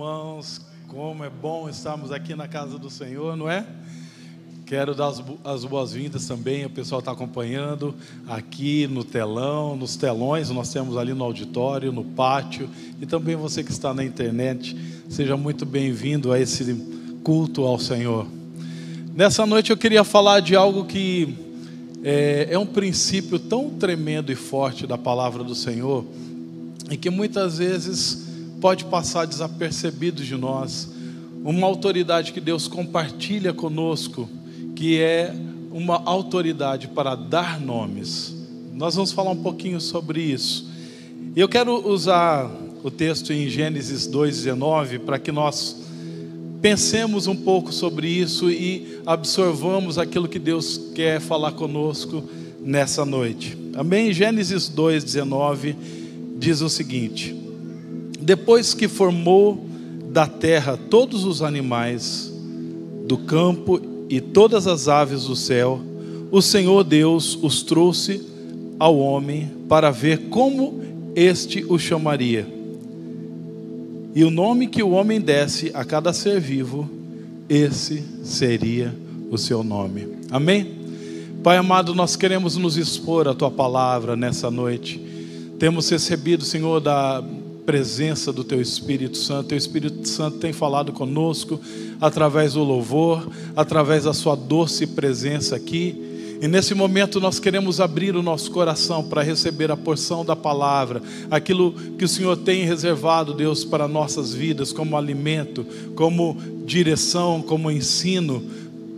irmãos, 0.00 0.62
como 0.88 1.22
é 1.22 1.28
bom 1.28 1.68
estarmos 1.68 2.10
aqui 2.10 2.34
na 2.34 2.48
casa 2.48 2.78
do 2.78 2.88
Senhor, 2.88 3.36
não 3.36 3.50
é? 3.50 3.66
Quero 4.64 4.94
dar 4.94 5.12
as 5.44 5.64
boas-vindas 5.66 6.26
também, 6.26 6.64
o 6.64 6.70
pessoal 6.70 7.00
está 7.00 7.12
acompanhando 7.12 7.94
aqui 8.26 8.86
no 8.86 9.04
telão, 9.04 9.76
nos 9.76 9.96
telões, 9.96 10.48
nós 10.48 10.72
temos 10.72 10.96
ali 10.96 11.12
no 11.12 11.22
auditório, 11.22 11.92
no 11.92 12.02
pátio, 12.02 12.66
e 12.98 13.04
também 13.04 13.36
você 13.36 13.62
que 13.62 13.70
está 13.70 13.92
na 13.92 14.02
internet, 14.02 14.74
seja 15.10 15.36
muito 15.36 15.66
bem-vindo 15.66 16.32
a 16.32 16.40
esse 16.40 16.74
culto 17.22 17.64
ao 17.64 17.78
Senhor. 17.78 18.26
Nessa 19.14 19.44
noite 19.44 19.70
eu 19.70 19.76
queria 19.76 20.02
falar 20.02 20.40
de 20.40 20.56
algo 20.56 20.86
que 20.86 21.36
é, 22.02 22.48
é 22.52 22.58
um 22.58 22.64
princípio 22.64 23.38
tão 23.38 23.68
tremendo 23.68 24.32
e 24.32 24.34
forte 24.34 24.86
da 24.86 24.96
palavra 24.96 25.44
do 25.44 25.54
Senhor, 25.54 26.06
e 26.90 26.96
que 26.96 27.10
muitas 27.10 27.58
vezes 27.58 28.29
pode 28.60 28.84
passar 28.84 29.26
desapercebido 29.26 30.22
de 30.22 30.36
nós. 30.36 30.88
Uma 31.42 31.66
autoridade 31.66 32.32
que 32.32 32.40
Deus 32.40 32.68
compartilha 32.68 33.52
conosco, 33.52 34.28
que 34.76 35.00
é 35.00 35.34
uma 35.72 36.02
autoridade 36.04 36.88
para 36.88 37.14
dar 37.14 37.58
nomes. 37.58 38.34
Nós 38.74 38.94
vamos 38.94 39.12
falar 39.12 39.30
um 39.30 39.42
pouquinho 39.42 39.80
sobre 39.80 40.20
isso. 40.20 40.68
Eu 41.34 41.48
quero 41.48 41.88
usar 41.88 42.50
o 42.82 42.90
texto 42.90 43.32
em 43.32 43.48
Gênesis 43.48 44.06
2:19 44.06 44.98
para 44.98 45.18
que 45.18 45.32
nós 45.32 45.76
pensemos 46.60 47.26
um 47.26 47.36
pouco 47.36 47.72
sobre 47.72 48.08
isso 48.08 48.50
e 48.50 49.00
absorvamos 49.06 49.96
aquilo 49.96 50.28
que 50.28 50.38
Deus 50.38 50.78
quer 50.94 51.20
falar 51.20 51.52
conosco 51.52 52.22
nessa 52.60 53.04
noite. 53.04 53.56
Amém? 53.74 54.12
Gênesis 54.12 54.68
2:19 54.68 55.74
diz 56.38 56.60
o 56.60 56.68
seguinte: 56.68 57.39
depois 58.20 58.74
que 58.74 58.88
formou 58.88 59.64
da 60.10 60.26
terra 60.26 60.76
todos 60.76 61.24
os 61.24 61.42
animais 61.42 62.32
do 63.06 63.16
campo 63.18 63.80
e 64.08 64.20
todas 64.20 64.66
as 64.66 64.88
aves 64.88 65.24
do 65.24 65.36
céu, 65.36 65.80
o 66.30 66.40
Senhor 66.42 66.84
Deus 66.84 67.38
os 67.42 67.62
trouxe 67.62 68.20
ao 68.78 68.98
homem 68.98 69.50
para 69.68 69.90
ver 69.90 70.28
como 70.28 70.80
este 71.14 71.64
o 71.68 71.78
chamaria. 71.78 72.46
E 74.14 74.24
o 74.24 74.30
nome 74.30 74.66
que 74.66 74.82
o 74.82 74.90
homem 74.90 75.20
desse 75.20 75.70
a 75.72 75.84
cada 75.84 76.12
ser 76.12 76.40
vivo, 76.40 76.88
esse 77.48 78.02
seria 78.24 78.94
o 79.30 79.38
seu 79.38 79.62
nome. 79.62 80.08
Amém? 80.30 80.80
Pai 81.42 81.56
amado, 81.56 81.94
nós 81.94 82.16
queremos 82.16 82.56
nos 82.56 82.76
expor 82.76 83.28
à 83.28 83.34
tua 83.34 83.50
palavra 83.50 84.16
nessa 84.16 84.50
noite. 84.50 85.00
Temos 85.58 85.88
recebido, 85.88 86.44
Senhor, 86.44 86.80
da 86.80 87.22
presença 87.64 88.32
do 88.32 88.42
Teu 88.42 88.60
Espírito 88.60 89.16
Santo. 89.16 89.48
Teu 89.48 89.58
Espírito 89.58 90.06
Santo 90.08 90.38
tem 90.38 90.52
falado 90.52 90.92
conosco 90.92 91.60
através 92.00 92.54
do 92.54 92.64
louvor, 92.64 93.28
através 93.54 94.04
da 94.04 94.12
Sua 94.12 94.34
doce 94.34 94.86
presença 94.86 95.56
aqui. 95.56 96.10
E 96.42 96.48
nesse 96.48 96.74
momento 96.74 97.20
nós 97.20 97.38
queremos 97.38 97.80
abrir 97.80 98.16
o 98.16 98.22
nosso 98.22 98.50
coração 98.50 99.04
para 99.04 99.22
receber 99.22 99.70
a 99.70 99.76
porção 99.76 100.24
da 100.24 100.34
palavra, 100.34 101.02
aquilo 101.30 101.72
que 101.98 102.04
o 102.04 102.08
Senhor 102.08 102.34
tem 102.34 102.64
reservado, 102.64 103.34
Deus, 103.34 103.62
para 103.62 103.86
nossas 103.86 104.32
vidas, 104.32 104.72
como 104.72 104.96
alimento, 104.96 105.66
como 105.94 106.38
direção, 106.64 107.42
como 107.42 107.70
ensino, 107.70 108.42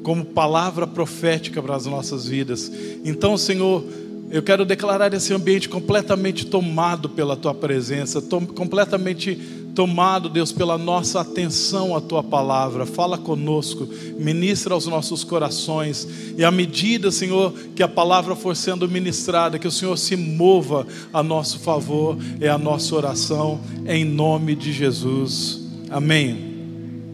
como 0.05 0.25
palavra 0.25 0.87
profética 0.87 1.61
para 1.61 1.75
as 1.75 1.85
nossas 1.85 2.27
vidas. 2.27 2.71
Então, 3.05 3.37
Senhor, 3.37 3.85
eu 4.33 4.43
quero 4.43 4.65
declarar 4.65 5.13
esse 5.13 5.35
ambiente 5.35 5.69
completamente 5.69 6.47
tomado 6.47 7.07
pela 7.07 7.37
tua 7.37 7.53
presença, 7.53 8.23
tom, 8.23 8.47
completamente 8.47 9.39
tomado, 9.75 10.31
Deus, 10.31 10.51
pela 10.51 10.79
nossa 10.79 11.21
atenção 11.21 11.95
à 11.95 12.01
tua 12.01 12.23
palavra. 12.23 12.87
Fala 12.87 13.19
conosco, 13.19 13.87
ministra 14.19 14.73
aos 14.73 14.87
nossos 14.87 15.23
corações. 15.23 16.09
E 16.39 16.43
à 16.43 16.51
medida, 16.51 17.11
Senhor, 17.11 17.53
que 17.77 17.83
a 17.83 17.89
palavra 17.89 18.35
for 18.35 18.57
sendo 18.57 18.89
ministrada, 18.89 19.59
que 19.59 19.69
o 19.69 19.71
Senhor 19.71 19.99
se 19.99 20.17
mova 20.17 20.87
a 21.13 21.23
nosso 21.23 21.59
favor, 21.59 22.17
é 22.41 22.49
a 22.49 22.57
nossa 22.57 22.95
oração, 22.95 23.61
em 23.87 24.03
nome 24.03 24.55
de 24.55 24.73
Jesus. 24.73 25.61
Amém. 25.91 26.53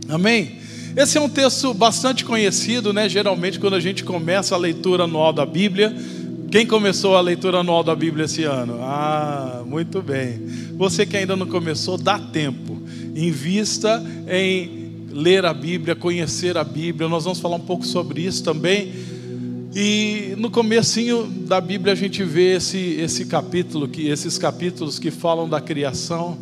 Amém. 0.08 0.58
Esse 0.96 1.18
é 1.18 1.20
um 1.20 1.28
texto 1.28 1.74
bastante 1.74 2.24
conhecido, 2.24 2.92
né? 2.92 3.08
Geralmente, 3.08 3.60
quando 3.60 3.74
a 3.74 3.80
gente 3.80 4.02
começa 4.02 4.54
a 4.54 4.58
leitura 4.58 5.04
anual 5.04 5.32
da 5.32 5.46
Bíblia 5.46 5.94
quem 6.50 6.66
começou 6.66 7.14
a 7.14 7.20
leitura 7.20 7.58
anual 7.58 7.84
da 7.84 7.94
Bíblia 7.94 8.24
esse 8.24 8.44
ano? 8.44 8.78
Ah, 8.80 9.62
muito 9.66 10.00
bem. 10.00 10.40
Você 10.78 11.04
que 11.04 11.14
ainda 11.14 11.36
não 11.36 11.46
começou, 11.46 11.98
dá 11.98 12.18
tempo. 12.18 12.80
Invista 13.14 14.02
em 14.26 15.06
ler 15.10 15.44
a 15.44 15.52
Bíblia, 15.52 15.94
conhecer 15.94 16.56
a 16.56 16.64
Bíblia. 16.64 17.06
Nós 17.06 17.24
vamos 17.24 17.38
falar 17.38 17.56
um 17.56 17.60
pouco 17.60 17.86
sobre 17.86 18.22
isso 18.22 18.42
também. 18.42 18.92
E 19.74 20.34
no 20.38 20.50
comecinho 20.50 21.26
da 21.26 21.60
Bíblia 21.60 21.92
a 21.92 21.96
gente 21.96 22.24
vê 22.24 22.56
esse, 22.56 22.78
esse 22.78 23.26
capítulo, 23.26 23.86
que, 23.86 24.08
esses 24.08 24.38
capítulos 24.38 24.98
que 24.98 25.10
falam 25.10 25.46
da 25.46 25.60
criação. 25.60 26.38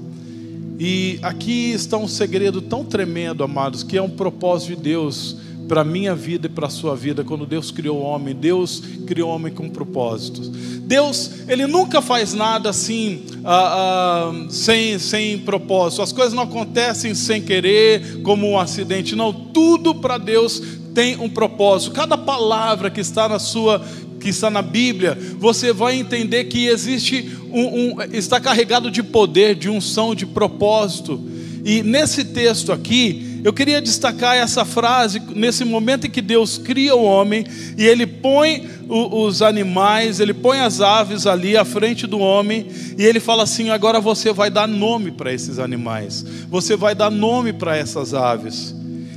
E 0.79 1.19
aqui 1.21 1.73
está 1.73 1.97
um 1.97 2.07
segredo 2.07 2.61
tão 2.61 2.85
tremendo, 2.85 3.43
amados, 3.43 3.83
que 3.83 3.97
é 3.97 4.03
um 4.03 4.11
propósito 4.11 4.77
de 4.77 4.83
Deus 4.83 5.46
para 5.69 5.81
a 5.81 5.85
minha 5.85 6.15
vida 6.15 6.47
e 6.47 6.51
para 6.51 6.67
a 6.67 6.71
sua 6.71 6.95
vida, 6.95 7.25
quando 7.25 7.45
Deus 7.47 7.71
criou 7.71 7.99
o 7.99 8.03
homem, 8.03 8.35
Deus 8.35 8.83
criou 9.07 9.31
o 9.31 9.35
homem 9.35 9.53
com 9.53 9.69
propósitos. 9.69 10.49
Deus, 10.49 11.31
Ele 11.49 11.67
nunca 11.67 12.01
faz 12.01 12.33
nada 12.33 12.71
assim, 12.71 13.23
ah, 13.45 14.31
ah, 14.33 14.47
sem, 14.49 14.99
sem 14.99 15.39
propósito. 15.39 16.03
As 16.03 16.13
coisas 16.13 16.33
não 16.33 16.45
acontecem 16.45 17.15
sem 17.15 17.43
querer, 17.43 18.23
como 18.23 18.49
um 18.49 18.59
acidente. 18.59 19.17
Não, 19.17 19.33
tudo 19.33 19.95
para 19.95 20.19
Deus 20.19 20.63
tem 20.95 21.17
um 21.21 21.29
propósito. 21.29 21.93
Cada 21.93 22.17
palavra 22.17 22.91
que 22.91 23.01
está 23.01 23.29
na 23.29 23.39
sua 23.39 23.85
que 24.19 24.31
está 24.31 24.51
na 24.51 24.63
Bíblia, 24.63 25.17
você 25.39 25.73
vai 25.73 25.95
entender 25.97 26.45
que 26.45 26.67
existe 26.67 27.31
um, 27.53 27.93
um 27.93 28.03
está 28.13 28.41
carregado 28.41 28.91
de 28.91 29.03
poder, 29.03 29.55
de 29.55 29.69
unção, 29.69 30.15
de 30.15 30.25
propósito. 30.27 31.23
E 31.65 31.83
nesse 31.83 32.25
texto 32.25 32.73
aqui, 32.73 33.26
eu 33.47 33.53
queria 33.53 33.81
destacar 33.81 34.35
essa 34.35 34.65
frase 34.65 35.23
nesse 35.33 35.65
momento 35.65 36.09
em 36.09 36.11
que 36.11 36.21
Deus 36.21 36.59
cria 36.59 36.97
o 36.97 37.05
homem 37.05 37.47
e 37.79 37.87
ele 37.87 38.05
põe 38.05 38.69
os 38.89 39.41
animais, 39.41 40.19
ele 40.19 40.35
põe 40.35 40.59
as 40.59 40.81
aves 40.81 41.29
ali 41.29 41.57
à 41.57 41.65
frente 41.65 42.09
do 42.09 42.19
homem 42.19 42.67
e 42.99 43.05
ele 43.05 43.21
fala 43.21 43.45
assim: 43.45 43.71
agora 43.71 44.01
você 44.01 44.33
vai 44.33 44.51
dar 44.51 44.67
nome 44.67 45.13
para 45.13 45.33
esses 45.33 45.61
animais, 45.61 46.27
você 46.49 46.75
vai 46.75 46.93
dar 46.93 47.09
nome 47.09 47.53
para 47.53 47.77
essas 47.77 48.15
aves. 48.15 48.75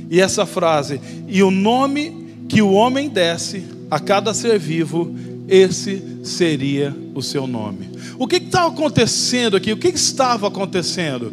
E 0.08 0.20
essa 0.20 0.46
frase, 0.46 1.00
e 1.26 1.42
o 1.42 1.50
nome 1.50 2.44
que 2.48 2.62
o 2.62 2.70
homem 2.70 3.08
desse 3.08 3.64
a 3.90 3.98
cada 3.98 4.32
ser 4.32 4.60
vivo, 4.60 5.12
esse 5.48 6.20
seria 6.22 6.94
o 7.16 7.20
seu 7.20 7.48
nome. 7.48 7.90
O 8.16 8.28
que 8.28 8.36
estava 8.36 8.68
acontecendo 8.68 9.56
aqui? 9.56 9.72
O 9.72 9.76
que 9.76 9.88
estava 9.88 10.46
acontecendo? 10.46 11.32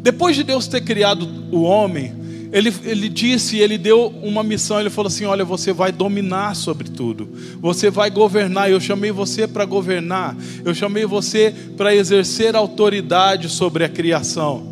Depois 0.00 0.34
de 0.34 0.42
Deus 0.42 0.66
ter 0.66 0.80
criado 0.80 1.28
o 1.52 1.62
homem, 1.62 2.20
ele, 2.52 2.70
ele 2.84 3.08
disse, 3.08 3.56
ele 3.56 3.78
deu 3.78 4.08
uma 4.22 4.42
missão, 4.42 4.78
ele 4.78 4.90
falou 4.90 5.06
assim: 5.06 5.24
Olha, 5.24 5.42
você 5.42 5.72
vai 5.72 5.90
dominar 5.90 6.54
sobre 6.54 6.90
tudo, 6.90 7.26
você 7.58 7.90
vai 7.90 8.10
governar. 8.10 8.70
Eu 8.70 8.78
chamei 8.78 9.10
você 9.10 9.48
para 9.48 9.64
governar, 9.64 10.36
eu 10.62 10.74
chamei 10.74 11.06
você 11.06 11.54
para 11.78 11.94
exercer 11.94 12.54
autoridade 12.54 13.48
sobre 13.48 13.84
a 13.84 13.88
criação. 13.88 14.70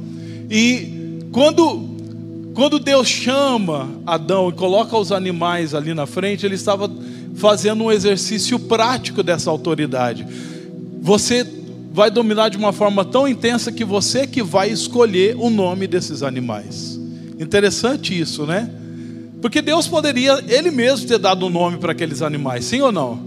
E 0.50 1.24
quando, 1.32 1.88
quando 2.52 2.78
Deus 2.78 3.08
chama 3.08 3.88
Adão 4.04 4.50
e 4.50 4.52
coloca 4.52 4.94
os 4.98 5.10
animais 5.10 5.74
ali 5.74 5.94
na 5.94 6.04
frente, 6.04 6.44
ele 6.44 6.56
estava 6.56 6.90
fazendo 7.34 7.84
um 7.84 7.90
exercício 7.90 8.58
prático 8.58 9.22
dessa 9.22 9.48
autoridade. 9.48 10.26
Você 11.00 11.46
vai 11.92 12.10
dominar 12.10 12.50
de 12.50 12.58
uma 12.58 12.74
forma 12.74 13.06
tão 13.06 13.26
intensa 13.26 13.72
que 13.72 13.86
você 13.86 14.26
que 14.26 14.42
vai 14.42 14.68
escolher 14.68 15.34
o 15.38 15.48
nome 15.48 15.86
desses 15.86 16.22
animais. 16.22 16.99
Interessante 17.40 18.18
isso, 18.18 18.44
né? 18.44 18.70
Porque 19.40 19.62
Deus 19.62 19.88
poderia 19.88 20.44
Ele 20.46 20.70
mesmo 20.70 21.08
ter 21.08 21.18
dado 21.18 21.46
um 21.46 21.50
nome 21.50 21.78
para 21.78 21.92
aqueles 21.92 22.20
animais, 22.20 22.66
sim 22.66 22.82
ou 22.82 22.92
não? 22.92 23.18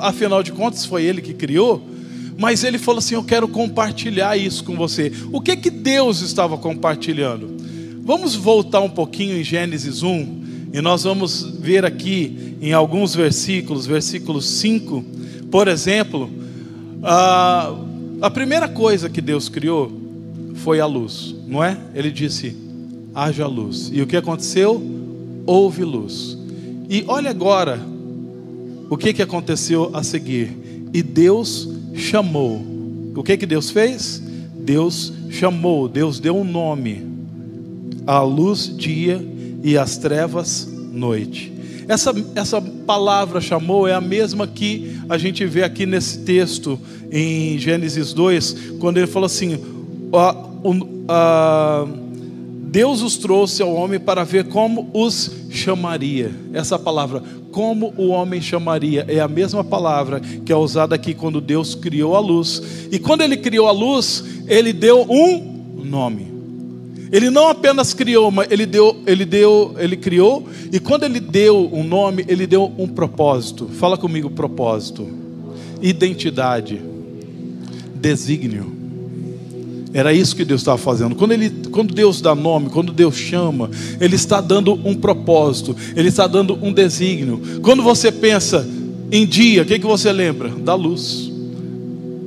Afinal 0.00 0.42
de 0.42 0.50
contas, 0.50 0.84
foi 0.84 1.04
Ele 1.04 1.22
que 1.22 1.32
criou. 1.32 1.80
Mas 2.36 2.64
Ele 2.64 2.78
falou 2.78 2.98
assim: 2.98 3.14
Eu 3.14 3.22
quero 3.22 3.46
compartilhar 3.46 4.36
isso 4.36 4.64
com 4.64 4.74
você. 4.74 5.12
O 5.30 5.40
que 5.40 5.56
que 5.56 5.70
Deus 5.70 6.20
estava 6.20 6.58
compartilhando? 6.58 7.56
Vamos 8.02 8.34
voltar 8.34 8.80
um 8.80 8.90
pouquinho 8.90 9.38
em 9.38 9.44
Gênesis 9.44 10.02
1 10.02 10.40
e 10.72 10.80
nós 10.80 11.04
vamos 11.04 11.42
ver 11.60 11.84
aqui 11.84 12.56
em 12.60 12.72
alguns 12.72 13.14
versículos, 13.14 13.86
versículo 13.86 14.42
5, 14.42 15.04
por 15.50 15.68
exemplo, 15.68 16.28
a, 17.02 17.72
a 18.20 18.30
primeira 18.30 18.68
coisa 18.68 19.08
que 19.08 19.20
Deus 19.20 19.48
criou 19.48 19.92
foi 20.56 20.80
a 20.80 20.86
luz, 20.86 21.36
não 21.46 21.62
é? 21.62 21.78
Ele 21.94 22.10
disse: 22.10 22.69
haja 23.14 23.46
luz. 23.46 23.90
E 23.92 24.00
o 24.02 24.06
que 24.06 24.16
aconteceu? 24.16 24.80
Houve 25.46 25.84
luz. 25.84 26.38
E 26.88 27.04
olha 27.06 27.30
agora 27.30 27.80
o 28.88 28.96
que, 28.96 29.12
que 29.12 29.22
aconteceu 29.22 29.90
a 29.92 30.02
seguir. 30.02 30.56
E 30.92 31.02
Deus 31.02 31.68
chamou. 31.94 32.60
O 33.14 33.22
que, 33.22 33.36
que 33.36 33.46
Deus 33.46 33.70
fez? 33.70 34.22
Deus 34.54 35.12
chamou, 35.30 35.88
Deus 35.88 36.20
deu 36.20 36.36
um 36.36 36.44
nome. 36.44 37.08
a 38.06 38.22
luz 38.22 38.74
dia 38.76 39.24
e 39.62 39.76
as 39.76 39.98
trevas 39.98 40.68
noite. 40.92 41.52
Essa, 41.86 42.14
essa 42.34 42.60
palavra 42.60 43.40
chamou 43.40 43.86
é 43.86 43.94
a 43.94 44.00
mesma 44.00 44.46
que 44.46 44.96
a 45.08 45.18
gente 45.18 45.44
vê 45.44 45.62
aqui 45.62 45.86
nesse 45.86 46.20
texto 46.20 46.78
em 47.10 47.58
Gênesis 47.58 48.12
2, 48.12 48.74
quando 48.78 48.98
ele 48.98 49.06
falou 49.06 49.26
assim: 49.26 49.58
a, 50.12 50.36
a, 51.08 51.86
Deus 52.70 53.02
os 53.02 53.16
trouxe 53.16 53.62
ao 53.62 53.74
homem 53.74 53.98
para 53.98 54.22
ver 54.22 54.44
como 54.44 54.88
os 54.94 55.28
chamaria. 55.50 56.30
Essa 56.52 56.78
palavra, 56.78 57.20
como 57.50 57.92
o 57.96 58.10
homem 58.10 58.40
chamaria, 58.40 59.04
é 59.08 59.18
a 59.18 59.26
mesma 59.26 59.64
palavra 59.64 60.20
que 60.20 60.52
é 60.52 60.56
usada 60.56 60.94
aqui 60.94 61.12
quando 61.12 61.40
Deus 61.40 61.74
criou 61.74 62.14
a 62.14 62.20
luz. 62.20 62.62
E 62.92 62.98
quando 63.00 63.22
ele 63.22 63.36
criou 63.36 63.66
a 63.66 63.72
luz, 63.72 64.24
ele 64.46 64.72
deu 64.72 65.04
um 65.10 65.82
nome. 65.84 66.30
Ele 67.10 67.28
não 67.28 67.48
apenas 67.48 67.92
criou, 67.92 68.30
mas 68.30 68.48
ele 68.52 68.66
deu, 68.66 68.96
ele 69.04 69.24
deu, 69.24 69.74
ele 69.76 69.96
criou, 69.96 70.48
e 70.72 70.78
quando 70.78 71.02
ele 71.02 71.18
deu 71.18 71.68
um 71.72 71.82
nome, 71.82 72.24
ele 72.28 72.46
deu 72.46 72.72
um 72.78 72.86
propósito. 72.86 73.66
Fala 73.66 73.98
comigo, 73.98 74.30
propósito. 74.30 75.08
Identidade. 75.82 76.80
Desígnio. 77.96 78.79
Era 79.92 80.12
isso 80.12 80.36
que 80.36 80.44
Deus 80.44 80.60
estava 80.60 80.78
fazendo. 80.78 81.16
Quando, 81.16 81.32
ele, 81.32 81.50
quando 81.70 81.92
Deus 81.92 82.20
dá 82.20 82.34
nome, 82.34 82.70
quando 82.70 82.92
Deus 82.92 83.16
chama, 83.16 83.70
Ele 84.00 84.14
está 84.14 84.40
dando 84.40 84.74
um 84.84 84.94
propósito, 84.94 85.76
Ele 85.96 86.08
está 86.08 86.26
dando 86.26 86.56
um 86.62 86.72
desígnio. 86.72 87.40
Quando 87.62 87.82
você 87.82 88.12
pensa 88.12 88.66
em 89.10 89.26
dia, 89.26 89.62
o 89.62 89.64
que, 89.64 89.78
que 89.78 89.86
você 89.86 90.12
lembra? 90.12 90.48
Da 90.48 90.74
luz. 90.74 91.30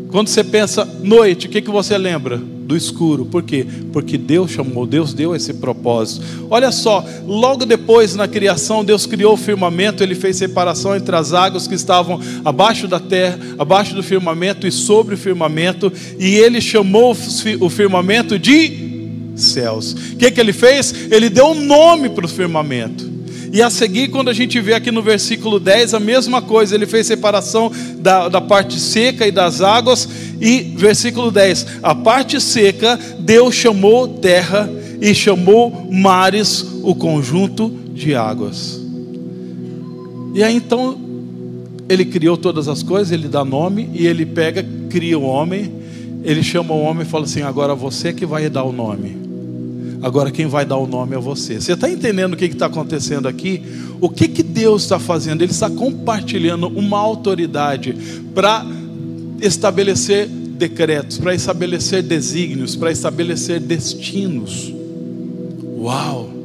Quando 0.09 0.27
você 0.27 0.43
pensa 0.43 0.87
noite, 1.01 1.47
o 1.47 1.49
que, 1.49 1.61
que 1.61 1.71
você 1.71 1.97
lembra? 1.97 2.52
Do 2.63 2.75
escuro. 2.75 3.25
Por 3.25 3.43
quê? 3.43 3.65
Porque 3.91 4.17
Deus 4.17 4.51
chamou, 4.51 4.85
Deus 4.85 5.13
deu 5.13 5.35
esse 5.35 5.53
propósito. 5.55 6.25
Olha 6.49 6.71
só, 6.71 7.05
logo 7.25 7.65
depois 7.65 8.15
na 8.15 8.27
criação, 8.27 8.83
Deus 8.83 9.05
criou 9.05 9.33
o 9.33 9.37
firmamento, 9.37 10.01
ele 10.01 10.15
fez 10.15 10.37
separação 10.37 10.95
entre 10.95 11.15
as 11.15 11.33
águas 11.33 11.67
que 11.67 11.75
estavam 11.75 12.19
abaixo 12.43 12.87
da 12.87 12.99
terra, 12.99 13.37
abaixo 13.59 13.93
do 13.93 14.01
firmamento 14.01 14.65
e 14.65 14.71
sobre 14.71 15.15
o 15.15 15.17
firmamento, 15.17 15.91
e 16.17 16.35
ele 16.35 16.61
chamou 16.61 17.15
o 17.59 17.69
firmamento 17.69 18.39
de 18.39 18.93
céus. 19.35 19.93
O 20.13 20.15
que, 20.15 20.31
que 20.31 20.39
ele 20.39 20.53
fez? 20.53 21.11
Ele 21.11 21.29
deu 21.29 21.47
um 21.47 21.65
nome 21.65 22.09
para 22.09 22.25
o 22.25 22.29
firmamento. 22.29 23.12
E 23.53 23.61
a 23.61 23.69
seguir, 23.69 24.07
quando 24.07 24.29
a 24.29 24.33
gente 24.33 24.59
vê 24.59 24.73
aqui 24.73 24.89
no 24.89 25.03
versículo 25.03 25.59
10, 25.59 25.93
a 25.93 25.99
mesma 25.99 26.41
coisa, 26.41 26.73
ele 26.73 26.87
fez 26.87 27.05
separação 27.05 27.71
da, 27.99 28.27
da 28.27 28.41
parte 28.41 28.79
seca 28.79 29.27
e 29.27 29.31
das 29.31 29.61
águas. 29.61 30.09
E 30.41 30.73
versículo 30.75 31.29
10: 31.29 31.67
a 31.83 31.93
parte 31.93 32.41
seca, 32.41 32.99
Deus 33.19 33.53
chamou 33.53 34.07
terra 34.07 34.67
e 34.99 35.13
chamou 35.13 35.87
mares 35.91 36.65
o 36.81 36.95
conjunto 36.95 37.69
de 37.93 38.15
águas. 38.15 38.81
E 40.33 40.41
aí 40.41 40.55
então, 40.55 40.97
ele 41.87 42.05
criou 42.05 42.35
todas 42.35 42.67
as 42.67 42.81
coisas, 42.81 43.11
ele 43.11 43.27
dá 43.27 43.45
nome, 43.45 43.87
e 43.93 44.07
ele 44.07 44.25
pega, 44.25 44.65
cria 44.89 45.19
o 45.19 45.25
homem, 45.25 45.71
ele 46.23 46.41
chama 46.41 46.73
o 46.73 46.81
homem 46.81 47.03
e 47.03 47.07
fala 47.07 47.25
assim: 47.25 47.43
agora 47.43 47.75
você 47.75 48.11
que 48.11 48.25
vai 48.25 48.49
dar 48.49 48.63
o 48.63 48.71
nome. 48.71 49.22
Agora 50.03 50.29
quem 50.29 50.47
vai 50.47 50.65
dar 50.65 50.75
o 50.75 50.85
nome 50.85 51.15
é 51.15 51.19
você. 51.19 51.61
Você 51.61 51.71
está 51.71 51.89
entendendo 51.89 52.33
o 52.33 52.37
que 52.37 52.43
está 52.43 52.65
acontecendo 52.65 53.25
aqui? 53.25 53.63
O 54.01 54.09
que, 54.09 54.27
que 54.27 54.43
Deus 54.43 54.83
está 54.83 54.99
fazendo? 54.99 55.41
Ele 55.41 55.51
está 55.51 55.69
compartilhando 55.69 56.67
uma 56.67 56.99
autoridade 56.99 57.95
para 58.35 58.65
estabelecer 59.39 60.27
decretos, 60.27 61.17
para 61.17 61.33
estabelecer 61.33 62.03
desígnios, 62.03 62.75
para 62.75 62.91
estabelecer 62.91 63.61
destinos. 63.61 64.73
Uau! 65.77 66.42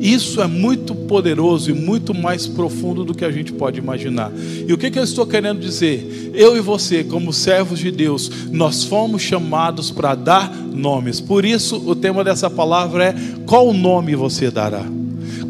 Isso 0.00 0.40
é 0.40 0.46
muito 0.46 0.94
poderoso 0.94 1.70
e 1.70 1.74
muito 1.74 2.14
mais 2.14 2.46
profundo 2.46 3.04
do 3.04 3.14
que 3.14 3.24
a 3.24 3.30
gente 3.30 3.52
pode 3.52 3.78
imaginar. 3.78 4.32
E 4.66 4.72
o 4.72 4.78
que, 4.78 4.90
que 4.90 4.98
eu 4.98 5.04
estou 5.04 5.26
querendo 5.26 5.60
dizer? 5.60 6.32
Eu 6.34 6.56
e 6.56 6.60
você, 6.60 7.04
como 7.04 7.34
servos 7.34 7.78
de 7.78 7.90
Deus, 7.90 8.30
nós 8.50 8.82
fomos 8.82 9.20
chamados 9.20 9.90
para 9.90 10.14
dar 10.14 10.50
nomes. 10.54 11.20
Por 11.20 11.44
isso, 11.44 11.76
o 11.86 11.94
tema 11.94 12.24
dessa 12.24 12.48
palavra 12.48 13.08
é: 13.08 13.14
qual 13.44 13.74
nome 13.74 14.16
você 14.16 14.50
dará? 14.50 14.84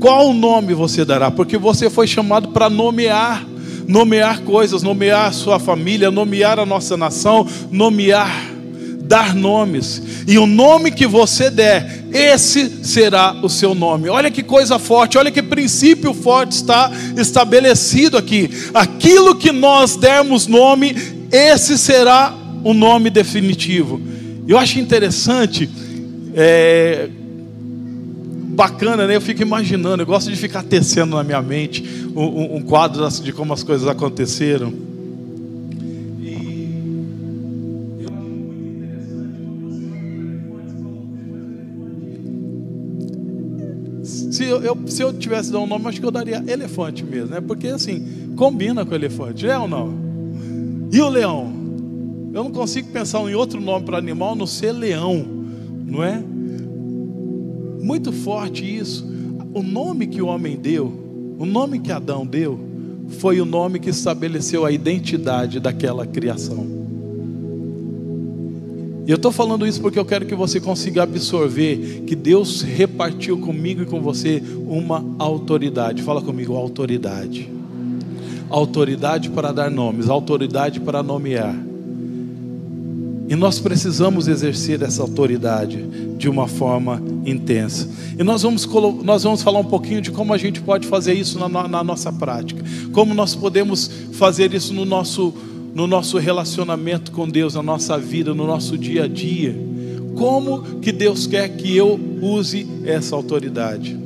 Qual 0.00 0.35
nome 0.35 0.75
você 0.75 1.05
dará? 1.05 1.31
Porque 1.31 1.56
você 1.56 1.88
foi 1.88 2.08
chamado 2.08 2.49
para 2.49 2.69
nomear 2.69 3.47
nomear 3.87 4.43
coisas, 4.43 4.82
nomear 4.82 5.26
a 5.26 5.32
sua 5.32 5.58
família, 5.58 6.12
nomear 6.12 6.61
a 6.61 6.67
nossa 6.67 6.97
nação, 6.97 7.44
nomear 7.73 8.50
dar 9.11 9.35
nomes. 9.35 10.25
E 10.25 10.39
o 10.39 10.47
nome 10.47 10.93
que 10.93 11.05
você 11.05 11.51
der, 11.51 12.05
esse 12.12 12.85
será 12.85 13.37
o 13.43 13.49
seu 13.49 13.75
nome. 13.75 14.09
Olha 14.09 14.31
que 14.31 14.41
coisa 14.41 14.79
forte, 14.79 15.19
olha 15.19 15.33
que 15.33 15.43
princípio 15.43 16.15
forte 16.15 16.53
está 16.53 16.93
estabelecido 17.17 18.17
aqui. 18.17 18.49
Aquilo 18.73 19.35
que 19.35 19.51
nós 19.51 19.97
dermos 19.97 20.47
nome, 20.47 20.95
esse 21.33 21.77
será 21.77 22.33
o 22.62 22.73
nome 22.73 23.11
definitivo. 23.11 24.01
Eu 24.47 24.57
acho 24.57 24.79
interessante, 24.79 25.69
é, 26.33 27.09
bacana, 28.55 29.09
né? 29.09 29.17
Eu 29.17 29.21
fico 29.21 29.43
imaginando, 29.43 30.05
eu 30.05 30.07
gosto 30.07 30.31
de 30.31 30.37
ficar 30.37 30.62
tecendo 30.62 31.17
na 31.17 31.25
minha 31.25 31.43
mente 31.43 31.83
um, 32.15 32.59
um 32.59 32.62
quadro 32.62 33.09
de 33.09 33.33
como 33.33 33.53
as 33.53 33.65
coisas 33.65 33.89
aconteceram. 33.89 34.73
Eu, 44.62 44.79
se 44.87 45.03
eu 45.03 45.12
tivesse 45.12 45.51
dado 45.51 45.65
um 45.65 45.67
nome, 45.67 45.87
acho 45.87 46.01
que 46.01 46.07
eu 46.07 46.11
daria 46.11 46.43
elefante 46.47 47.05
mesmo, 47.05 47.35
né? 47.35 47.41
Porque 47.41 47.69
assim, 47.69 48.33
combina 48.37 48.85
com 48.85 48.95
elefante, 48.95 49.47
é 49.47 49.59
ou 49.59 49.69
não? 49.69 49.95
E 50.93 51.01
o 51.01 51.09
leão? 51.09 51.53
Eu 52.33 52.45
não 52.45 52.51
consigo 52.51 52.91
pensar 52.91 53.21
em 53.29 53.35
outro 53.35 53.61
nome 53.61 53.85
para 53.85 53.99
animal 53.99 54.37
não 54.37 54.47
ser 54.47 54.73
leão, 54.73 55.27
não 55.85 56.03
é? 56.03 56.23
Muito 57.83 58.12
forte 58.12 58.65
isso. 58.65 59.09
O 59.53 59.62
nome 59.62 60.07
que 60.07 60.23
o 60.23 60.27
homem 60.27 60.57
deu, 60.57 60.93
o 61.39 61.45
nome 61.45 61.81
que 61.81 61.91
Adão 61.91 62.25
deu, 62.25 62.59
foi 63.09 63.41
o 63.41 63.45
nome 63.45 63.81
que 63.81 63.91
estabeleceu 63.91 64.65
a 64.65 64.71
identidade 64.71 65.59
daquela 65.59 66.07
criação. 66.07 66.80
E 69.11 69.12
eu 69.12 69.17
estou 69.17 69.33
falando 69.33 69.67
isso 69.67 69.81
porque 69.81 69.99
eu 69.99 70.05
quero 70.05 70.25
que 70.25 70.37
você 70.37 70.61
consiga 70.61 71.03
absorver 71.03 72.05
que 72.07 72.15
Deus 72.15 72.62
repartiu 72.62 73.39
comigo 73.39 73.83
e 73.83 73.85
com 73.85 74.01
você 74.01 74.41
uma 74.69 75.05
autoridade. 75.19 76.00
Fala 76.00 76.23
comigo, 76.23 76.55
autoridade. 76.55 77.50
Autoridade 78.49 79.29
para 79.29 79.50
dar 79.50 79.69
nomes, 79.69 80.09
autoridade 80.09 80.79
para 80.79 81.02
nomear. 81.02 81.57
E 83.29 83.35
nós 83.35 83.59
precisamos 83.59 84.29
exercer 84.29 84.81
essa 84.81 85.02
autoridade 85.02 85.85
de 86.17 86.29
uma 86.29 86.47
forma 86.47 87.02
intensa. 87.26 87.88
E 88.17 88.23
nós 88.23 88.43
vamos, 88.43 88.64
nós 89.02 89.25
vamos 89.25 89.43
falar 89.43 89.59
um 89.59 89.64
pouquinho 89.64 90.00
de 90.00 90.12
como 90.12 90.33
a 90.33 90.38
gente 90.38 90.61
pode 90.61 90.87
fazer 90.87 91.14
isso 91.14 91.37
na, 91.37 91.49
na 91.67 91.83
nossa 91.83 92.12
prática. 92.12 92.62
Como 92.93 93.12
nós 93.12 93.35
podemos 93.35 93.90
fazer 94.12 94.55
isso 94.55 94.73
no 94.73 94.85
nosso 94.85 95.35
no 95.75 95.87
nosso 95.87 96.19
relacionamento 96.19 97.12
com 97.12 97.29
Deus, 97.29 97.55
na 97.55 97.62
nossa 97.62 97.99
vida, 97.99 98.35
no 98.35 98.47
nosso 98.47 98.77
dia 98.77 99.05
a 99.05 99.09
dia. 99.09 99.55
Como 100.17 100.81
que 100.81 100.93
Deus 100.93 101.27
quer 101.27 101.49
que 101.49 101.77
eu 101.77 101.99
use 102.21 102.67
essa 102.85 103.15
autoridade? 103.15 103.99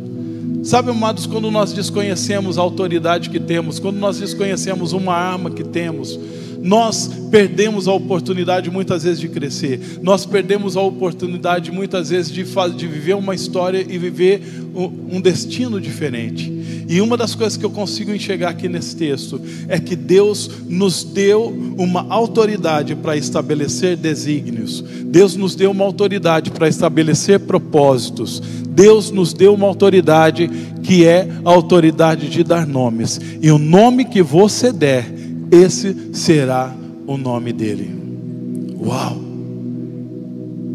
Sabe, 0.63 0.91
amados, 0.91 1.27
quando 1.27 1.51
nós 1.51 1.73
desconhecemos 1.73 2.57
a 2.57 2.63
autoridade 2.63 3.29
que 3.29 3.41
temos, 3.41 3.79
quando 3.79 3.99
nós 3.99 4.19
desconhecemos 4.19 4.93
uma 4.93 5.13
arma 5.13 5.51
que 5.51 5.63
temos, 5.63 6.19
nós 6.63 7.11
perdemos 7.31 7.87
a 7.87 7.93
oportunidade 7.93 8.71
muitas 8.71 9.03
vezes 9.03 9.21
de 9.21 9.29
crescer, 9.29 9.99
nós 10.01 10.25
perdemos 10.25 10.79
a 10.79 10.81
oportunidade 10.81 11.71
muitas 11.71 12.09
vezes 12.09 12.33
de, 12.33 12.43
de 12.43 12.87
viver 12.87 13.15
uma 13.15 13.35
história 13.35 13.85
e 13.87 13.99
viver 13.99 14.41
um, 14.75 15.17
um 15.17 15.21
destino 15.21 15.79
diferente. 15.79 16.51
E 16.89 17.01
uma 17.01 17.17
das 17.17 17.35
coisas 17.35 17.57
que 17.57 17.65
eu 17.65 17.71
consigo 17.71 18.13
enxergar 18.13 18.51
aqui 18.51 18.69
nesse 18.69 18.95
texto 18.97 19.41
é 19.69 19.79
que 19.79 19.97
Deus 19.97 20.51
nos 20.69 21.03
deu 21.03 21.47
uma 21.79 22.07
autoridade 22.09 22.95
para 22.95 23.17
estabelecer 23.17 23.97
desígnios, 23.97 24.83
Deus 25.07 25.37
nos 25.37 25.55
deu 25.55 25.71
uma 25.71 25.85
autoridade 25.85 26.51
para 26.51 26.69
estabelecer 26.69 27.41
propósitos, 27.41 28.41
Deus 28.69 29.11
nos 29.11 29.33
deu 29.33 29.55
uma 29.55 29.67
autoridade 29.67 30.49
que 30.83 31.05
é 31.05 31.29
a 31.45 31.51
autoridade 31.51 32.29
de 32.29 32.45
dar 32.45 32.67
nomes, 32.67 33.21
e 33.41 33.51
o 33.51 33.59
nome 33.59 34.05
que 34.05 34.23
você 34.23 34.73
der, 34.73 35.07
esse 35.51 35.97
será 36.13 36.75
o 37.07 37.17
nome 37.17 37.53
dele. 37.53 37.91
Uau! 38.79 39.25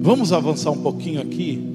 Vamos 0.01 0.31
avançar 0.31 0.71
um 0.71 0.77
pouquinho 0.77 1.21
aqui. 1.21 1.68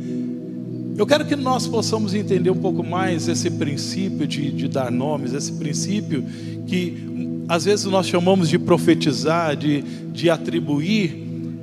Eu 0.97 1.07
quero 1.07 1.25
que 1.25 1.35
nós 1.35 1.67
possamos 1.67 2.15
entender 2.15 2.51
um 2.51 2.57
pouco 2.57 2.85
mais 2.85 3.27
esse 3.29 3.51
princípio 3.51 4.27
de, 4.27 4.51
de 4.53 4.69
dar 4.69 4.91
nomes, 4.91 5.33
esse 5.33 5.53
princípio 5.53 6.25
que 6.67 7.45
às 7.49 7.65
vezes 7.65 7.85
nós 7.87 8.07
chamamos 8.07 8.49
de 8.49 8.59
profetizar, 8.59 9.57
de, 9.57 9.83
de 9.83 10.31
atribuir 10.31 11.23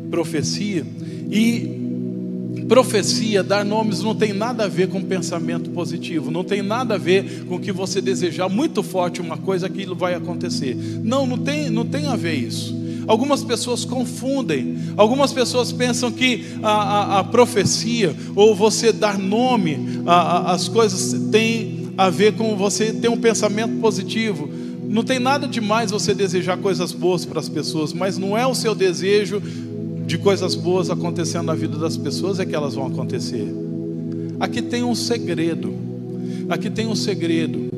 profecia. 0.10 0.86
E 1.30 1.82
Profecia, 2.68 3.44
dar 3.44 3.66
nomes 3.66 4.02
não 4.02 4.16
tem 4.16 4.32
nada 4.32 4.64
a 4.64 4.68
ver 4.68 4.88
com 4.88 5.02
pensamento 5.02 5.70
positivo, 5.72 6.32
não 6.32 6.42
tem 6.44 6.62
nada 6.62 6.96
a 6.96 6.98
ver 6.98 7.44
com 7.46 7.60
que 7.60 7.70
você 7.70 8.02
desejar 8.02 8.48
muito 8.48 8.82
forte 8.82 9.20
uma 9.20 9.38
coisa, 9.38 9.68
aquilo 9.68 9.94
vai 9.94 10.14
acontecer. 10.14 10.76
Não, 11.04 11.26
não 11.26 11.38
tem, 11.38 11.70
não 11.70 11.86
tem 11.86 12.06
a 12.06 12.16
ver 12.16 12.36
isso. 12.36 12.74
Algumas 13.12 13.44
pessoas 13.44 13.84
confundem, 13.84 14.78
algumas 14.96 15.34
pessoas 15.34 15.70
pensam 15.74 16.10
que 16.10 16.46
a, 16.64 16.72
a, 16.72 17.20
a 17.20 17.24
profecia 17.26 18.16
ou 18.38 18.56
você 18.56 18.94
dar 18.94 19.20
nome 19.20 20.02
às 20.06 20.70
coisas 20.70 21.30
tem 21.30 21.90
a 21.98 22.10
ver 22.10 22.38
com 22.38 22.56
você 22.56 22.94
ter 22.94 23.10
um 23.10 23.18
pensamento 23.18 23.82
positivo. 23.82 24.50
Não 24.88 25.04
tem 25.04 25.20
nada 25.20 25.46
demais 25.46 25.92
você 25.92 26.14
desejar 26.14 26.56
coisas 26.60 26.94
boas 26.94 27.26
para 27.26 27.42
as 27.42 27.50
pessoas, 27.50 27.92
mas 27.92 28.18
não 28.18 28.38
é 28.38 28.48
o 28.48 28.56
seu 28.56 28.74
desejo 28.74 29.44
de 30.08 30.18
coisas 30.18 30.56
boas 30.56 30.90
acontecendo 30.90 31.48
na 31.48 31.54
vida 31.54 31.78
das 31.78 31.98
pessoas 31.98 32.40
é 32.40 32.46
que 32.46 32.56
elas 32.56 32.76
vão 32.76 32.88
acontecer. 32.88 33.46
Aqui 34.40 34.62
tem 34.62 34.86
um 34.86 34.96
segredo. 34.96 35.74
Aqui 36.48 36.70
tem 36.70 36.88
um 36.88 36.96
segredo. 36.96 37.72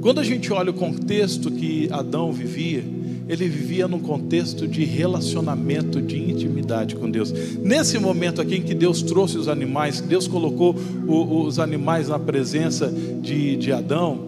Quando 0.00 0.18
a 0.18 0.24
gente 0.24 0.50
olha 0.50 0.70
o 0.70 0.74
contexto 0.74 1.50
que 1.50 1.90
Adão 1.92 2.32
vivia, 2.32 2.82
ele 3.28 3.46
vivia 3.46 3.86
num 3.86 4.00
contexto 4.00 4.66
de 4.66 4.84
relacionamento, 4.84 6.00
de 6.00 6.16
intimidade 6.16 6.96
com 6.96 7.10
Deus. 7.10 7.30
Nesse 7.62 7.98
momento 7.98 8.40
aqui 8.40 8.56
em 8.56 8.62
que 8.62 8.74
Deus 8.74 9.02
trouxe 9.02 9.36
os 9.36 9.48
animais, 9.48 10.00
Deus 10.00 10.26
colocou 10.26 10.74
o, 11.06 11.42
os 11.42 11.58
animais 11.58 12.08
na 12.08 12.18
presença 12.18 12.90
de, 13.20 13.56
de 13.56 13.70
Adão, 13.70 14.18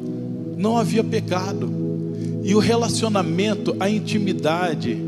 não 0.59 0.77
havia 0.77 1.03
pecado. 1.03 1.73
E 2.45 2.55
o 2.55 2.59
relacionamento, 2.59 3.75
a 3.81 3.89
intimidade 3.89 4.99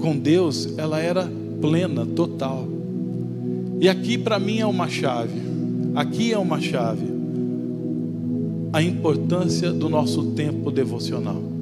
com 0.00 0.16
Deus, 0.16 0.68
ela 0.76 1.00
era 1.00 1.30
plena, 1.62 2.04
total. 2.04 2.68
E 3.80 3.88
aqui 3.88 4.18
para 4.18 4.38
mim 4.38 4.58
é 4.58 4.66
uma 4.66 4.88
chave. 4.88 5.40
Aqui 5.94 6.30
é 6.30 6.38
uma 6.38 6.60
chave. 6.60 7.06
A 8.70 8.82
importância 8.82 9.72
do 9.72 9.88
nosso 9.88 10.32
tempo 10.32 10.70
devocional. 10.70 11.59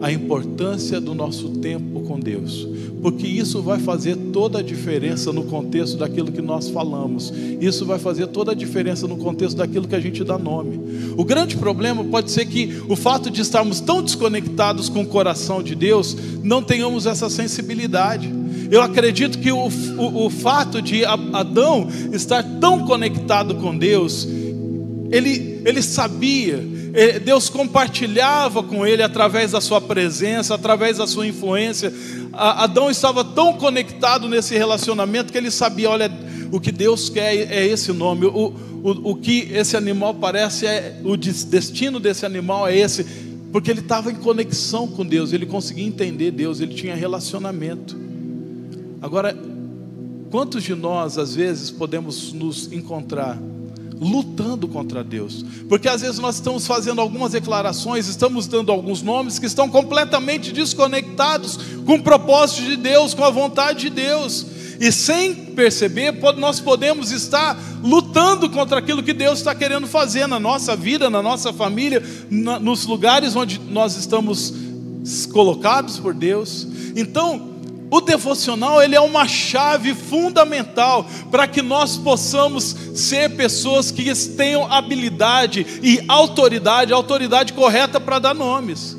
A 0.00 0.12
importância 0.12 1.00
do 1.00 1.14
nosso 1.14 1.48
tempo 1.50 2.00
com 2.00 2.20
Deus. 2.20 2.66
Porque 3.00 3.26
isso 3.26 3.62
vai 3.62 3.78
fazer 3.78 4.16
toda 4.16 4.58
a 4.58 4.62
diferença 4.62 5.32
no 5.32 5.44
contexto 5.44 5.96
daquilo 5.96 6.32
que 6.32 6.42
nós 6.42 6.68
falamos. 6.68 7.32
Isso 7.60 7.86
vai 7.86 7.98
fazer 7.98 8.26
toda 8.28 8.52
a 8.52 8.54
diferença 8.54 9.06
no 9.06 9.16
contexto 9.16 9.56
daquilo 9.56 9.86
que 9.86 9.94
a 9.94 10.00
gente 10.00 10.24
dá 10.24 10.38
nome. 10.38 10.80
O 11.16 11.24
grande 11.24 11.56
problema 11.56 12.04
pode 12.04 12.30
ser 12.30 12.46
que 12.46 12.82
o 12.88 12.96
fato 12.96 13.30
de 13.30 13.40
estarmos 13.40 13.80
tão 13.80 14.02
desconectados 14.02 14.88
com 14.88 15.02
o 15.02 15.06
coração 15.06 15.62
de 15.62 15.74
Deus, 15.74 16.16
não 16.42 16.62
tenhamos 16.62 17.06
essa 17.06 17.30
sensibilidade. 17.30 18.32
Eu 18.70 18.82
acredito 18.82 19.38
que 19.38 19.52
o, 19.52 19.68
o, 19.68 20.26
o 20.26 20.30
fato 20.30 20.82
de 20.82 21.04
Adão 21.04 21.88
estar 22.12 22.42
tão 22.60 22.84
conectado 22.84 23.54
com 23.56 23.76
Deus, 23.76 24.26
ele, 25.10 25.62
ele 25.64 25.82
sabia, 25.82 26.64
Deus 27.22 27.50
compartilhava 27.50 28.62
com 28.62 28.86
ele 28.86 29.02
através 29.02 29.52
da 29.52 29.60
sua 29.60 29.82
presença, 29.82 30.54
através 30.54 30.96
da 30.96 31.06
sua 31.06 31.26
influência. 31.26 31.92
Adão 32.32 32.90
estava 32.90 33.22
tão 33.22 33.52
conectado 33.52 34.28
nesse 34.28 34.56
relacionamento 34.56 35.30
que 35.30 35.36
ele 35.36 35.50
sabia: 35.50 35.90
olha, 35.90 36.10
o 36.50 36.58
que 36.58 36.72
Deus 36.72 37.10
quer 37.10 37.34
é 37.52 37.66
esse 37.66 37.92
nome, 37.92 38.24
o, 38.24 38.54
o, 38.82 39.10
o 39.10 39.14
que 39.14 39.48
esse 39.52 39.76
animal 39.76 40.14
parece, 40.14 40.66
é, 40.66 40.98
o 41.04 41.16
destino 41.16 42.00
desse 42.00 42.24
animal 42.24 42.66
é 42.66 42.76
esse, 42.76 43.04
porque 43.52 43.70
ele 43.70 43.80
estava 43.80 44.10
em 44.10 44.14
conexão 44.14 44.88
com 44.88 45.04
Deus, 45.04 45.34
ele 45.34 45.44
conseguia 45.44 45.86
entender 45.86 46.30
Deus, 46.30 46.60
ele 46.60 46.74
tinha 46.74 46.94
relacionamento. 46.94 47.94
Agora, 49.02 49.36
quantos 50.30 50.62
de 50.62 50.74
nós, 50.74 51.18
às 51.18 51.34
vezes, 51.34 51.70
podemos 51.70 52.32
nos 52.32 52.72
encontrar 52.72 53.38
lutando 54.00 54.68
contra 54.68 55.02
Deus? 55.02 55.44
Porque 55.68 55.88
às 55.88 56.00
vezes 56.00 56.18
nós 56.18 56.36
estamos 56.36 56.66
fazendo 56.66 57.00
algumas 57.00 57.32
declarações, 57.32 58.08
estamos 58.08 58.46
dando 58.46 58.70
alguns 58.70 59.02
nomes 59.02 59.38
que 59.38 59.46
estão 59.46 59.68
completamente 59.68 60.52
desconectados 60.52 61.58
com 61.84 61.94
o 61.94 62.02
propósito 62.02 62.62
de 62.62 62.76
Deus, 62.76 63.14
com 63.14 63.24
a 63.24 63.30
vontade 63.30 63.80
de 63.80 63.90
Deus. 63.90 64.46
E 64.78 64.92
sem 64.92 65.34
perceber, 65.34 66.14
nós 66.36 66.60
podemos 66.60 67.10
estar 67.10 67.58
lutando 67.82 68.50
contra 68.50 68.78
aquilo 68.78 69.02
que 69.02 69.14
Deus 69.14 69.38
está 69.38 69.54
querendo 69.54 69.86
fazer 69.86 70.26
na 70.26 70.38
nossa 70.38 70.76
vida, 70.76 71.08
na 71.08 71.22
nossa 71.22 71.52
família, 71.52 72.02
nos 72.30 72.84
lugares 72.84 73.34
onde 73.34 73.58
nós 73.58 73.96
estamos 73.96 74.52
colocados 75.32 75.98
por 75.98 76.12
Deus. 76.12 76.66
Então, 76.94 77.55
o 77.90 78.00
devocional 78.00 78.82
ele 78.82 78.96
é 78.96 79.00
uma 79.00 79.28
chave 79.28 79.94
fundamental 79.94 81.06
para 81.30 81.46
que 81.46 81.62
nós 81.62 81.96
possamos 81.96 82.76
ser 82.94 83.30
pessoas 83.36 83.90
que 83.90 84.12
tenham 84.36 84.70
habilidade 84.72 85.64
e 85.82 86.02
autoridade, 86.08 86.92
autoridade 86.92 87.52
correta 87.52 88.00
para 88.00 88.18
dar 88.18 88.34
nomes. 88.34 88.96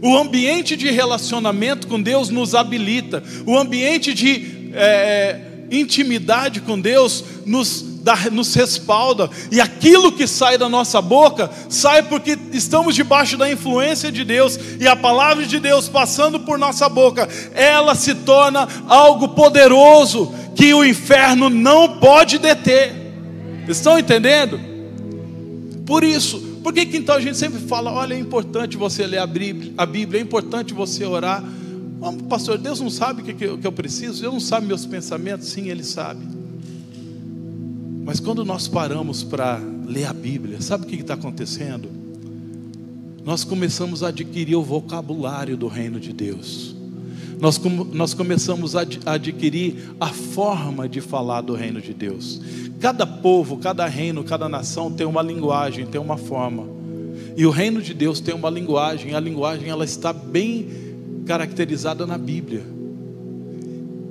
O 0.00 0.16
ambiente 0.16 0.76
de 0.76 0.90
relacionamento 0.90 1.86
com 1.86 2.00
Deus 2.00 2.28
nos 2.28 2.54
habilita, 2.54 3.22
o 3.46 3.56
ambiente 3.56 4.14
de 4.14 4.72
é, 4.74 5.40
intimidade 5.70 6.60
com 6.60 6.80
Deus 6.80 7.24
nos 7.46 7.91
nos 8.30 8.54
respalda, 8.54 9.30
e 9.50 9.60
aquilo 9.60 10.12
que 10.12 10.26
sai 10.26 10.58
da 10.58 10.68
nossa 10.68 11.00
boca 11.00 11.50
sai 11.68 12.02
porque 12.02 12.38
estamos 12.52 12.94
debaixo 12.94 13.36
da 13.36 13.50
influência 13.50 14.10
de 14.10 14.24
Deus, 14.24 14.58
e 14.80 14.86
a 14.86 14.96
palavra 14.96 15.46
de 15.46 15.60
Deus 15.60 15.88
passando 15.88 16.40
por 16.40 16.58
nossa 16.58 16.88
boca, 16.88 17.28
ela 17.54 17.94
se 17.94 18.14
torna 18.14 18.68
algo 18.88 19.28
poderoso 19.30 20.32
que 20.54 20.74
o 20.74 20.84
inferno 20.84 21.48
não 21.48 21.98
pode 21.98 22.38
deter. 22.38 22.94
Estão 23.68 23.98
entendendo? 23.98 24.60
Por 25.86 26.02
isso, 26.04 26.40
por 26.62 26.72
que, 26.72 26.86
que 26.86 26.96
então 26.96 27.16
a 27.16 27.20
gente 27.20 27.36
sempre 27.36 27.60
fala: 27.60 27.92
olha, 27.92 28.14
é 28.14 28.18
importante 28.18 28.76
você 28.76 29.06
ler 29.06 29.18
a 29.18 29.26
Bíblia, 29.26 29.72
a 29.76 29.86
Bíblia 29.86 30.20
é 30.20 30.22
importante 30.22 30.74
você 30.74 31.04
orar. 31.04 31.42
pastor, 32.28 32.58
Deus 32.58 32.80
não 32.80 32.90
sabe 32.90 33.22
o 33.22 33.24
que, 33.24 33.34
que 33.34 33.66
eu 33.66 33.72
preciso, 33.72 34.20
Deus 34.20 34.32
não 34.32 34.40
sabe 34.40 34.66
meus 34.66 34.86
pensamentos, 34.86 35.48
sim, 35.48 35.68
Ele 35.68 35.84
sabe. 35.84 36.41
Mas 38.04 38.18
quando 38.18 38.44
nós 38.44 38.66
paramos 38.66 39.22
para 39.22 39.60
ler 39.86 40.06
a 40.06 40.12
Bíblia, 40.12 40.60
sabe 40.60 40.84
o 40.84 40.88
que 40.88 40.96
está 40.96 41.14
acontecendo? 41.14 41.88
Nós 43.24 43.44
começamos 43.44 44.02
a 44.02 44.08
adquirir 44.08 44.56
o 44.56 44.62
vocabulário 44.62 45.56
do 45.56 45.68
reino 45.68 46.00
de 46.00 46.12
Deus. 46.12 46.74
Nós, 47.40 47.60
nós 47.92 48.14
começamos 48.14 48.74
a 48.76 48.84
adquirir 49.06 49.94
a 50.00 50.08
forma 50.08 50.88
de 50.88 51.00
falar 51.00 51.40
do 51.40 51.54
reino 51.54 51.80
de 51.80 51.94
Deus. 51.94 52.40
Cada 52.80 53.06
povo, 53.06 53.56
cada 53.58 53.86
reino, 53.86 54.24
cada 54.24 54.48
nação 54.48 54.90
tem 54.90 55.06
uma 55.06 55.22
linguagem, 55.22 55.86
tem 55.86 56.00
uma 56.00 56.16
forma. 56.16 56.66
E 57.36 57.46
o 57.46 57.50
reino 57.50 57.80
de 57.80 57.94
Deus 57.94 58.20
tem 58.20 58.34
uma 58.34 58.50
linguagem. 58.50 59.14
A 59.14 59.20
linguagem 59.20 59.68
ela 59.68 59.84
está 59.84 60.12
bem 60.12 60.68
caracterizada 61.24 62.06
na 62.06 62.18
Bíblia. 62.18 62.62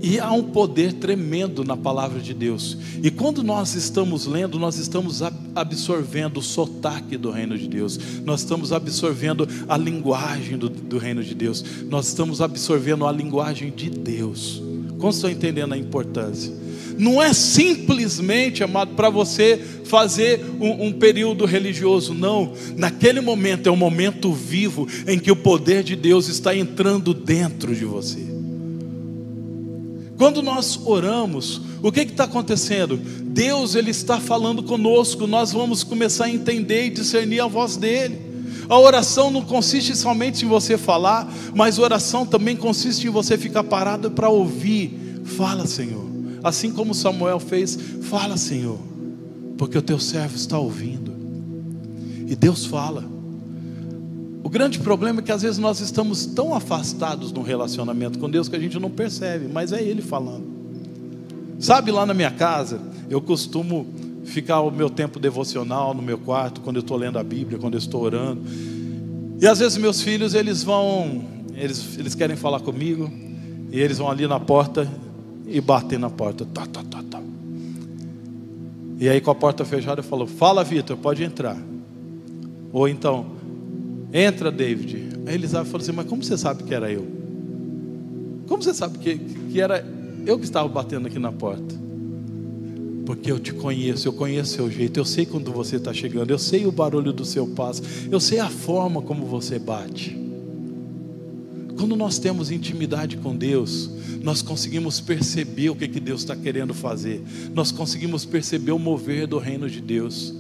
E 0.02 0.20
há 0.20 0.32
um 0.32 0.44
poder 0.44 0.94
tremendo 0.94 1.64
na 1.64 1.78
palavra 1.78 2.20
de 2.20 2.34
Deus. 2.34 2.78
E 3.04 3.12
quando 3.12 3.44
nós 3.44 3.76
estamos 3.76 4.26
lendo, 4.26 4.58
nós 4.58 4.78
estamos 4.78 5.22
absorvendo 5.56 6.38
o 6.38 6.42
sotaque 6.44 7.18
do 7.18 7.30
reino 7.30 7.58
de 7.58 7.68
Deus, 7.68 8.00
nós 8.26 8.42
estamos 8.42 8.72
absorvendo 8.72 9.48
a 9.68 9.78
linguagem 9.78 10.58
do, 10.58 10.70
do 10.70 10.98
reino 10.98 11.24
de 11.24 11.36
Deus, 11.36 11.64
nós 11.90 12.08
estamos 12.08 12.42
absorvendo 12.42 13.06
a 13.06 13.12
linguagem 13.12 13.72
de 13.72 13.90
Deus. 13.90 14.62
Como 14.98 15.12
estão 15.12 15.30
entendendo 15.30 15.74
a 15.74 15.78
importância? 15.78 16.52
Não 16.98 17.22
é 17.22 17.34
simplesmente, 17.34 18.64
amado, 18.64 18.96
para 18.96 19.10
você 19.10 19.60
fazer 19.86 20.44
um, 20.60 20.88
um, 20.88 20.92
período 20.92 21.46
religioso, 21.46 22.14
não. 22.14 22.54
Naquele 22.78 23.22
momento 23.22 23.68
é 23.68 23.72
um 23.72 23.76
momento 23.76 24.32
vivo 24.34 24.88
em 25.08 25.18
que 25.18 25.32
o 25.32 25.36
poder 25.36 25.84
de 25.84 25.96
Deus 25.96 26.28
está 26.28 26.56
entrando 26.56 27.14
dentro 27.14 27.76
de 27.76 27.86
você. 27.86 28.31
Quando 30.22 30.44
nós 30.44 30.80
oramos, 30.86 31.60
o 31.82 31.92
que 31.92 32.02
está 32.02 32.26
acontecendo? 32.26 32.96
Deus 32.96 33.74
ele 33.74 33.90
está 33.90 34.20
falando 34.20 34.62
conosco, 34.62 35.26
nós 35.26 35.52
vamos 35.52 35.84
começar 35.84 36.26
a 36.26 36.30
entender 36.30 36.86
e 36.86 36.90
discernir 36.92 37.40
a 37.40 37.48
voz 37.48 37.76
dele. 37.76 38.22
A 38.70 38.78
oração 38.78 39.32
não 39.32 39.42
consiste 39.42 39.96
somente 39.96 40.46
em 40.46 40.48
você 40.48 40.78
falar, 40.78 41.28
mas 41.56 41.80
oração 41.80 42.24
também 42.24 42.56
consiste 42.56 43.08
em 43.08 43.10
você 43.10 43.36
ficar 43.36 43.64
parado 43.64 44.12
para 44.12 44.30
ouvir. 44.30 45.24
Fala, 45.24 45.66
Senhor. 45.66 46.06
Assim 46.44 46.72
como 46.72 46.94
Samuel 46.94 47.40
fez, 47.40 47.76
fala, 48.04 48.38
Senhor, 48.38 48.78
porque 49.58 49.80
o 49.80 49.82
teu 49.82 50.00
servo 50.00 50.36
está 50.36 50.60
ouvindo. 50.60 51.16
E 52.28 52.36
Deus 52.36 52.64
fala. 52.64 53.04
O 54.44 54.50
grande 54.50 54.80
problema 54.80 55.20
é 55.20 55.24
que 55.24 55.32
às 55.32 55.42
vezes 55.42 55.58
nós 55.58 55.80
estamos 55.80 56.26
tão 56.26 56.54
afastados 56.54 57.32
no 57.32 57.42
relacionamento 57.42 58.18
com 58.18 58.30
Deus 58.30 58.50
que 58.50 58.56
a 58.56 58.60
gente 58.60 58.80
não 58.80 58.90
percebe, 58.90 59.48
mas 59.48 59.72
é 59.72 59.82
Ele 59.82 60.02
falando. 60.02 60.44
Sabe, 61.60 61.92
lá 61.92 62.06
na 62.06 62.14
minha 62.14 62.32
casa, 62.32 62.82
eu 63.10 63.22
costumo 63.22 63.86
ficar 64.26 64.62
o 64.62 64.72
meu 64.72 64.90
tempo 64.90 65.20
devocional 65.20 65.94
no 65.94 66.02
meu 66.02 66.18
quarto, 66.18 66.62
quando 66.62 66.78
eu 66.78 66.82
estou 66.82 66.98
lendo 66.98 67.20
a 67.20 67.24
Bíblia, 67.24 67.60
quando 67.60 67.76
eu 67.76 67.80
estou 67.80 68.02
orando. 68.02 68.42
E 69.40 69.46
às 69.46 69.60
vezes 69.60 69.78
meus 69.78 70.02
filhos, 70.02 70.34
eles 70.34 70.64
vão, 70.64 71.24
eles, 71.56 71.98
eles 72.00 72.16
querem 72.16 72.36
falar 72.36 72.62
comigo, 72.62 73.12
e 73.72 73.80
eles 73.80 74.00
vão 74.00 74.10
ali 74.10 74.28
na 74.28 74.40
porta 74.40 74.90
e 75.48 75.62
batem 75.62 76.00
na 76.00 76.10
porta. 76.10 76.46
Tá, 76.46 76.66
tá, 76.66 76.84
tá, 76.84 77.04
tá. 77.10 77.22
E 79.00 79.08
aí, 79.08 79.22
com 79.22 79.32
a 79.32 79.36
porta 79.36 79.64
fechada, 79.64 80.04
falou: 80.04 80.28
Fala, 80.28 80.64
Vitor, 80.64 80.98
pode 80.98 81.24
entrar. 81.24 81.58
Ou 82.72 82.88
então, 82.88 83.26
entra, 84.14 84.52
David. 84.52 85.10
Aí 85.26 85.36
Elisab 85.36 85.66
falou 85.68 85.82
assim: 85.82 85.92
Mas 85.92 86.06
como 86.08 86.24
você 86.24 86.38
sabe 86.38 86.64
que 86.64 86.74
era 86.74 86.92
eu? 86.92 87.08
Como 88.48 88.62
você 88.62 88.74
sabe 88.74 88.98
que, 88.98 89.18
que 89.18 89.62
era 89.62 89.86
eu 90.26 90.38
que 90.38 90.46
estava 90.46 90.68
batendo 90.68 91.08
aqui 91.08 91.18
na 91.18 91.32
porta? 91.32 91.82
Porque 93.06 93.32
eu 93.32 93.40
te 93.40 93.54
conheço, 93.54 94.08
eu 94.08 94.14
conheço 94.14 94.54
o 94.54 94.56
seu 94.56 94.72
jeito, 94.72 95.00
eu 95.00 95.06
sei 95.06 95.26
quando 95.26 95.52
você 95.52 95.78
está 95.78 95.94
chegando, 95.94 96.32
eu 96.32 96.40
sei 96.40 96.66
o 96.66 96.72
barulho 96.72 97.12
do 97.12 97.26
seu 97.26 97.48
passo, 97.48 97.82
eu 98.10 98.20
sei 98.20 98.40
a 98.40 98.50
forma 98.50 99.02
como 99.02 99.26
você 99.26 99.58
bate. 99.58 100.18
Quando 101.78 101.96
nós 101.96 102.20
temos 102.20 102.52
intimidade 102.52 103.18
com 103.18 103.36
Deus, 103.36 103.90
nós 104.22 104.42
conseguimos 104.42 105.02
perceber 105.02 105.70
o 105.70 105.76
que, 105.76 105.88
que 105.88 106.00
Deus 106.00 106.22
está 106.22 106.36
querendo 106.36 106.74
fazer, 106.74 107.24
nós 107.56 107.72
conseguimos 107.72 108.24
perceber 108.24 108.72
o 108.72 108.80
mover 108.80 109.26
do 109.26 109.40
reino 109.40 109.70
de 109.70 109.82
Deus. 109.82 110.34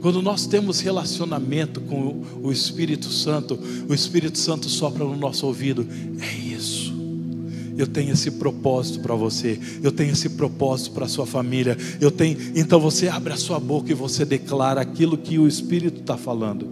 Quando 0.00 0.22
nós 0.22 0.46
temos 0.46 0.80
relacionamento 0.80 1.80
com 1.80 2.22
o 2.42 2.52
Espírito 2.52 3.10
Santo, 3.10 3.58
o 3.88 3.94
Espírito 3.94 4.38
Santo 4.38 4.68
sopra 4.68 5.04
no 5.04 5.16
nosso 5.16 5.46
ouvido: 5.46 5.86
é 6.20 6.34
isso. 6.36 6.94
Eu 7.76 7.86
tenho 7.86 8.12
esse 8.12 8.30
propósito 8.30 9.00
para 9.00 9.14
você, 9.14 9.60
eu 9.82 9.92
tenho 9.92 10.12
esse 10.12 10.30
propósito 10.30 10.92
para 10.92 11.04
a 11.04 11.08
sua 11.08 11.26
família. 11.26 11.76
Eu 12.00 12.10
tenho, 12.10 12.38
então 12.54 12.80
você 12.80 13.08
abre 13.08 13.34
a 13.34 13.36
sua 13.36 13.60
boca 13.60 13.90
e 13.90 13.94
você 13.94 14.24
declara 14.24 14.80
aquilo 14.80 15.18
que 15.18 15.38
o 15.38 15.46
Espírito 15.46 16.00
está 16.00 16.16
falando. 16.16 16.66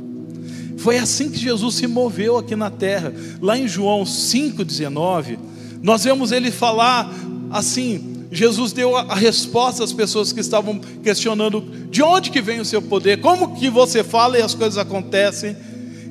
Foi 0.78 0.98
assim 0.98 1.30
que 1.30 1.38
Jesus 1.38 1.76
se 1.76 1.86
moveu 1.86 2.38
aqui 2.38 2.56
na 2.56 2.70
terra. 2.70 3.12
Lá 3.40 3.58
em 3.58 3.68
João 3.68 4.04
5,19, 4.04 5.38
nós 5.82 6.04
vemos 6.04 6.32
ele 6.32 6.50
falar 6.50 7.12
assim: 7.50 8.13
Jesus 8.34 8.72
deu 8.72 8.96
a 8.96 9.14
resposta 9.14 9.84
às 9.84 9.92
pessoas 9.92 10.32
que 10.32 10.40
estavam 10.40 10.80
questionando 11.02 11.62
de 11.90 12.02
onde 12.02 12.30
que 12.30 12.40
vem 12.40 12.60
o 12.60 12.64
seu 12.64 12.82
poder, 12.82 13.20
como 13.20 13.54
que 13.54 13.70
você 13.70 14.02
fala 14.02 14.38
e 14.38 14.42
as 14.42 14.54
coisas 14.54 14.76
acontecem. 14.76 15.56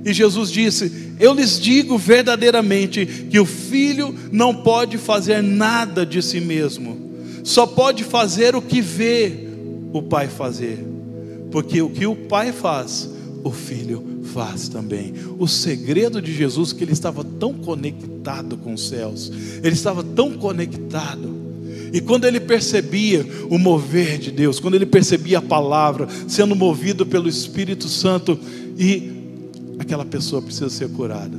E 0.05 0.13
Jesus 0.13 0.51
disse: 0.51 1.13
Eu 1.19 1.33
lhes 1.33 1.59
digo 1.59 1.97
verdadeiramente 1.97 3.05
que 3.29 3.39
o 3.39 3.45
filho 3.45 4.15
não 4.31 4.55
pode 4.55 4.97
fazer 4.97 5.41
nada 5.41 6.05
de 6.05 6.21
si 6.21 6.39
mesmo, 6.39 7.11
só 7.43 7.65
pode 7.65 8.03
fazer 8.03 8.55
o 8.55 8.61
que 8.61 8.81
vê 8.81 9.47
o 9.91 10.01
pai 10.01 10.27
fazer, 10.27 10.83
porque 11.51 11.81
o 11.81 11.89
que 11.89 12.05
o 12.05 12.15
pai 12.15 12.51
faz, 12.51 13.09
o 13.43 13.51
filho 13.51 14.21
faz 14.33 14.67
também. 14.67 15.13
O 15.37 15.47
segredo 15.47 16.21
de 16.21 16.33
Jesus 16.33 16.71
é 16.71 16.75
que 16.75 16.83
ele 16.83 16.93
estava 16.93 17.23
tão 17.23 17.53
conectado 17.53 18.57
com 18.57 18.73
os 18.73 18.87
céus, 18.87 19.31
ele 19.61 19.75
estava 19.75 20.03
tão 20.03 20.33
conectado. 20.33 21.42
E 21.93 22.01
quando 22.01 22.25
ele 22.25 22.39
percebia 22.39 23.23
o 23.51 23.59
mover 23.59 24.17
de 24.17 24.31
Deus, 24.31 24.59
quando 24.59 24.73
ele 24.73 24.85
percebia 24.85 25.37
a 25.37 25.41
palavra 25.41 26.07
sendo 26.27 26.55
movido 26.55 27.05
pelo 27.05 27.29
Espírito 27.29 27.87
Santo, 27.87 28.39
e 28.75 29.11
aquela 29.77 30.03
pessoa 30.03 30.41
precisa 30.41 30.71
ser 30.71 30.89
curada. 30.89 31.37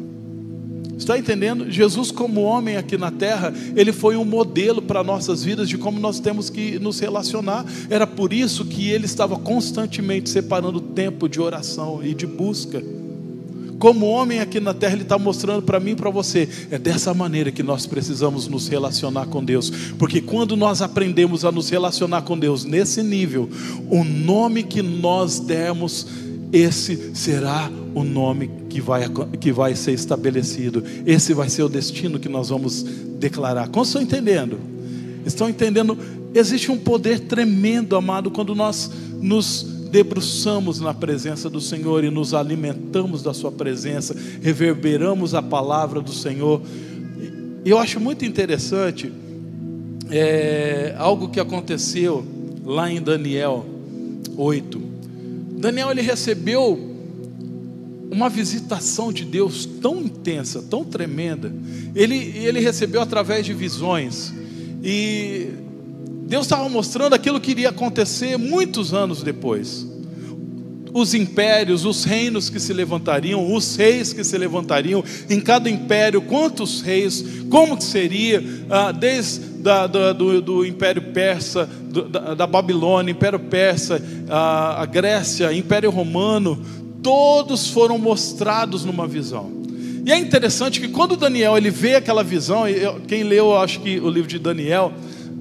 Está 0.97 1.19
entendendo? 1.19 1.69
Jesus, 1.69 2.13
como 2.13 2.43
homem 2.43 2.77
aqui 2.77 2.97
na 2.97 3.11
terra, 3.11 3.53
ele 3.75 3.93
foi 3.93 4.17
um 4.17 4.25
modelo 4.25 4.81
para 4.81 5.03
nossas 5.03 5.43
vidas 5.43 5.69
de 5.69 5.77
como 5.77 5.99
nós 5.99 6.21
temos 6.21 6.49
que 6.49 6.79
nos 6.79 7.01
relacionar. 7.01 7.67
Era 7.91 8.07
por 8.07 8.33
isso 8.33 8.65
que 8.65 8.91
ele 8.91 9.07
estava 9.07 9.37
constantemente 9.37 10.31
separando 10.31 10.81
tempo 10.81 11.29
de 11.29 11.41
oração 11.41 12.01
e 12.01 12.15
de 12.15 12.29
busca. 12.29 12.81
Como 13.79 14.07
homem 14.07 14.41
aqui 14.41 14.61
na 14.61 14.73
terra, 14.73 14.95
ele 14.95 15.03
está 15.03 15.19
mostrando 15.19 15.63
para 15.63 15.81
mim 15.81 15.93
e 15.93 15.97
para 15.97 16.11
você. 16.11 16.49
É 16.71 16.79
dessa 16.79 17.13
maneira 17.13 17.51
que 17.51 17.63
nós 17.63 17.87
precisamos 17.87 18.49
nos 18.49 18.69
relacionar 18.69 19.27
com 19.27 19.45
Deus. 19.45 19.71
Porque 19.99 20.21
quando 20.21 20.57
nós 20.57 20.83
aprendemos 20.83 21.45
a 21.45 21.53
nos 21.53 21.69
relacionar 21.69 22.23
com 22.23 22.39
Deus 22.39 22.65
nesse 22.65 23.03
nível, 23.03 23.49
o 23.91 24.05
nome 24.05 24.63
que 24.63 24.83
nós 24.83 25.39
demos, 25.39 26.07
esse 26.53 27.15
será 27.15 27.71
o 27.95 28.05
nome 28.05 28.51
que 28.69 28.81
vai, 28.81 29.05
que 29.41 29.53
vai 29.53 29.75
ser 29.75 29.93
estabelecido. 29.93 30.83
Esse 31.07 31.35
vai 31.35 31.49
ser 31.49 31.63
o 31.63 31.69
destino 31.69 32.19
que 32.19 32.29
nós 32.29 32.49
vamos 32.49 32.83
declarar. 33.19 33.69
Como 33.69 33.85
estão 33.85 34.03
entendendo? 34.03 34.59
Estão 35.27 35.49
entendendo? 35.49 35.97
Existe 36.35 36.71
um 36.71 36.79
poder 36.79 37.21
tremendo, 37.21 37.97
amado, 37.97 38.31
quando 38.31 38.55
nós 38.55 38.91
nos 39.21 39.74
debruçamos 39.95 40.81
na 40.81 40.93
presença 40.93 41.49
do 41.49 41.61
Senhor 41.61 42.03
e 42.03 42.11
nos 42.11 42.35
alimentamos 42.35 43.23
da 43.23 43.33
Sua 43.33 43.53
presença, 43.53 44.13
reverberamos 44.43 45.37
a 45.37 45.41
palavra 45.41 46.01
do 46.01 46.13
Senhor. 46.13 46.61
Eu 47.65 47.79
acho 47.79 48.01
muito 48.01 48.25
interessante 48.25 49.13
é, 50.11 50.97
algo 50.99 51.29
que 51.29 51.39
aconteceu 51.39 52.27
lá 52.65 52.91
em 52.91 53.01
Daniel 53.01 53.65
8. 54.37 54.83
Daniel 55.59 55.93
ele 55.93 56.03
recebeu 56.03 56.77
uma 58.11 58.29
visitação 58.29 59.13
de 59.13 59.25
Deus 59.25 59.65
tão 59.81 60.01
intensa, 60.01 60.61
tão 60.61 60.83
tremenda. 60.83 61.53
Ele, 61.95 62.17
ele 62.17 62.59
recebeu 62.59 63.01
através 63.01 63.47
de 63.47 63.55
visões. 63.55 64.35
E 64.83 65.51
Deus 66.27 66.47
estava 66.47 66.69
mostrando 66.69 67.15
aquilo 67.15 67.41
que 67.41 67.51
iria 67.51 67.69
acontecer 67.69 68.37
muitos 68.37 68.95
anos 68.95 69.23
depois. 69.23 69.87
Os 70.93 71.13
impérios, 71.13 71.85
os 71.85 72.05
reinos 72.05 72.49
que 72.49 72.61
se 72.61 72.73
levantariam, 72.73 73.53
os 73.53 73.75
reis 73.77 74.13
que 74.13 74.23
se 74.23 74.39
levantariam, 74.39 75.03
em 75.29 75.41
cada 75.41 75.69
império, 75.69 76.23
quantos 76.23 76.81
reis, 76.81 77.25
como 77.51 77.77
que 77.77 77.85
seria, 77.85 78.43
ah, 78.71 78.93
desde 78.93 79.55
da, 79.65 79.87
da, 79.87 80.13
do, 80.13 80.43
do, 80.43 80.65
Império 80.65 81.01
Persa, 81.01 81.67
do, 81.67 82.03
da, 82.03 82.35
da, 82.35 82.47
Babilônia, 82.47 83.11
Império 83.11 83.41
Persa, 83.41 84.01
a, 84.29 84.83
a 84.83 84.87
Grécia, 84.87 85.53
Império 85.53 85.91
Romano, 85.91 86.63
todos 87.03 87.69
foram 87.69 87.99
mostrados 87.99 88.85
numa 88.85 89.07
visão. 89.07 89.51
E 90.05 90.13
é 90.13 90.19
interessante 90.19 90.81
que 90.81 90.89
quando 90.89 91.17
Daniel 91.17 91.57
ele 91.57 91.71
vê 91.71 91.97
aquela 91.97 92.23
visão, 92.23 92.65
quem 93.09 93.23
leu, 93.23 93.57
acho 93.57 93.81
que 93.81 93.99
o 93.99 94.11
livro 94.11 94.29
de 94.29 94.39
Daniel, 94.39 94.93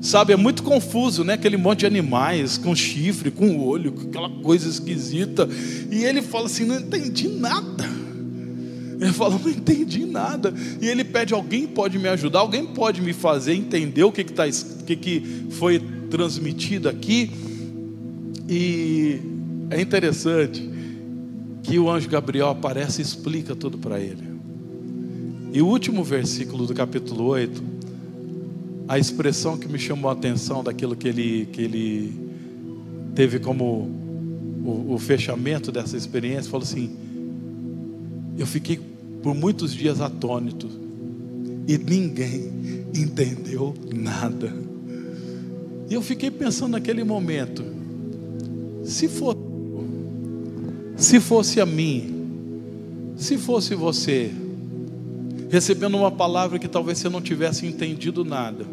sabe, 0.04 0.34
é 0.34 0.36
muito 0.36 0.62
confuso, 0.62 1.24
né? 1.24 1.34
Aquele 1.34 1.58
monte 1.58 1.80
de 1.80 1.86
animais 1.86 2.58
com 2.58 2.76
chifre, 2.76 3.32
com 3.32 3.58
olho, 3.60 3.96
aquela 4.10 4.30
coisa 4.30 4.70
esquisita. 4.70 5.48
E 5.90 6.04
ele 6.04 6.22
fala 6.22 6.46
assim: 6.46 6.66
não 6.66 6.76
entendi 6.76 7.30
nada. 7.30 7.86
Ele 9.00 9.12
fala, 9.12 9.40
não 9.40 9.50
entendi 9.50 10.06
nada. 10.06 10.54
E 10.82 10.88
ele 10.88 11.04
pede: 11.04 11.34
alguém 11.34 11.66
pode 11.66 11.98
me 11.98 12.08
ajudar? 12.10 12.40
Alguém 12.40 12.66
pode 12.66 13.02
me 13.02 13.14
fazer 13.14 13.54
entender 13.54 14.04
o 14.04 14.12
que, 14.12 14.24
que, 14.24 14.34
tá, 14.34 14.44
que, 14.86 14.96
que 14.96 15.46
foi 15.52 15.80
transmitido 16.10 16.90
aqui? 16.90 17.32
E 18.48 19.20
é 19.70 19.82
interessante 19.82 20.70
que 21.64 21.80
o 21.80 21.90
anjo 21.90 22.10
Gabriel 22.10 22.50
aparece 22.50 23.02
e 23.02 23.04
explica 23.04 23.56
tudo 23.56 23.78
para 23.78 24.00
ele. 24.00 24.34
E 25.54 25.62
o 25.62 25.68
último 25.68 26.04
versículo 26.04 26.66
do 26.66 26.74
capítulo 26.74 27.26
8, 27.26 27.73
a 28.88 29.00
expressão 29.00 29.58
que 29.58 29.68
me 29.68 29.80
chamou 29.80 30.10
a 30.10 30.14
atenção 30.14 30.64
daquilo 30.64 30.96
que 30.96 31.08
ele, 31.08 31.48
que 31.52 31.62
ele 31.62 32.14
teve 33.16 33.40
como 33.40 33.90
o, 34.64 34.94
o 34.94 34.98
fechamento 34.98 35.72
dessa 35.72 35.96
experiência, 35.96 36.50
falou 36.50 36.66
assim: 36.66 36.92
Eu 38.38 38.46
fiquei 38.46 38.80
por 39.22 39.34
muitos 39.34 39.74
dias 39.74 40.02
atônito 40.02 40.70
e 41.68 41.78
ninguém 41.78 42.52
entendeu 42.94 43.74
nada. 43.94 44.54
E 45.90 45.94
eu 45.94 46.02
fiquei 46.02 46.30
pensando 46.30 46.72
naquele 46.72 47.04
momento: 47.04 47.64
se 48.84 49.08
for 49.08 49.38
se 50.96 51.20
fosse 51.20 51.60
a 51.60 51.66
mim, 51.66 52.14
se 53.16 53.38
fosse 53.38 53.76
você, 53.76 54.32
recebendo 55.54 55.96
uma 55.96 56.10
palavra 56.10 56.58
que 56.58 56.68
talvez 56.68 56.98
você 56.98 57.08
não 57.08 57.22
tivesse 57.22 57.68
entendido 57.68 58.26
nada, 58.26 58.66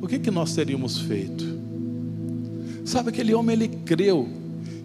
o 0.00 0.08
que, 0.08 0.18
que 0.18 0.30
nós 0.30 0.54
teríamos 0.54 0.98
feito? 1.00 1.44
Sabe, 2.82 3.10
aquele 3.10 3.34
homem 3.34 3.54
ele 3.54 3.68
creu 3.68 4.26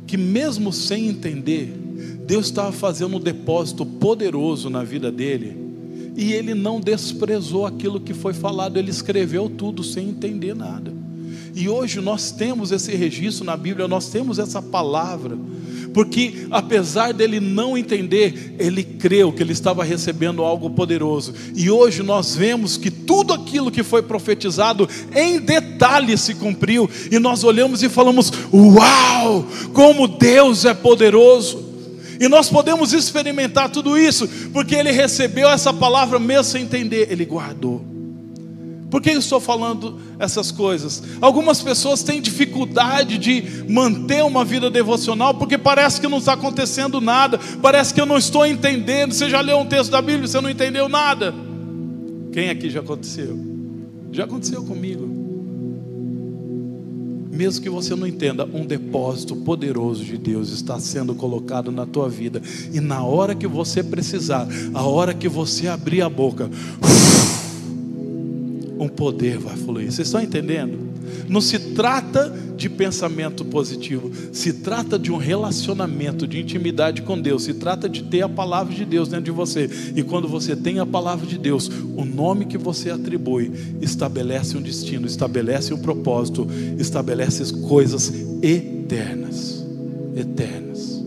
que, 0.06 0.18
mesmo 0.18 0.74
sem 0.74 1.08
entender, 1.08 1.74
Deus 2.28 2.48
estava 2.48 2.74
fazendo 2.74 3.16
um 3.16 3.22
depósito 3.22 3.86
poderoso 3.86 4.70
na 4.70 4.84
vida 4.84 5.10
dele, 5.10 5.58
e 6.18 6.34
ele 6.34 6.54
não 6.54 6.82
desprezou 6.82 7.66
aquilo 7.66 8.02
que 8.02 8.14
foi 8.14 8.34
falado, 8.34 8.76
ele 8.76 8.92
escreveu 8.92 9.48
tudo 9.48 9.82
sem 9.82 10.10
entender 10.10 10.54
nada. 10.54 10.94
E 11.56 11.70
hoje 11.70 12.02
nós 12.02 12.32
temos 12.32 12.70
esse 12.70 12.94
registro 12.98 13.46
na 13.46 13.56
Bíblia, 13.56 13.88
nós 13.88 14.10
temos 14.10 14.40
essa 14.40 14.62
palavra 14.62 15.38
porque 15.94 16.48
apesar 16.50 17.14
dele 17.14 17.40
não 17.40 17.78
entender, 17.78 18.56
ele 18.58 18.84
creu 18.84 19.32
que 19.32 19.44
ele 19.44 19.54
estava 19.54 19.84
recebendo 19.84 20.44
algo 20.44 20.70
poderoso. 20.70 21.34
E 21.56 21.70
hoje 21.70 22.02
nós 22.02 22.36
vemos 22.36 22.78
que 22.78 22.90
tudo 22.90 23.34
aquilo 23.34 23.72
que 23.72 23.84
foi 23.84 24.02
profetizado 24.02 24.90
em 25.16 25.40
detalhe 25.40 26.18
se 26.18 26.34
cumpriu, 26.36 26.90
e 27.12 27.20
nós 27.20 27.44
olhamos 27.44 27.84
e 27.84 27.90
falamos: 27.90 28.32
"Uau! 28.52 29.46
Como 29.74 30.08
Deus 30.08 30.66
é 30.66 30.74
poderoso!" 30.74 31.74
E 32.20 32.28
nós 32.28 32.50
podemos 32.50 32.94
experimentar 32.94 33.70
tudo 33.70 33.98
isso, 33.98 34.28
porque 34.52 34.76
ele 34.76 34.92
recebeu 34.92 35.50
essa 35.50 35.74
palavra 35.74 36.20
mesmo 36.20 36.44
sem 36.44 36.64
entender, 36.64 37.08
ele 37.12 37.26
guardou. 37.26 37.93
Por 38.94 39.02
que 39.02 39.10
eu 39.10 39.18
estou 39.18 39.40
falando 39.40 39.98
essas 40.20 40.52
coisas? 40.52 41.02
Algumas 41.20 41.64
pessoas 41.64 42.04
têm 42.04 42.22
dificuldade 42.22 43.18
de 43.18 43.66
manter 43.68 44.24
uma 44.24 44.46
vida 44.46 44.70
devocional 44.70 45.34
porque 45.34 45.58
parece 45.58 46.00
que 46.00 46.08
não 46.08 46.20
está 46.20 46.34
acontecendo 46.34 47.02
nada, 47.02 47.40
parece 47.60 47.92
que 47.92 48.00
eu 48.00 48.06
não 48.06 48.20
estou 48.20 48.46
entendendo. 48.46 49.12
Você 49.12 49.32
já 49.32 49.42
leu 49.42 49.58
um 49.58 49.66
texto 49.66 49.90
da 49.90 50.00
Bíblia 50.00 50.28
você 50.28 50.40
não 50.40 50.48
entendeu 50.48 50.88
nada? 50.88 51.34
Quem 52.32 52.52
aqui 52.52 52.70
já 52.70 52.82
aconteceu? 52.82 53.36
Já 54.12 54.26
aconteceu 54.26 54.64
comigo. 54.64 55.24
Mesmo 57.32 57.64
que 57.64 57.70
você 57.72 57.96
não 57.96 58.06
entenda, 58.06 58.46
um 58.46 58.64
depósito 58.64 59.36
poderoso 59.38 60.06
de 60.06 60.20
Deus 60.20 60.50
está 60.52 60.80
sendo 60.80 61.16
colocado 61.16 61.72
na 61.72 61.84
tua 61.84 62.08
vida, 62.08 62.40
e 62.72 62.80
na 62.80 63.04
hora 63.04 63.34
que 63.34 63.48
você 63.48 63.82
precisar, 63.82 64.48
a 64.72 64.84
hora 64.84 65.16
que 65.16 65.28
você 65.28 65.68
abrir 65.68 66.04
a 66.04 66.10
boca, 66.10 66.48
um 68.84 68.90
poder 68.90 69.38
vai 69.38 69.56
fluir. 69.56 69.92
Vocês 69.92 70.08
estão 70.08 70.22
entendendo? 70.22 70.92
Não 71.28 71.42
se 71.42 71.58
trata 71.58 72.34
de 72.56 72.70
pensamento 72.70 73.44
positivo, 73.46 74.12
se 74.32 74.54
trata 74.54 74.98
de 75.00 75.12
um 75.12 75.18
relacionamento, 75.18 76.28
de 76.28 76.40
intimidade 76.40 77.02
com 77.02 77.20
Deus, 77.20 77.44
se 77.44 77.54
trata 77.54 77.90
de 77.90 78.04
ter 78.04 78.22
a 78.22 78.30
palavra 78.30 78.74
de 78.74 78.86
Deus 78.86 79.08
dentro 79.08 79.26
de 79.26 79.32
você. 79.32 79.70
E 79.96 80.04
quando 80.04 80.28
você 80.28 80.56
tem 80.56 80.80
a 80.80 80.86
palavra 80.86 81.26
de 81.26 81.38
Deus, 81.38 81.70
o 81.96 82.06
nome 82.06 82.46
que 82.46 82.58
você 82.58 82.90
atribui 82.90 83.52
estabelece 83.82 84.58
um 84.58 84.62
destino, 84.62 85.08
estabelece 85.08 85.74
um 85.74 85.80
propósito, 85.80 86.48
estabelece 86.78 87.54
coisas 87.62 88.14
eternas. 88.42 89.66
Eternas. 90.16 91.04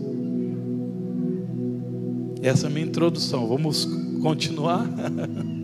Essa 2.41 2.67
é 2.67 2.69
a 2.69 2.73
minha 2.73 2.85
introdução. 2.85 3.47
Vamos 3.47 3.87
continuar? 4.21 4.87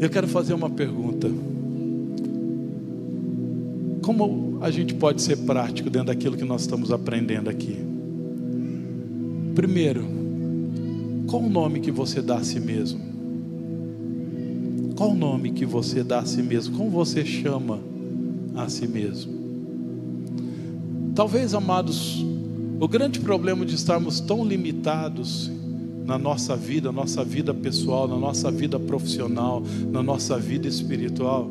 Eu 0.00 0.08
quero 0.08 0.26
fazer 0.26 0.54
uma 0.54 0.70
pergunta. 0.70 1.30
Como 4.00 4.58
a 4.62 4.70
gente 4.70 4.94
pode 4.94 5.20
ser 5.20 5.36
prático 5.36 5.90
dentro 5.90 6.06
daquilo 6.06 6.38
que 6.38 6.44
nós 6.44 6.62
estamos 6.62 6.90
aprendendo 6.90 7.50
aqui? 7.50 7.76
Primeiro, 9.54 10.02
qual 11.26 11.42
o 11.42 11.50
nome 11.50 11.80
que 11.80 11.90
você 11.90 12.22
dá 12.22 12.36
a 12.36 12.42
si 12.42 12.58
mesmo? 12.58 12.98
Qual 14.96 15.10
o 15.10 15.14
nome 15.14 15.50
que 15.50 15.66
você 15.66 16.02
dá 16.02 16.20
a 16.20 16.24
si 16.24 16.42
mesmo? 16.42 16.78
Como 16.78 16.88
você 16.88 17.22
chama 17.22 17.78
a 18.56 18.70
si 18.70 18.88
mesmo? 18.88 19.32
Talvez, 21.14 21.52
amados, 21.52 22.24
o 22.80 22.88
grande 22.88 23.20
problema 23.20 23.66
de 23.66 23.74
estarmos 23.74 24.18
tão 24.18 24.42
limitados 24.46 25.50
na 26.04 26.18
nossa 26.18 26.56
vida, 26.56 26.90
nossa 26.90 27.24
vida 27.24 27.54
pessoal, 27.54 28.08
na 28.08 28.16
nossa 28.16 28.50
vida 28.50 28.78
profissional, 28.78 29.62
na 29.90 30.02
nossa 30.02 30.38
vida 30.38 30.66
espiritual, 30.66 31.50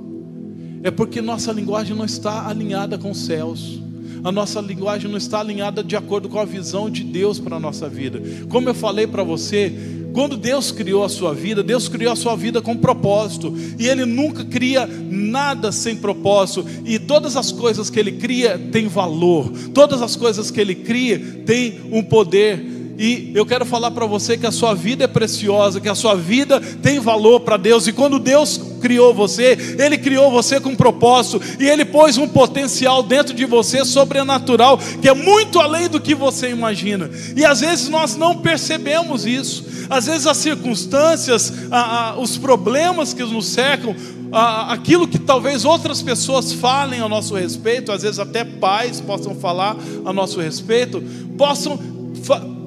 é 0.84 0.92
porque 0.92 1.22
nossa 1.22 1.52
linguagem 1.52 1.96
não 1.96 2.06
está 2.06 2.48
alinhada 2.48 2.98
com 2.98 3.12
os 3.12 3.26
céus. 3.26 3.82
A 4.24 4.32
nossa 4.32 4.60
linguagem 4.60 5.10
não 5.10 5.18
está 5.18 5.40
alinhada 5.40 5.84
de 5.84 5.96
acordo 5.96 6.28
com 6.28 6.40
a 6.40 6.46
visão 6.46 6.90
de 6.90 7.04
Deus 7.04 7.40
para 7.40 7.56
a 7.56 7.60
nossa 7.60 7.88
vida. 7.88 8.22
Como 8.50 8.68
eu 8.68 8.74
falei 8.74 9.08
para 9.08 9.24
você, 9.24 9.74
quando 10.14 10.36
Deus 10.36 10.72
criou 10.72 11.04
a 11.04 11.10
sua 11.10 11.34
vida, 11.34 11.64
Deus 11.64 11.88
criou 11.88 12.12
a 12.12 12.16
sua 12.16 12.36
vida 12.36 12.62
com 12.62 12.76
propósito, 12.76 13.54
e 13.78 13.88
Ele 13.88 14.06
nunca 14.06 14.44
cria 14.44 14.88
nada 14.88 15.72
sem 15.72 15.96
propósito, 15.96 16.66
e 16.86 16.98
todas 16.98 17.38
as 17.38 17.52
coisas 17.52 17.90
que 17.90 18.00
Ele 18.00 18.14
cria 18.14 18.58
têm 18.58 18.88
valor, 18.88 19.52
todas 19.74 20.02
as 20.02 20.16
coisas 20.16 20.50
que 20.50 20.60
Ele 20.60 20.76
cria 20.76 21.20
têm 21.46 21.80
um 21.92 22.04
poder 22.04 22.79
e 23.02 23.32
eu 23.34 23.46
quero 23.46 23.66
falar 23.66 23.92
para 23.92 24.06
você 24.06 24.38
que 24.38 24.46
a 24.46 24.52
sua 24.52 24.74
vida 24.74 25.06
é 25.06 25.08
preciosa, 25.08 25.80
que 25.80 25.88
a 25.88 25.96
sua 25.96 26.16
vida 26.16 26.60
tem 26.60 27.00
valor 27.00 27.40
para 27.40 27.56
Deus. 27.56 27.88
E 27.88 27.94
quando 27.94 28.20
Deus 28.20 28.60
criou 28.82 29.14
você, 29.14 29.58
Ele 29.80 29.98
criou 29.98 30.30
você 30.30 30.60
com 30.60 30.72
um 30.72 30.76
propósito. 30.76 31.42
E 31.58 31.66
Ele 31.66 31.86
pôs 31.86 32.18
um 32.18 32.28
potencial 32.28 33.02
dentro 33.02 33.34
de 33.34 33.46
você 33.46 33.86
sobrenatural, 33.86 34.78
que 35.02 35.08
é 35.08 35.14
muito 35.14 35.62
além 35.62 35.88
do 35.88 36.02
que 36.02 36.14
você 36.14 36.50
imagina. 36.50 37.10
E 37.38 37.46
às 37.46 37.62
vezes 37.62 37.88
nós 37.88 38.18
não 38.18 38.40
percebemos 38.40 39.26
isso. 39.26 39.88
Às 39.90 40.08
vezes 40.08 40.28
as 40.28 40.36
circunstâncias, 40.36 41.54
a, 41.72 42.10
a, 42.10 42.20
os 42.20 42.38
problemas 42.38 43.14
que 43.14 43.24
nos 43.24 43.46
cercam, 43.46 43.96
a, 44.30 44.74
aquilo 44.74 45.08
que 45.08 45.20
talvez 45.20 45.64
outras 45.64 46.02
pessoas 46.02 46.52
falem 46.52 47.00
a 47.00 47.08
nosso 47.08 47.34
respeito, 47.34 47.94
às 47.94 48.02
vezes 48.02 48.20
até 48.20 48.44
pais 48.44 49.00
possam 49.00 49.34
falar 49.36 49.78
a 50.04 50.12
nosso 50.12 50.42
respeito, 50.42 51.02
possam 51.38 51.80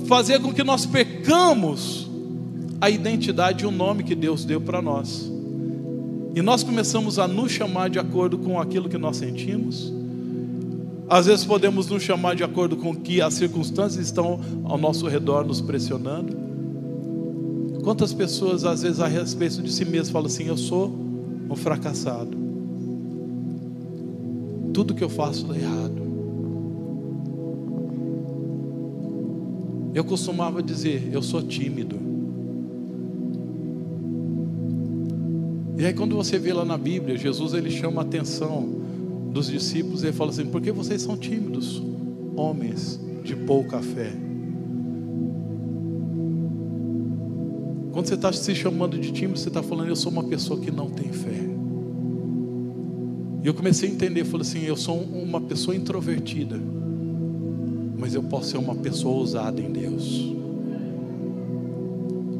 fazer 0.06 0.40
com 0.40 0.52
que 0.52 0.62
nós 0.62 0.86
pecamos 0.86 2.08
a 2.80 2.90
identidade 2.90 3.64
e 3.64 3.66
o 3.66 3.70
nome 3.70 4.02
que 4.02 4.14
Deus 4.14 4.44
deu 4.44 4.60
para 4.60 4.82
nós. 4.82 5.30
E 6.34 6.40
nós 6.40 6.62
começamos 6.62 7.18
a 7.18 7.28
nos 7.28 7.52
chamar 7.52 7.90
de 7.90 7.98
acordo 7.98 8.38
com 8.38 8.58
aquilo 8.58 8.88
que 8.88 8.98
nós 8.98 9.18
sentimos. 9.18 9.92
Às 11.08 11.26
vezes 11.26 11.44
podemos 11.44 11.88
nos 11.88 12.02
chamar 12.02 12.34
de 12.34 12.42
acordo 12.42 12.76
com 12.76 12.94
que 12.94 13.20
as 13.20 13.34
circunstâncias 13.34 14.04
estão 14.04 14.40
ao 14.64 14.78
nosso 14.78 15.06
redor 15.06 15.44
nos 15.44 15.60
pressionando. 15.60 16.34
Quantas 17.84 18.14
pessoas 18.14 18.64
às 18.64 18.82
vezes 18.82 18.98
a 18.98 19.06
respeito 19.06 19.60
de 19.62 19.70
si 19.70 19.84
mesmo 19.84 20.12
falam 20.12 20.26
assim: 20.26 20.46
eu 20.46 20.56
sou 20.56 20.90
um 21.50 21.54
fracassado. 21.54 22.36
Tudo 24.72 24.94
que 24.94 25.04
eu 25.04 25.10
faço 25.10 25.44
dá 25.44 25.56
errado. 25.56 26.11
Eu 29.94 30.04
costumava 30.04 30.62
dizer, 30.62 31.10
eu 31.12 31.20
sou 31.20 31.42
tímido. 31.42 32.12
E 35.76 35.84
aí 35.84 35.92
quando 35.92 36.14
você 36.14 36.38
vê 36.38 36.52
lá 36.52 36.64
na 36.64 36.78
Bíblia, 36.78 37.16
Jesus 37.16 37.54
ele 37.54 37.70
chama 37.70 38.02
a 38.02 38.04
atenção 38.04 38.68
dos 39.32 39.48
discípulos 39.48 40.02
e 40.02 40.06
ele 40.06 40.12
fala 40.12 40.30
assim: 40.30 40.46
"Por 40.46 40.60
que 40.60 40.70
vocês 40.70 41.02
são 41.02 41.16
tímidos, 41.16 41.82
homens 42.36 43.00
de 43.24 43.34
pouca 43.34 43.80
fé?" 43.80 44.12
Quando 47.90 48.06
você 48.06 48.14
está 48.14 48.32
se 48.32 48.54
chamando 48.54 48.98
de 48.98 49.10
tímido, 49.12 49.38
você 49.38 49.48
está 49.48 49.62
falando: 49.62 49.88
"Eu 49.88 49.96
sou 49.96 50.12
uma 50.12 50.24
pessoa 50.24 50.60
que 50.60 50.70
não 50.70 50.88
tem 50.88 51.12
fé." 51.12 51.48
E 53.42 53.46
eu 53.46 53.52
comecei 53.52 53.88
a 53.88 53.92
entender, 53.92 54.24
falei 54.24 54.46
assim: 54.46 54.62
"Eu 54.62 54.76
sou 54.76 54.96
uma 54.96 55.40
pessoa 55.40 55.74
introvertida." 55.74 56.60
Mas 58.02 58.14
eu 58.16 58.22
posso 58.24 58.50
ser 58.50 58.58
uma 58.58 58.74
pessoa 58.74 59.14
ousada 59.14 59.60
em 59.60 59.70
Deus. 59.70 60.34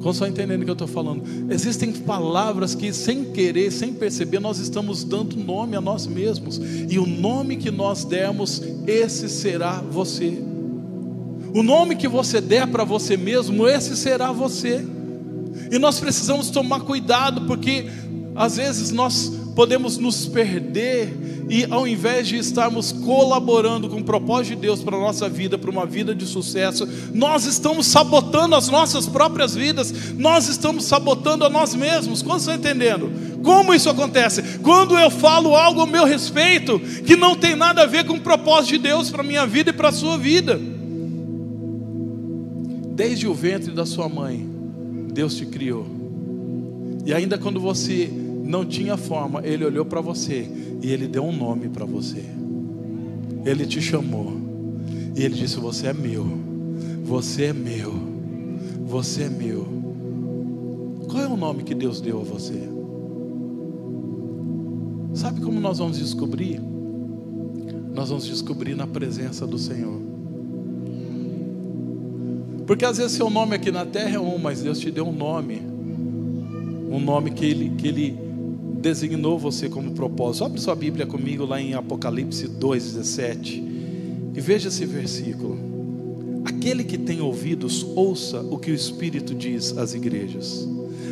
Como 0.01 0.11
estão 0.11 0.27
entendendo 0.27 0.63
o 0.63 0.65
que 0.65 0.71
eu 0.71 0.73
estou 0.73 0.89
falando? 0.89 1.23
Existem 1.49 1.93
palavras 1.93 2.75
que, 2.75 2.93
sem 2.93 3.27
querer, 3.27 3.71
sem 3.71 3.93
perceber, 3.93 4.41
nós 4.41 4.59
estamos 4.59 5.05
dando 5.05 5.37
nome 5.37 5.77
a 5.77 5.81
nós 5.81 6.05
mesmos, 6.05 6.61
e 6.91 6.99
o 6.99 7.07
nome 7.07 7.59
que 7.59 7.71
nós 7.71 8.05
demos, 8.05 8.61
esse 8.89 9.29
será 9.29 9.81
você. 9.81 10.37
O 11.55 11.63
nome 11.63 11.95
que 11.95 12.09
você 12.09 12.41
der 12.41 12.67
para 12.67 12.83
você 12.83 13.17
mesmo, 13.17 13.69
esse 13.69 13.97
será 13.97 14.33
você. 14.33 14.85
E 15.71 15.79
nós 15.79 16.01
precisamos 16.01 16.51
tomar 16.51 16.81
cuidado, 16.81 17.43
porque 17.47 17.87
às 18.35 18.57
vezes 18.57 18.91
nós 18.91 19.33
podemos 19.55 19.97
nos 19.97 20.27
perder 20.27 21.32
e 21.53 21.67
ao 21.69 21.87
invés 21.87 22.29
de 22.29 22.39
estarmos 22.39 22.93
colaborando 22.93 23.87
com 23.87 23.99
o 23.99 24.05
propósito 24.05 24.55
de 24.55 24.63
Deus 24.63 24.83
para 24.83 24.97
a 24.97 25.01
nossa 25.01 25.29
vida, 25.29 25.59
para 25.59 25.71
uma 25.71 25.85
vida 25.85 26.15
de 26.15 26.25
sucesso, 26.25 26.89
nós 27.13 27.45
estamos 27.45 27.89
sabotando 27.89 28.55
as 28.55 28.71
nossas 28.71 29.07
próprias 29.07 29.55
vidas, 29.55 30.15
nós 30.17 30.49
estamos 30.49 30.87
sabotando 30.87 31.45
a 31.45 31.51
nós 31.51 31.75
mesmos. 31.75 32.23
Quando 32.23 32.39
estão 32.39 32.55
entendendo? 32.55 33.13
Como 33.43 33.75
isso 33.75 33.91
acontece? 33.91 34.61
Quando 34.61 34.99
eu 34.99 35.11
falo 35.11 35.55
algo 35.55 35.83
a 35.83 35.87
meu 35.87 36.07
respeito 36.07 36.81
que 37.05 37.17
não 37.17 37.37
tem 37.37 37.55
nada 37.55 37.83
a 37.83 37.87
ver 37.87 38.07
com 38.07 38.15
o 38.15 38.21
propósito 38.21 38.71
de 38.71 38.79
Deus 38.79 39.11
para 39.11 39.21
a 39.21 39.27
minha 39.27 39.47
vida 39.47 39.69
e 39.69 39.75
para 39.75 39.91
a 39.91 39.93
sua 39.93 40.17
vida. 40.17 40.59
Desde 42.95 43.29
o 43.29 43.35
ventre 43.35 43.73
da 43.73 43.85
sua 43.85 44.09
mãe, 44.09 44.49
Deus 45.13 45.35
te 45.35 45.45
criou. 45.45 45.87
E 47.05 47.13
ainda 47.13 47.37
quando 47.37 47.61
você 47.61 48.11
não 48.43 48.65
tinha 48.65 48.97
forma, 48.97 49.43
Ele 49.45 49.67
olhou 49.67 49.85
para 49.85 50.01
você 50.01 50.49
e 50.83 50.91
Ele 50.91 51.07
deu 51.07 51.23
um 51.25 51.35
nome 51.35 51.69
para 51.69 51.87
você. 51.87 52.25
Ele 53.45 53.65
te 53.65 53.81
chamou 53.81 54.33
e 55.17 55.23
Ele 55.23 55.35
disse: 55.35 55.59
Você 55.61 55.87
é 55.87 55.93
meu, 55.93 56.27
você 57.05 57.45
é 57.45 57.53
meu, 57.53 57.95
você 58.85 59.23
é 59.23 59.31
meu. 59.31 59.67
Qual 61.09 61.23
é 61.23 61.29
o 61.29 61.37
nome 61.37 61.63
que 61.63 61.75
Deus 61.75 62.01
deu 62.01 62.21
a 62.21 62.25
você? 62.25 62.69
Sabe 65.15 65.41
como 65.41 65.61
nós 65.61 65.79
vamos 65.79 65.99
descobrir? 65.99 66.61
Nós 67.95 68.09
vamos 68.09 68.25
descobrir 68.25 68.75
na 68.75 68.87
presença 68.87 69.47
do 69.47 69.59
Senhor. 69.59 70.01
Porque 72.67 72.85
às 72.85 72.97
vezes 72.97 73.13
seu 73.13 73.29
nome 73.29 73.55
aqui 73.55 73.71
na 73.71 73.85
terra 73.85 74.17
é 74.17 74.19
um, 74.19 74.39
mas 74.39 74.63
Deus 74.63 74.81
te 74.81 74.91
deu 74.91 75.07
um 75.07 75.13
nome. 75.13 75.61
Um 76.91 76.99
nome 76.99 77.31
que 77.31 77.45
Ele, 77.45 77.71
que 77.77 77.89
ele 77.89 78.32
designou 78.83 79.39
você 79.39 79.69
como 79.69 79.93
propósito. 79.93 80.45
Abre 80.45 80.61
sua 80.61 80.75
Bíblia 80.75 81.07
comigo 81.07 81.47
lá 81.47 81.61
em 81.61 81.73
Apocalipse 81.73 82.49
2,17 82.49 83.63
e 84.35 84.41
veja 84.41 84.69
esse 84.69 84.85
versículo. 84.85 85.57
Aquele 86.45 86.83
que 86.83 86.99
tem 86.99 87.21
ouvidos, 87.21 87.87
ouça 87.95 88.41
o 88.41 88.59
que 88.59 88.73
o 88.73 88.75
Espírito 88.75 89.35
diz 89.35 89.79
às 89.79 89.95
igrejas. 89.95 90.69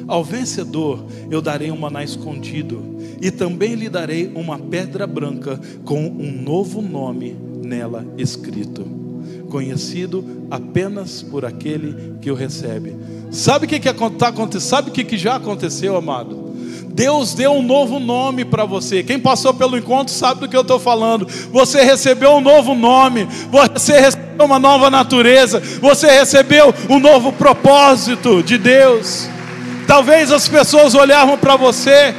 Ao 0.09 0.25
vencedor 0.25 1.05
eu 1.31 1.41
darei 1.41 1.71
um 1.71 1.77
maná 1.77 2.03
escondido, 2.03 2.83
e 3.23 3.31
também 3.31 3.75
lhe 3.75 3.89
darei 3.89 4.33
uma 4.35 4.59
pedra 4.59 5.07
branca 5.07 5.61
com 5.85 6.05
um 6.07 6.33
novo 6.43 6.83
nome 6.83 7.37
nela 7.63 8.05
escrito, 8.19 8.85
conhecido 9.49 10.25
apenas 10.51 11.23
por 11.23 11.45
aquele 11.45 12.17
que 12.21 12.31
o 12.31 12.35
recebe. 12.35 12.97
Sabe 13.31 13.67
o 13.67 13.69
que, 13.69 13.79
que 13.79 13.89
acontecendo? 13.89 14.61
Sabe 14.61 14.91
que, 14.91 15.05
que 15.05 15.17
já 15.17 15.37
aconteceu, 15.37 15.95
amado? 15.97 16.50
Deus 17.01 17.33
deu 17.33 17.53
um 17.53 17.63
novo 17.63 17.99
nome 17.99 18.45
para 18.45 18.67
você. 18.67 19.03
Quem 19.03 19.19
passou 19.19 19.55
pelo 19.55 19.79
encontro 19.79 20.13
sabe 20.13 20.41
do 20.41 20.49
que 20.49 20.55
eu 20.55 20.61
estou 20.61 20.79
falando. 20.79 21.27
Você 21.51 21.83
recebeu 21.83 22.33
um 22.33 22.43
novo 22.43 22.75
nome, 22.75 23.27
você 23.51 23.99
recebeu 23.99 24.45
uma 24.45 24.59
nova 24.59 24.91
natureza, 24.91 25.63
você 25.81 26.11
recebeu 26.11 26.75
um 26.91 27.01
novo 27.01 27.33
propósito 27.33 28.43
de 28.43 28.59
Deus. 28.59 29.31
Talvez 29.87 30.31
as 30.31 30.47
pessoas 30.47 30.95
olhavam 30.95 31.39
para 31.39 31.57
você 31.57 32.15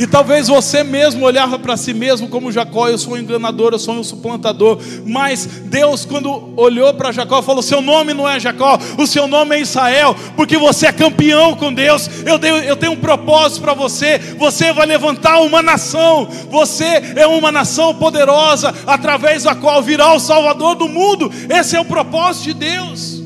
e 0.00 0.06
talvez 0.06 0.48
você 0.48 0.82
mesmo 0.82 1.26
olhava 1.26 1.58
para 1.58 1.76
si 1.76 1.92
mesmo 1.92 2.26
como 2.26 2.50
Jacó, 2.50 2.88
eu 2.88 2.96
sou 2.96 3.12
um 3.12 3.18
enganador, 3.18 3.74
eu 3.74 3.78
sou 3.78 3.96
um 3.96 4.02
suplantador. 4.02 4.78
Mas 5.04 5.44
Deus, 5.44 6.06
quando 6.06 6.54
olhou 6.56 6.94
para 6.94 7.12
Jacó, 7.12 7.42
falou: 7.42 7.60
Seu 7.60 7.82
nome 7.82 8.14
não 8.14 8.26
é 8.26 8.40
Jacó, 8.40 8.78
o 8.96 9.06
seu 9.06 9.28
nome 9.28 9.56
é 9.56 9.60
Israel, 9.60 10.16
porque 10.36 10.56
você 10.56 10.86
é 10.86 10.92
campeão 10.92 11.54
com 11.54 11.70
Deus. 11.70 12.08
Eu, 12.24 12.38
eu 12.62 12.76
tenho 12.76 12.92
um 12.92 12.96
propósito 12.96 13.60
para 13.60 13.74
você. 13.74 14.16
Você 14.38 14.72
vai 14.72 14.86
levantar 14.86 15.38
uma 15.42 15.60
nação. 15.60 16.26
Você 16.48 17.12
é 17.14 17.26
uma 17.26 17.52
nação 17.52 17.94
poderosa, 17.94 18.74
através 18.86 19.42
da 19.42 19.54
qual 19.54 19.82
virá 19.82 20.14
o 20.14 20.18
Salvador 20.18 20.76
do 20.76 20.88
mundo. 20.88 21.30
Esse 21.50 21.76
é 21.76 21.80
o 21.80 21.84
propósito 21.84 22.44
de 22.44 22.54
Deus. 22.54 23.22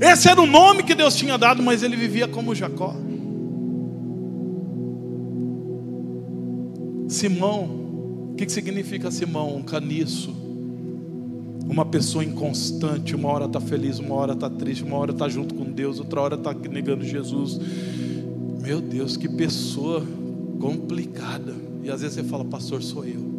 Esse 0.00 0.28
era 0.28 0.40
o 0.40 0.46
nome 0.46 0.84
que 0.84 0.94
Deus 0.94 1.16
tinha 1.16 1.36
dado, 1.36 1.64
mas 1.64 1.82
ele 1.82 1.96
vivia 1.96 2.28
como 2.28 2.54
Jacó. 2.54 2.94
Simão, 7.12 7.64
o 8.32 8.34
que, 8.36 8.48
significa 8.48 9.10
Simão? 9.10 9.56
Um 9.56 9.62
caniço, 9.62 10.34
uma 11.68 11.84
pessoa 11.84 12.24
inconstante, 12.24 13.14
uma 13.14 13.28
hora 13.28 13.44
está 13.44 13.60
feliz, 13.60 13.98
uma 13.98 14.14
hora 14.14 14.32
está 14.32 14.48
triste, 14.48 14.82
uma 14.82 14.96
hora 14.96 15.12
está 15.12 15.28
junto 15.28 15.54
com 15.54 15.64
Deus, 15.64 15.98
outra 15.98 16.20
hora 16.20 16.34
está 16.36 16.52
negando 16.54 17.04
Jesus. 17.04 17.60
Meu 18.60 18.80
Deus, 18.80 19.16
que 19.16 19.28
pessoa 19.28 20.02
complicada. 20.58 21.54
E 21.82 21.90
às 21.90 22.00
vezes 22.00 22.16
você 22.16 22.24
fala, 22.24 22.44
pastor, 22.44 22.82
sou 22.82 23.04
eu. 23.04 23.32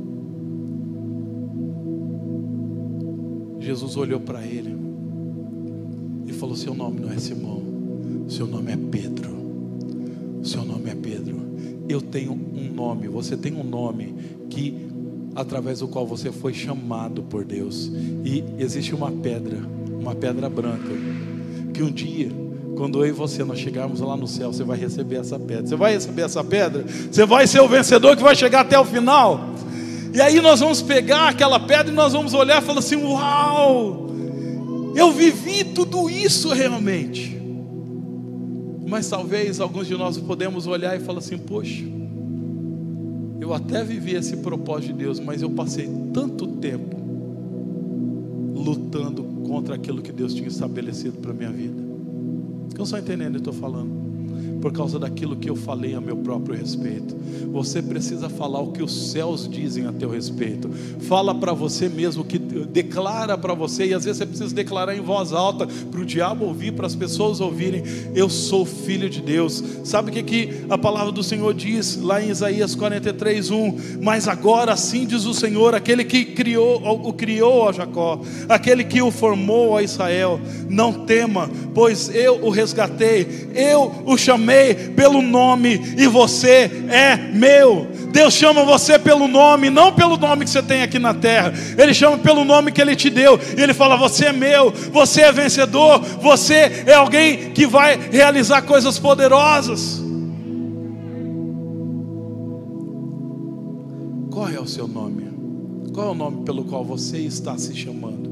Jesus 3.60 3.96
olhou 3.96 4.20
para 4.20 4.46
ele 4.46 4.78
e 6.28 6.34
falou: 6.34 6.56
Seu 6.56 6.74
nome 6.74 7.00
não 7.00 7.12
é 7.12 7.18
Simão, 7.18 7.64
seu 8.28 8.46
nome 8.46 8.72
é 8.74 8.78
Pedro. 8.78 9.34
Seu 10.44 10.66
nome 10.66 10.83
eu 11.94 12.02
tenho 12.02 12.32
um 12.32 12.74
nome, 12.74 13.08
você 13.08 13.38
tem 13.38 13.54
um 13.54 13.64
nome 13.64 14.16
que 14.50 14.88
através 15.36 15.80
do 15.80 15.88
qual 15.88 16.06
você 16.06 16.32
foi 16.32 16.54
chamado 16.54 17.24
por 17.24 17.44
Deus. 17.44 17.92
E 18.24 18.44
existe 18.58 18.94
uma 18.94 19.12
pedra, 19.12 19.58
uma 20.00 20.16
pedra 20.16 20.50
branca, 20.50 20.90
que 21.74 21.82
um 21.82 21.92
dia, 21.92 22.30
quando 22.76 23.04
eu 23.04 23.10
e 23.10 23.12
você 23.12 23.44
nós 23.44 23.60
chegarmos 23.60 24.00
lá 24.00 24.16
no 24.16 24.28
céu, 24.28 24.52
você 24.52 24.64
vai 24.64 24.78
receber 24.78 25.18
essa 25.18 25.40
pedra. 25.40 25.68
Você 25.68 25.76
vai 25.76 25.94
receber 25.94 26.22
essa 26.24 26.44
pedra? 26.44 26.86
Você 27.12 27.26
vai 27.26 27.48
ser 27.48 27.62
o 27.62 27.68
vencedor 27.68 28.16
que 28.16 28.24
vai 28.24 28.36
chegar 28.36 28.62
até 28.62 28.80
o 28.80 28.86
final. 28.86 29.54
E 30.14 30.22
aí 30.22 30.40
nós 30.42 30.60
vamos 30.60 30.82
pegar 30.82 31.30
aquela 31.30 31.60
pedra 31.60 31.92
e 31.92 31.96
nós 31.96 32.14
vamos 32.14 32.34
olhar 32.34 32.62
e 32.62 32.66
falar 32.66 32.80
assim: 32.80 32.96
"Uau! 32.96 34.12
Eu 34.96 35.12
vivi 35.12 35.64
tudo 35.64 36.10
isso 36.10 36.54
realmente". 36.54 37.43
Mas 38.94 39.10
talvez 39.10 39.60
alguns 39.60 39.88
de 39.88 39.96
nós 39.98 40.20
podemos 40.20 40.68
olhar 40.68 40.96
e 40.96 41.00
falar 41.00 41.18
assim: 41.18 41.36
poxa, 41.36 41.84
eu 43.42 43.52
até 43.52 43.84
vivi 43.84 44.14
esse 44.14 44.38
propósito 44.38 44.94
de 44.94 45.00
Deus, 45.00 45.20
mas 45.20 45.42
eu 45.42 45.50
passei 45.50 45.90
tanto 46.14 46.46
tempo 46.46 46.96
lutando 48.54 49.24
contra 49.48 49.74
aquilo 49.74 50.00
que 50.00 50.12
Deus 50.12 50.36
tinha 50.36 50.48
estabelecido 50.48 51.18
para 51.18 51.34
minha 51.34 51.52
vida. 51.52 51.82
Eu 52.78 52.86
só 52.86 53.00
entendendo 53.00 53.32
que 53.32 53.40
estou 53.40 53.54
falando 53.54 54.03
por 54.64 54.72
causa 54.72 54.98
daquilo 54.98 55.36
que 55.36 55.50
eu 55.50 55.58
falei 55.58 55.94
a 55.94 56.00
meu 56.00 56.16
próprio 56.16 56.56
respeito. 56.56 57.14
Você 57.52 57.82
precisa 57.82 58.30
falar 58.30 58.62
o 58.62 58.72
que 58.72 58.82
os 58.82 59.12
céus 59.12 59.46
dizem 59.46 59.86
a 59.88 59.92
teu 59.92 60.10
respeito. 60.10 60.72
Fala 61.02 61.36
para 61.36 61.52
você 61.52 61.90
mesmo, 61.90 62.24
que 62.24 62.40
declara 62.40 63.38
para 63.38 63.54
você, 63.54 63.88
e 63.88 63.94
às 63.94 64.06
vezes 64.06 64.20
você 64.20 64.26
precisa 64.26 64.56
declarar 64.56 64.96
em 64.96 65.02
voz 65.02 65.34
alta 65.34 65.68
para 65.68 66.00
o 66.00 66.06
diabo 66.06 66.46
ouvir, 66.46 66.72
para 66.72 66.88
as 66.88 66.96
pessoas 66.96 67.42
ouvirem: 67.42 67.84
Eu 68.16 68.30
sou 68.30 68.66
filho 68.66 69.10
de 69.10 69.22
Deus. 69.22 69.62
Sabe 69.84 70.12
o 70.12 70.14
que, 70.14 70.24
que 70.24 70.66
a 70.70 70.78
palavra 70.78 71.12
do 71.12 71.24
Senhor 71.24 71.54
diz 71.54 71.98
lá 71.98 72.24
em 72.24 72.30
Isaías 72.30 72.74
43, 72.74 73.52
1? 73.52 73.78
Mas 74.02 74.30
agora 74.30 74.72
assim 74.72 75.06
diz 75.06 75.26
o 75.26 75.34
Senhor, 75.34 75.76
aquele 75.76 76.06
que 76.06 76.24
criou, 76.24 76.82
o 77.06 77.12
criou 77.12 77.68
a 77.68 77.74
Jacó, 77.74 78.22
aquele 78.48 78.86
que 78.86 79.02
o 79.02 79.12
formou 79.12 79.76
a 79.76 79.84
Israel: 79.84 80.40
Não 80.70 81.06
tema, 81.06 81.52
pois 81.74 82.10
eu 82.16 82.46
o 82.46 82.50
resgatei, 82.50 83.50
eu 83.54 83.92
o 84.06 84.18
chamei 84.18 84.53
chamei 84.54 84.76
pelo 84.96 85.22
nome 85.22 85.82
e 85.98 86.08
você 86.08 86.70
é 86.90 87.18
meu. 87.18 87.88
Deus 88.12 88.36
chama 88.36 88.64
você 88.64 89.00
pelo 89.00 89.28
nome, 89.28 89.72
não 89.72 89.92
pelo 89.92 90.18
nome 90.18 90.46
que 90.46 90.52
você 90.52 90.62
tem 90.62 90.84
aqui 90.84 91.00
na 91.00 91.14
terra. 91.14 91.52
Ele 91.78 91.94
chama 91.94 92.18
pelo 92.20 92.46
nome 92.46 92.72
que 92.72 92.80
ele 92.80 92.96
te 92.96 93.10
deu. 93.10 93.40
E 93.58 93.62
ele 93.62 93.74
fala: 93.74 93.96
Você 93.98 94.26
é 94.26 94.34
meu, 94.34 94.72
você 94.92 95.22
é 95.22 95.32
vencedor, 95.32 96.00
você 96.00 96.84
é 96.86 96.94
alguém 96.94 97.52
que 97.52 97.66
vai 97.66 98.00
realizar 98.12 98.62
coisas 98.62 99.00
poderosas. 99.00 100.02
Qual 104.30 104.48
é 104.48 104.60
o 104.60 104.68
seu 104.68 104.88
nome? 104.88 105.24
Qual 105.92 106.08
é 106.08 106.12
o 106.12 106.16
nome 106.16 106.44
pelo 106.44 106.66
qual 106.66 106.84
você 106.84 107.18
está 107.20 107.58
se 107.58 107.76
chamando? 107.76 108.32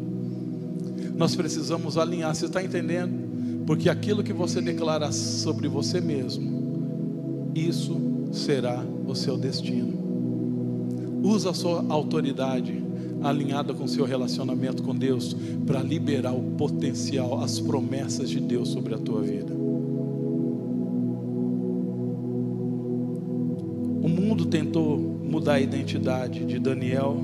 Nós 1.16 1.36
precisamos 1.36 1.98
alinhar, 1.98 2.34
você 2.34 2.46
está 2.46 2.64
entendendo? 2.64 3.31
Porque 3.66 3.90
aquilo 3.90 4.24
que 4.24 4.34
você 4.34 4.62
declara 4.62 5.12
sobre 5.12 5.68
você 5.68 6.02
mesmo, 6.02 7.52
isso 7.56 8.00
será 8.32 8.84
o 9.08 9.16
seu 9.16 9.38
destino. 9.38 10.00
Usa 11.24 11.52
a 11.52 11.54
sua 11.54 11.86
autoridade 11.90 12.84
alinhada 13.22 13.74
com 13.74 13.84
o 13.84 13.88
seu 13.88 14.06
relacionamento 14.06 14.82
com 14.82 14.96
Deus 14.96 15.36
para 15.66 15.82
liberar 15.82 16.34
o 16.34 16.42
potencial, 16.58 17.40
as 17.44 17.60
promessas 17.60 18.30
de 18.30 18.40
Deus 18.40 18.70
sobre 18.70 18.96
a 18.96 18.98
tua 18.98 19.22
vida. 19.22 19.54
O 24.02 24.10
mundo 24.10 24.46
tentou 24.46 24.98
mudar 24.98 25.54
a 25.54 25.62
identidade 25.62 26.44
de 26.44 26.58
Daniel, 26.58 27.18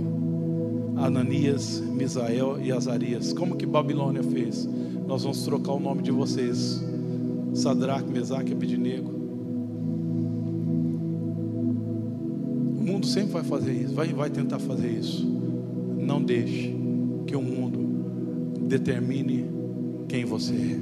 Ananias, 0.95 1.80
Misael 1.80 2.60
e 2.62 2.71
Azarias. 2.71 3.34
Como 3.34 3.56
que 3.56 3.65
Babilônia 3.65 4.21
fez? 4.21 4.69
Nós 5.08 5.24
vamos 5.24 5.41
trocar 5.43 5.72
o 5.72 5.80
nome 5.80 6.04
de 6.04 6.12
vocês. 6.12 6.84
Sadraque, 7.54 8.12
Mesaque 8.12 8.52
Abednego. 8.52 9.10
O 12.78 12.84
mundo 12.84 13.06
sempre 13.06 13.32
vai 13.32 13.43
fazer 13.43 13.72
isso, 13.72 13.93
vai, 13.96 14.10
vai 14.10 14.30
tentar 14.30 14.60
fazer 14.60 14.91
isso. 14.91 15.26
Não 15.98 16.22
deixe 16.22 16.76
que 17.26 17.36
o 17.36 17.41
mundo 17.41 17.80
determine 18.67 19.46
quem 20.10 20.26
você 20.26 20.54
é. 20.54 20.80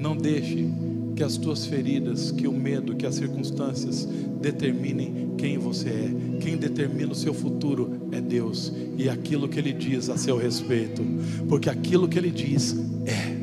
Não 0.00 0.16
deixe 0.16 0.68
que 1.14 1.22
as 1.22 1.36
tuas 1.36 1.66
feridas, 1.66 2.30
que 2.30 2.46
o 2.46 2.52
medo, 2.52 2.94
que 2.94 3.06
as 3.06 3.14
circunstâncias 3.14 4.08
determinem 4.40 5.32
quem 5.36 5.58
você 5.58 5.88
é. 5.88 6.10
Quem 6.40 6.56
determina 6.56 7.12
o 7.12 7.14
seu 7.14 7.34
futuro 7.34 8.08
é 8.12 8.20
Deus 8.20 8.72
e 8.96 9.08
aquilo 9.08 9.48
que 9.48 9.58
Ele 9.58 9.72
diz 9.72 10.08
a 10.08 10.16
seu 10.16 10.36
respeito, 10.36 11.02
porque 11.48 11.68
aquilo 11.68 12.08
que 12.08 12.18
Ele 12.18 12.30
diz 12.30 12.76
é. 13.06 13.40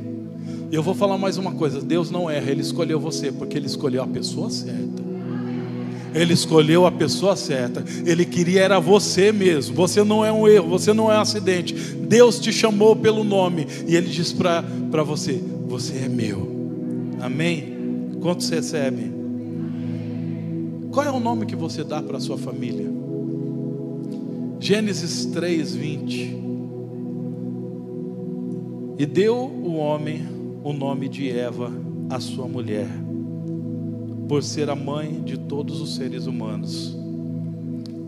Eu 0.71 0.84
vou 0.84 0.93
falar 0.93 1.17
mais 1.17 1.38
uma 1.38 1.53
coisa: 1.53 1.82
Deus 1.82 2.12
não 2.12 2.30
erra, 2.30 2.51
Ele 2.51 2.62
escolheu 2.62 2.99
você, 2.99 3.32
porque 3.32 3.58
Ele 3.58 3.67
escolheu 3.67 4.03
a 4.03 4.08
pessoa 4.08 4.49
certa. 4.49 5.08
Ele 6.13 6.34
escolheu 6.34 6.86
a 6.86 6.91
pessoa 6.91 7.36
certa. 7.36 7.84
Ele 8.06 8.25
queria 8.25 8.62
era 8.62 8.80
você 8.80 9.32
mesmo. 9.32 9.75
Você 9.75 10.03
não 10.03 10.25
é 10.25 10.32
um 10.32 10.47
erro, 10.47 10.67
você 10.67 10.91
não 10.93 11.12
é 11.12 11.17
um 11.17 11.21
acidente. 11.21 11.73
Deus 11.73 12.39
te 12.39 12.51
chamou 12.51 12.95
pelo 12.95 13.23
nome 13.23 13.67
e 13.88 13.95
Ele 13.95 14.10
diz 14.10 14.34
para 14.34 14.62
você: 15.03 15.41
Você 15.67 15.97
é 15.97 16.10
meu. 16.10 16.57
Amém? 17.21 17.77
Quantos 18.21 18.47
recebem? 18.49 19.12
Qual 20.91 21.06
é 21.06 21.12
o 21.12 21.19
nome 21.19 21.45
que 21.45 21.56
você 21.56 21.84
dá 21.84 22.01
para 22.01 22.17
a 22.17 22.19
sua 22.19 22.38
família? 22.38 22.86
Gênesis 24.60 25.25
3, 25.27 25.75
20. 25.75 26.38
E 28.99 29.06
deu 29.06 29.36
o 29.36 29.75
homem 29.75 30.25
o 30.63 30.73
nome 30.73 31.08
de 31.08 31.30
Eva 31.30 31.71
à 32.10 32.19
sua 32.19 32.47
mulher, 32.47 32.88
por 34.27 34.43
ser 34.43 34.69
a 34.69 34.75
mãe 34.75 35.21
de 35.21 35.38
todos 35.38 35.82
os 35.82 35.95
seres 35.95 36.25
humanos. 36.27 36.97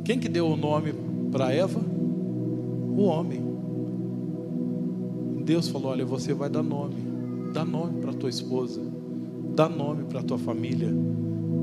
Quem 0.03 0.19
que 0.19 0.27
deu 0.27 0.47
o 0.47 0.57
nome 0.57 0.93
para 1.31 1.53
Eva? 1.53 1.79
O 1.79 3.03
homem. 3.03 3.41
Deus 5.45 5.67
falou: 5.67 5.91
Olha, 5.91 6.05
você 6.05 6.33
vai 6.33 6.49
dar 6.49 6.63
nome, 6.63 6.95
dá 7.53 7.63
nome 7.63 8.01
para 8.01 8.13
tua 8.13 8.29
esposa 8.29 8.98
dá 9.59 9.67
nome 9.67 10.05
para 10.05 10.21
a 10.21 10.23
tua 10.23 10.37
família, 10.37 10.87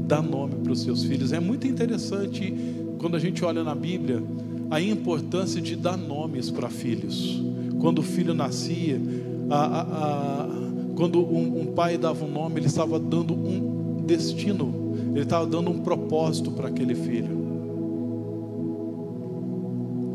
dá 0.07 0.21
nome 0.21 0.57
para 0.57 0.71
os 0.71 0.83
seus 0.83 1.03
filhos. 1.03 1.33
É 1.33 1.41
muito 1.41 1.67
interessante 1.67 2.55
quando 2.99 3.17
a 3.17 3.19
gente 3.19 3.43
olha 3.43 3.65
na 3.65 3.75
Bíblia 3.75 4.23
a 4.71 4.79
importância 4.79 5.63
de 5.63 5.75
dar 5.75 5.97
nomes 5.97 6.51
para 6.51 6.69
filhos. 6.69 7.43
Quando 7.81 8.01
o 8.01 8.03
filho 8.03 8.35
nascia, 8.35 9.01
a, 9.49 9.57
a, 9.57 9.81
a, 9.81 10.49
quando 10.95 11.21
um, 11.21 11.63
um 11.63 11.67
pai 11.73 11.97
dava 11.97 12.23
um 12.23 12.31
nome, 12.31 12.61
ele 12.61 12.67
estava 12.67 12.99
dando 12.99 13.33
um 13.33 14.03
destino, 14.05 14.75
ele 15.15 15.23
estava 15.23 15.47
dando 15.47 15.71
um 15.71 15.79
propósito 15.79 16.51
para 16.51 16.69
aquele 16.69 16.95
filho. 16.95 17.47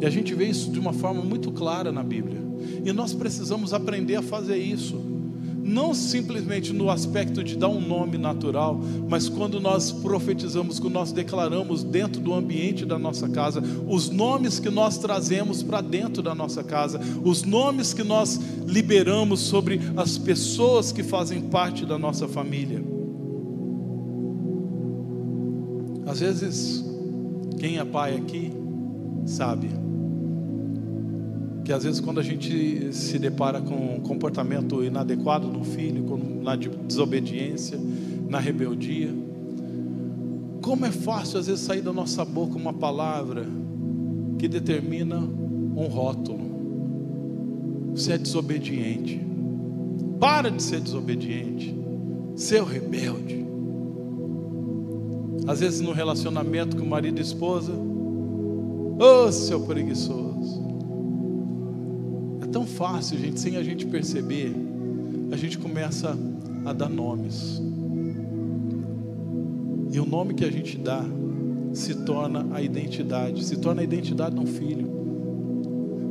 E 0.02 0.06
a 0.06 0.10
gente 0.12 0.36
vê 0.36 0.46
isso 0.46 0.70
de 0.70 0.80
uma 0.80 0.94
forma 0.94 1.24
muito 1.24 1.52
clara 1.52 1.91
na 1.91 2.04
Bíblia. 2.04 2.41
E 2.86 2.94
nós 2.94 3.12
precisamos 3.12 3.74
aprender 3.74 4.17
a 4.17 4.22
fazer 4.22 4.58
isso. 4.58 5.11
Não 5.72 5.94
simplesmente 5.94 6.74
no 6.74 6.90
aspecto 6.90 7.42
de 7.42 7.56
dar 7.56 7.70
um 7.70 7.80
nome 7.80 8.18
natural, 8.18 8.78
mas 9.08 9.30
quando 9.30 9.58
nós 9.58 9.90
profetizamos, 9.90 10.82
quando 10.82 10.96
nós 10.96 11.14
declaramos 11.14 11.82
dentro 11.82 12.22
do 12.22 12.34
ambiente 12.34 12.86
da 12.86 13.00
nossa 13.00 13.30
casa, 13.30 13.64
os 13.88 14.10
nomes 14.10 14.60
que 14.60 14.70
nós 14.70 14.98
trazemos 14.98 15.64
para 15.64 15.80
dentro 15.80 16.22
da 16.22 16.36
nossa 16.36 16.62
casa, 16.62 17.00
os 17.24 17.44
nomes 17.44 17.94
que 17.94 18.04
nós 18.04 18.38
liberamos 18.68 19.40
sobre 19.40 19.80
as 19.96 20.18
pessoas 20.18 20.92
que 20.92 21.04
fazem 21.04 21.42
parte 21.44 21.86
da 21.86 21.98
nossa 21.98 22.28
família. 22.28 22.84
Às 26.06 26.20
vezes, 26.20 26.84
quem 27.58 27.78
é 27.78 27.86
pai 27.86 28.18
aqui 28.18 28.52
sabe 29.26 29.81
que 31.72 31.76
às 31.76 31.86
vezes 31.86 32.02
quando 32.02 32.20
a 32.20 32.24
gente 32.24 32.92
se 32.92 33.18
depara 33.18 33.62
com 33.62 33.96
um 33.96 34.02
comportamento 34.02 34.84
inadequado 34.84 35.48
do 35.48 35.64
filho, 35.64 36.04
na 36.44 36.58
desobediência, 36.58 37.80
na 38.28 38.40
rebeldia, 38.40 39.10
como 40.62 40.86
é 40.86 40.92
fácil 40.92 41.40
às 41.40 41.48
vezes 41.48 41.62
sair 41.62 41.82
da 41.82 41.94
nossa 41.94 42.26
boca 42.26 42.58
uma 42.58 42.74
palavra 42.74 43.48
que 44.38 44.50
determina 44.50 45.16
um 45.16 45.86
rótulo. 45.86 46.42
Você 47.96 48.14
é 48.14 48.18
desobediente. 48.18 49.22
Para 50.20 50.52
de 50.52 50.62
ser 50.62 50.82
desobediente. 50.82 51.74
Seu 52.36 52.66
rebelde. 52.66 53.46
Às 55.48 55.62
vezes 55.62 55.80
no 55.80 55.94
relacionamento 55.94 56.76
com 56.76 56.86
marido 56.86 57.20
e 57.20 57.22
esposa, 57.22 57.72
ô 57.72 59.26
oh, 59.26 59.32
seu 59.32 59.62
preguiçoso 59.62 60.31
tão 62.52 62.66
fácil, 62.66 63.18
gente, 63.18 63.40
sem 63.40 63.58
a 63.58 63.64
gente 63.64 63.86
perceber, 63.86 64.54
a 65.32 65.38
gente 65.38 65.58
começa 65.58 66.18
a 66.66 66.74
dar 66.74 66.90
nomes. 66.90 67.62
E 69.92 70.00
o 70.00 70.06
nome 70.06 70.34
que 70.34 70.46
a 70.46 70.52
gente 70.52 70.78
dá 70.78 71.04
se 71.74 71.96
torna 72.06 72.48
a 72.52 72.62
identidade, 72.62 73.44
se 73.44 73.58
torna 73.58 73.82
a 73.82 73.84
identidade 73.84 74.36
de 74.36 74.42
um 74.42 74.46
filho. 74.46 74.90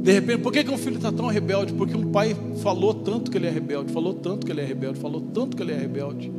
De 0.03 0.13
repente, 0.13 0.41
por 0.41 0.53
que, 0.53 0.65
que 0.65 0.71
um 0.71 0.79
filho 0.79 0.97
está 0.97 1.13
tão 1.13 1.27
rebelde? 1.27 1.75
Porque 1.75 1.95
um 1.95 2.11
pai 2.11 2.35
falou 2.63 2.95
tanto 2.95 3.31
que 3.31 3.37
ele 3.37 3.47
é 3.47 3.51
rebelde, 3.51 3.93
falou 3.93 4.15
tanto 4.15 4.47
que 4.47 4.53
ele 4.53 4.63
é 4.63 4.65
rebelde, 4.65 4.99
falou 4.99 5.21
tanto 5.21 5.57
que 5.57 5.63
ele 5.63 5.73
é 5.73 5.77
rebelde. 5.77 6.33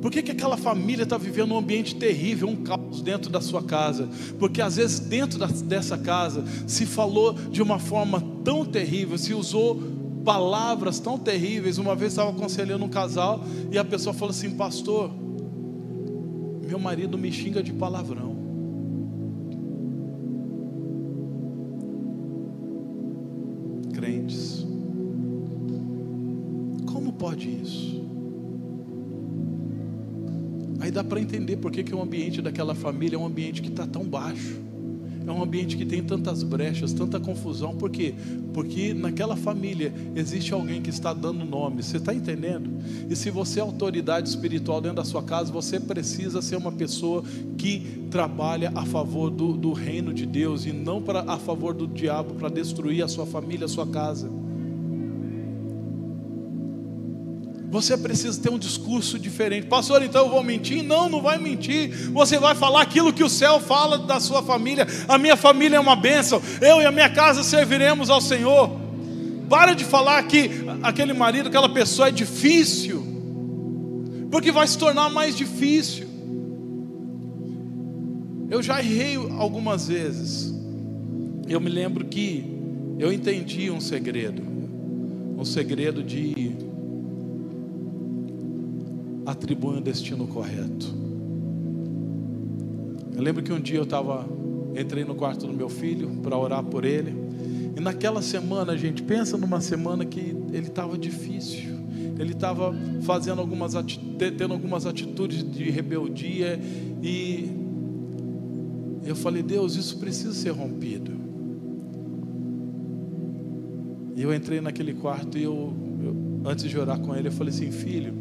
Por 0.00 0.10
que, 0.12 0.22
que 0.22 0.30
aquela 0.30 0.56
família 0.56 1.02
está 1.02 1.18
vivendo 1.18 1.52
um 1.52 1.58
ambiente 1.58 1.96
terrível, 1.96 2.48
um 2.48 2.56
caos 2.56 3.02
dentro 3.02 3.30
da 3.30 3.40
sua 3.40 3.62
casa? 3.62 4.08
Porque 4.38 4.62
às 4.62 4.76
vezes 4.76 5.00
dentro 5.00 5.38
da, 5.38 5.46
dessa 5.46 5.98
casa 5.98 6.44
se 6.66 6.86
falou 6.86 7.32
de 7.32 7.60
uma 7.60 7.78
forma 7.78 8.22
tão 8.44 8.64
terrível, 8.64 9.18
se 9.18 9.34
usou 9.34 9.82
palavras 10.24 11.00
tão 11.00 11.18
terríveis. 11.18 11.78
Uma 11.78 11.96
vez 11.96 12.12
estava 12.12 12.30
aconselhando 12.30 12.84
um 12.84 12.88
casal 12.88 13.42
e 13.72 13.78
a 13.78 13.84
pessoa 13.84 14.14
falou 14.14 14.30
assim: 14.30 14.50
Pastor, 14.50 15.10
meu 16.66 16.78
marido 16.78 17.18
me 17.18 17.32
xinga 17.32 17.62
de 17.62 17.72
palavrão. 17.72 18.37
Entender 31.48 31.56
por 31.56 31.72
que, 31.72 31.94
o 31.94 32.02
ambiente 32.02 32.42
daquela 32.42 32.74
família 32.74 33.16
é 33.16 33.18
um 33.18 33.26
ambiente 33.26 33.62
que 33.62 33.68
está 33.68 33.86
tão 33.86 34.04
baixo. 34.04 34.60
É 35.26 35.30
um 35.30 35.42
ambiente 35.42 35.76
que 35.76 35.84
tem 35.84 36.02
tantas 36.02 36.42
brechas, 36.42 36.94
tanta 36.94 37.20
confusão. 37.20 37.76
Por 37.76 37.90
quê? 37.90 38.14
Porque 38.54 38.94
naquela 38.94 39.36
família 39.36 39.92
existe 40.16 40.54
alguém 40.54 40.80
que 40.80 40.88
está 40.88 41.12
dando 41.12 41.44
nome. 41.44 41.82
Você 41.82 41.98
está 41.98 42.14
entendendo? 42.14 42.70
E 43.10 43.14
se 43.14 43.30
você 43.30 43.60
é 43.60 43.62
autoridade 43.62 44.26
espiritual 44.26 44.80
dentro 44.80 44.96
da 44.96 45.04
sua 45.04 45.22
casa, 45.22 45.52
você 45.52 45.78
precisa 45.78 46.40
ser 46.40 46.56
uma 46.56 46.72
pessoa 46.72 47.22
que 47.58 48.06
trabalha 48.10 48.72
a 48.74 48.86
favor 48.86 49.28
do, 49.28 49.52
do 49.52 49.74
reino 49.74 50.14
de 50.14 50.24
Deus 50.24 50.64
e 50.64 50.72
não 50.72 51.02
para, 51.02 51.20
a 51.20 51.36
favor 51.36 51.74
do 51.74 51.86
diabo 51.86 52.34
para 52.34 52.48
destruir 52.48 53.04
a 53.04 53.08
sua 53.08 53.26
família, 53.26 53.66
a 53.66 53.68
sua 53.68 53.86
casa. 53.86 54.30
Você 57.70 57.98
precisa 57.98 58.40
ter 58.40 58.50
um 58.50 58.58
discurso 58.58 59.18
diferente. 59.18 59.66
Pastor, 59.66 60.02
então 60.02 60.24
eu 60.24 60.30
vou 60.30 60.42
mentir? 60.42 60.82
Não, 60.82 61.08
não 61.08 61.20
vai 61.20 61.36
mentir. 61.36 62.10
Você 62.12 62.38
vai 62.38 62.54
falar 62.54 62.80
aquilo 62.80 63.12
que 63.12 63.22
o 63.22 63.28
céu 63.28 63.60
fala 63.60 63.98
da 63.98 64.18
sua 64.18 64.42
família. 64.42 64.86
A 65.06 65.18
minha 65.18 65.36
família 65.36 65.76
é 65.76 65.80
uma 65.80 65.94
bênção. 65.94 66.40
Eu 66.62 66.80
e 66.80 66.86
a 66.86 66.90
minha 66.90 67.10
casa 67.10 67.42
serviremos 67.42 68.08
ao 68.08 68.22
Senhor. 68.22 68.70
Para 69.50 69.74
de 69.74 69.84
falar 69.84 70.22
que 70.22 70.50
aquele 70.82 71.12
marido, 71.12 71.48
aquela 71.48 71.68
pessoa 71.68 72.08
é 72.08 72.10
difícil. 72.10 73.06
Porque 74.30 74.50
vai 74.50 74.66
se 74.66 74.78
tornar 74.78 75.10
mais 75.10 75.36
difícil. 75.36 76.06
Eu 78.50 78.62
já 78.62 78.80
errei 78.80 79.16
algumas 79.36 79.88
vezes. 79.88 80.54
Eu 81.46 81.60
me 81.60 81.68
lembro 81.68 82.06
que 82.06 82.44
eu 82.98 83.12
entendi 83.12 83.70
um 83.70 83.80
segredo. 83.80 84.42
Um 85.36 85.44
segredo 85.44 86.02
de 86.02 86.67
atribui 89.28 89.76
um 89.76 89.82
destino 89.82 90.26
correto. 90.26 90.86
Eu 93.14 93.22
lembro 93.22 93.42
que 93.42 93.52
um 93.52 93.60
dia 93.60 93.76
eu 93.76 93.82
estava, 93.82 94.26
entrei 94.74 95.04
no 95.04 95.14
quarto 95.14 95.46
do 95.46 95.52
meu 95.52 95.68
filho 95.68 96.08
para 96.22 96.36
orar 96.38 96.64
por 96.64 96.82
ele, 96.82 97.14
e 97.76 97.80
naquela 97.80 98.22
semana, 98.22 98.76
gente, 98.76 99.02
pensa 99.02 99.36
numa 99.36 99.60
semana 99.60 100.06
que 100.06 100.34
ele 100.50 100.68
estava 100.68 100.96
difícil, 100.96 101.76
ele 102.18 102.32
estava 102.32 102.74
fazendo 103.02 103.40
algumas 103.40 103.74
tendo 104.16 104.52
algumas 104.52 104.86
atitudes 104.86 105.48
de 105.48 105.70
rebeldia 105.70 106.58
e 107.02 107.50
eu 109.04 109.14
falei, 109.14 109.42
Deus, 109.42 109.76
isso 109.76 109.98
precisa 109.98 110.32
ser 110.32 110.50
rompido. 110.50 111.12
E 114.16 114.22
eu 114.22 114.34
entrei 114.34 114.60
naquele 114.60 114.94
quarto 114.94 115.36
e 115.38 115.42
eu, 115.42 115.72
eu 116.02 116.50
antes 116.50 116.68
de 116.68 116.78
orar 116.78 116.98
com 116.98 117.14
ele, 117.14 117.28
eu 117.28 117.32
falei 117.32 117.52
assim, 117.52 117.70
filho, 117.70 118.17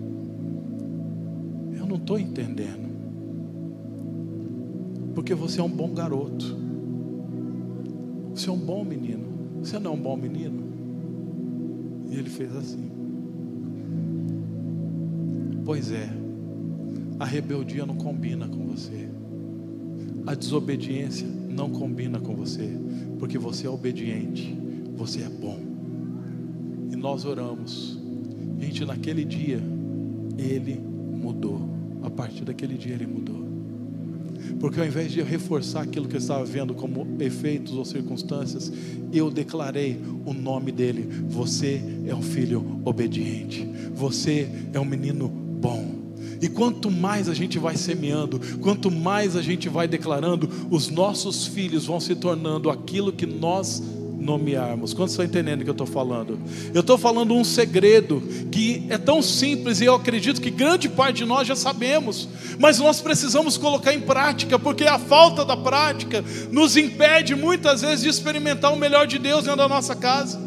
eu 1.87 1.91
não 1.91 1.95
estou 1.95 2.19
entendendo. 2.19 2.87
Porque 5.15 5.33
você 5.33 5.61
é 5.61 5.63
um 5.63 5.69
bom 5.69 5.93
garoto. 5.93 6.57
Você 8.35 8.49
é 8.49 8.51
um 8.51 8.57
bom 8.57 8.83
menino. 8.83 9.25
Você 9.63 9.79
não 9.79 9.91
é 9.91 9.93
um 9.95 9.99
bom 9.99 10.17
menino? 10.17 10.63
E 12.11 12.15
ele 12.15 12.29
fez 12.29 12.53
assim. 12.55 12.91
Pois 15.65 15.91
é, 15.91 16.09
a 17.19 17.25
rebeldia 17.25 17.85
não 17.85 17.95
combina 17.95 18.47
com 18.47 18.67
você. 18.67 19.09
A 20.25 20.35
desobediência 20.35 21.27
não 21.27 21.69
combina 21.69 22.19
com 22.19 22.35
você. 22.35 22.69
Porque 23.17 23.37
você 23.37 23.65
é 23.65 23.69
obediente. 23.69 24.55
Você 24.95 25.21
é 25.21 25.29
bom. 25.29 25.59
E 26.91 26.95
nós 26.95 27.25
oramos. 27.25 27.99
Gente, 28.59 28.85
naquele 28.85 29.23
dia, 29.23 29.61
ele 30.37 30.79
mudou. 30.79 31.66
A 32.07 32.09
partir 32.09 32.45
daquele 32.45 32.77
dia 32.77 32.93
ele 32.93 33.05
mudou. 33.05 33.45
Porque 34.61 34.79
ao 34.79 34.85
invés 34.85 35.11
de 35.11 35.19
eu 35.19 35.25
reforçar 35.25 35.81
aquilo 35.81 36.07
que 36.07 36.15
eu 36.15 36.19
estava 36.19 36.45
vendo 36.45 36.73
como 36.73 37.05
efeitos 37.19 37.73
ou 37.73 37.83
circunstâncias, 37.83 38.71
eu 39.11 39.29
declarei 39.29 39.99
o 40.25 40.33
nome 40.33 40.71
dele. 40.71 41.05
Você 41.27 41.81
é 42.07 42.15
um 42.15 42.21
filho 42.21 42.79
obediente. 42.85 43.67
Você 43.93 44.49
é 44.71 44.79
um 44.79 44.85
menino 44.85 45.27
bom. 45.27 45.97
E 46.41 46.47
quanto 46.47 46.89
mais 46.89 47.27
a 47.27 47.33
gente 47.33 47.59
vai 47.59 47.75
semeando, 47.75 48.39
quanto 48.61 48.89
mais 48.89 49.35
a 49.35 49.41
gente 49.41 49.67
vai 49.67 49.85
declarando, 49.85 50.49
os 50.71 50.89
nossos 50.89 51.45
filhos 51.45 51.87
vão 51.87 51.99
se 51.99 52.15
tornando 52.15 52.69
aquilo 52.69 53.11
que 53.11 53.25
nós 53.25 53.83
nomearmos. 54.27 54.93
Quantos 54.93 55.13
estão 55.13 55.25
entendendo 55.25 55.61
o 55.61 55.63
que 55.63 55.69
eu 55.69 55.71
estou 55.71 55.87
falando? 55.87 56.37
Eu 56.73 56.81
estou 56.81 56.97
falando 56.97 57.33
um 57.33 57.43
segredo 57.43 58.21
que 58.51 58.85
é 58.89 58.97
tão 58.97 59.21
simples 59.21 59.79
e 59.79 59.85
eu 59.85 59.95
acredito 59.95 60.41
que 60.41 60.51
grande 60.51 60.89
parte 60.89 61.17
de 61.17 61.25
nós 61.25 61.47
já 61.47 61.55
sabemos, 61.55 62.27
mas 62.59 62.77
nós 62.77 62.99
precisamos 62.99 63.57
colocar 63.57 63.93
em 63.93 64.01
prática, 64.01 64.59
porque 64.59 64.83
a 64.83 64.99
falta 64.99 65.45
da 65.45 65.55
prática 65.55 66.23
nos 66.51 66.75
impede 66.75 67.33
muitas 67.35 67.81
vezes 67.81 68.01
de 68.01 68.09
experimentar 68.09 68.73
o 68.73 68.75
melhor 68.75 69.07
de 69.07 69.17
Deus 69.17 69.45
dentro 69.45 69.59
da 69.59 69.69
nossa 69.69 69.95
casa. 69.95 70.45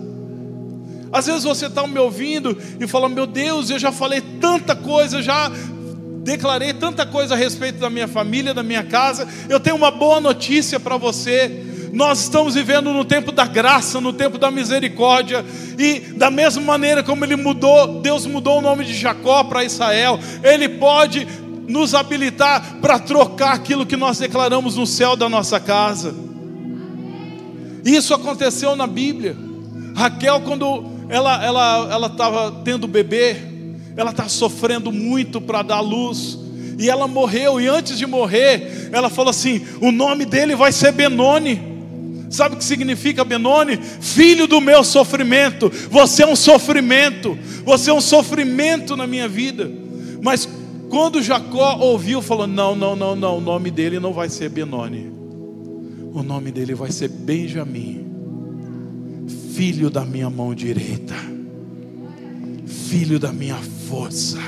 Às 1.13 1.27
vezes 1.27 1.43
você 1.43 1.67
está 1.67 1.85
me 1.87 1.99
ouvindo 1.99 2.57
e 2.79 2.87
fala: 2.87 3.09
Meu 3.09 3.27
Deus, 3.27 3.71
eu 3.71 3.79
já 3.79 3.91
falei 3.91 4.21
tanta 4.41 4.77
coisa, 4.77 5.23
já 5.23 5.51
declarei 6.23 6.75
tanta 6.75 7.07
coisa 7.07 7.35
a 7.35 7.37
respeito 7.37 7.79
da 7.79 7.89
minha 7.91 8.07
família, 8.07 8.53
da 8.53 8.63
minha 8.63 8.85
casa. 8.85 9.27
Eu 9.49 9.59
tenho 9.59 9.75
uma 9.75 9.91
boa 9.91 10.21
notícia 10.21 10.79
para 10.79 10.97
você. 10.97 11.70
Nós 11.93 12.21
estamos 12.21 12.55
vivendo 12.55 12.93
no 12.93 13.05
tempo 13.05 13.33
da 13.33 13.47
graça, 13.47 14.01
no 14.01 14.13
tempo 14.13 14.39
da 14.39 14.51
misericórdia, 14.51 15.45
e 15.79 16.01
da 16.15 16.31
mesma 16.31 16.63
maneira 16.63 17.03
como 17.03 17.25
Ele 17.25 17.37
mudou, 17.37 18.01
Deus 18.01 18.27
mudou 18.27 18.59
o 18.59 18.63
nome 18.63 18.85
de 18.85 18.95
Jacó 18.95 19.43
para 19.45 19.65
Israel, 19.65 20.19
Ele 20.43 20.69
pode 20.69 21.27
nos 21.67 21.95
habilitar 21.95 22.79
para 22.81 22.99
trocar 22.99 23.55
aquilo 23.55 23.87
que 23.87 23.97
nós 23.97 24.19
declaramos 24.19 24.77
no 24.77 24.87
céu 24.87 25.17
da 25.17 25.29
nossa 25.29 25.59
casa. 25.61 26.15
Isso 27.85 28.13
aconteceu 28.13 28.77
na 28.77 28.87
Bíblia. 28.87 29.37
Raquel, 29.95 30.41
quando 30.41 30.85
ela 31.09 31.45
ela 31.45 31.89
ela 31.91 32.07
estava 32.09 32.53
tendo 32.65 32.87
bebê, 32.87 33.37
ela 33.97 34.11
estava 34.11 34.29
sofrendo 34.29 34.93
muito 34.93 35.41
para 35.41 35.63
dar 35.63 35.81
luz. 35.81 36.39
E 36.79 36.89
ela 36.89 37.07
morreu, 37.07 37.61
e 37.61 37.69
antes 37.69 37.99
de 37.99 38.07
morrer, 38.07 38.89
ela 38.93 39.11
falou 39.11 39.31
assim: 39.31 39.65
o 39.81 39.93
nome 39.93 40.25
dele 40.25 40.55
vai 40.55 40.73
ser 40.73 40.93
Benoni. 40.93 41.70
Sabe 42.31 42.55
o 42.55 42.59
que 42.59 42.65
significa 42.65 43.25
Benoni? 43.25 43.77
Filho 43.77 44.47
do 44.47 44.61
meu 44.61 44.85
sofrimento. 44.85 45.69
Você 45.91 46.23
é 46.23 46.27
um 46.27 46.37
sofrimento. 46.37 47.37
Você 47.65 47.91
é 47.91 47.93
um 47.93 48.01
sofrimento 48.01 48.97
na 48.97 49.05
minha 49.05 49.27
vida. 49.27 49.69
Mas 50.23 50.49
quando 50.89 51.21
Jacó 51.21 51.77
ouviu, 51.81 52.23
falou: 52.23 52.47
Não, 52.47 52.77
não, 52.77 52.95
não, 52.95 53.17
não. 53.17 53.39
O 53.39 53.41
nome 53.41 53.69
dele 53.69 53.99
não 53.99 54.13
vai 54.13 54.29
ser 54.29 54.49
Benoni. 54.49 55.11
O 56.13 56.23
nome 56.23 56.53
dele 56.53 56.73
vai 56.73 56.93
ser 56.93 57.09
Benjamim. 57.09 58.07
Filho 59.53 59.91
da 59.91 60.05
minha 60.05 60.31
mão 60.31 60.55
direita. 60.55 61.15
Filho 62.65 63.19
da 63.19 63.33
minha 63.33 63.59
força. 63.89 64.39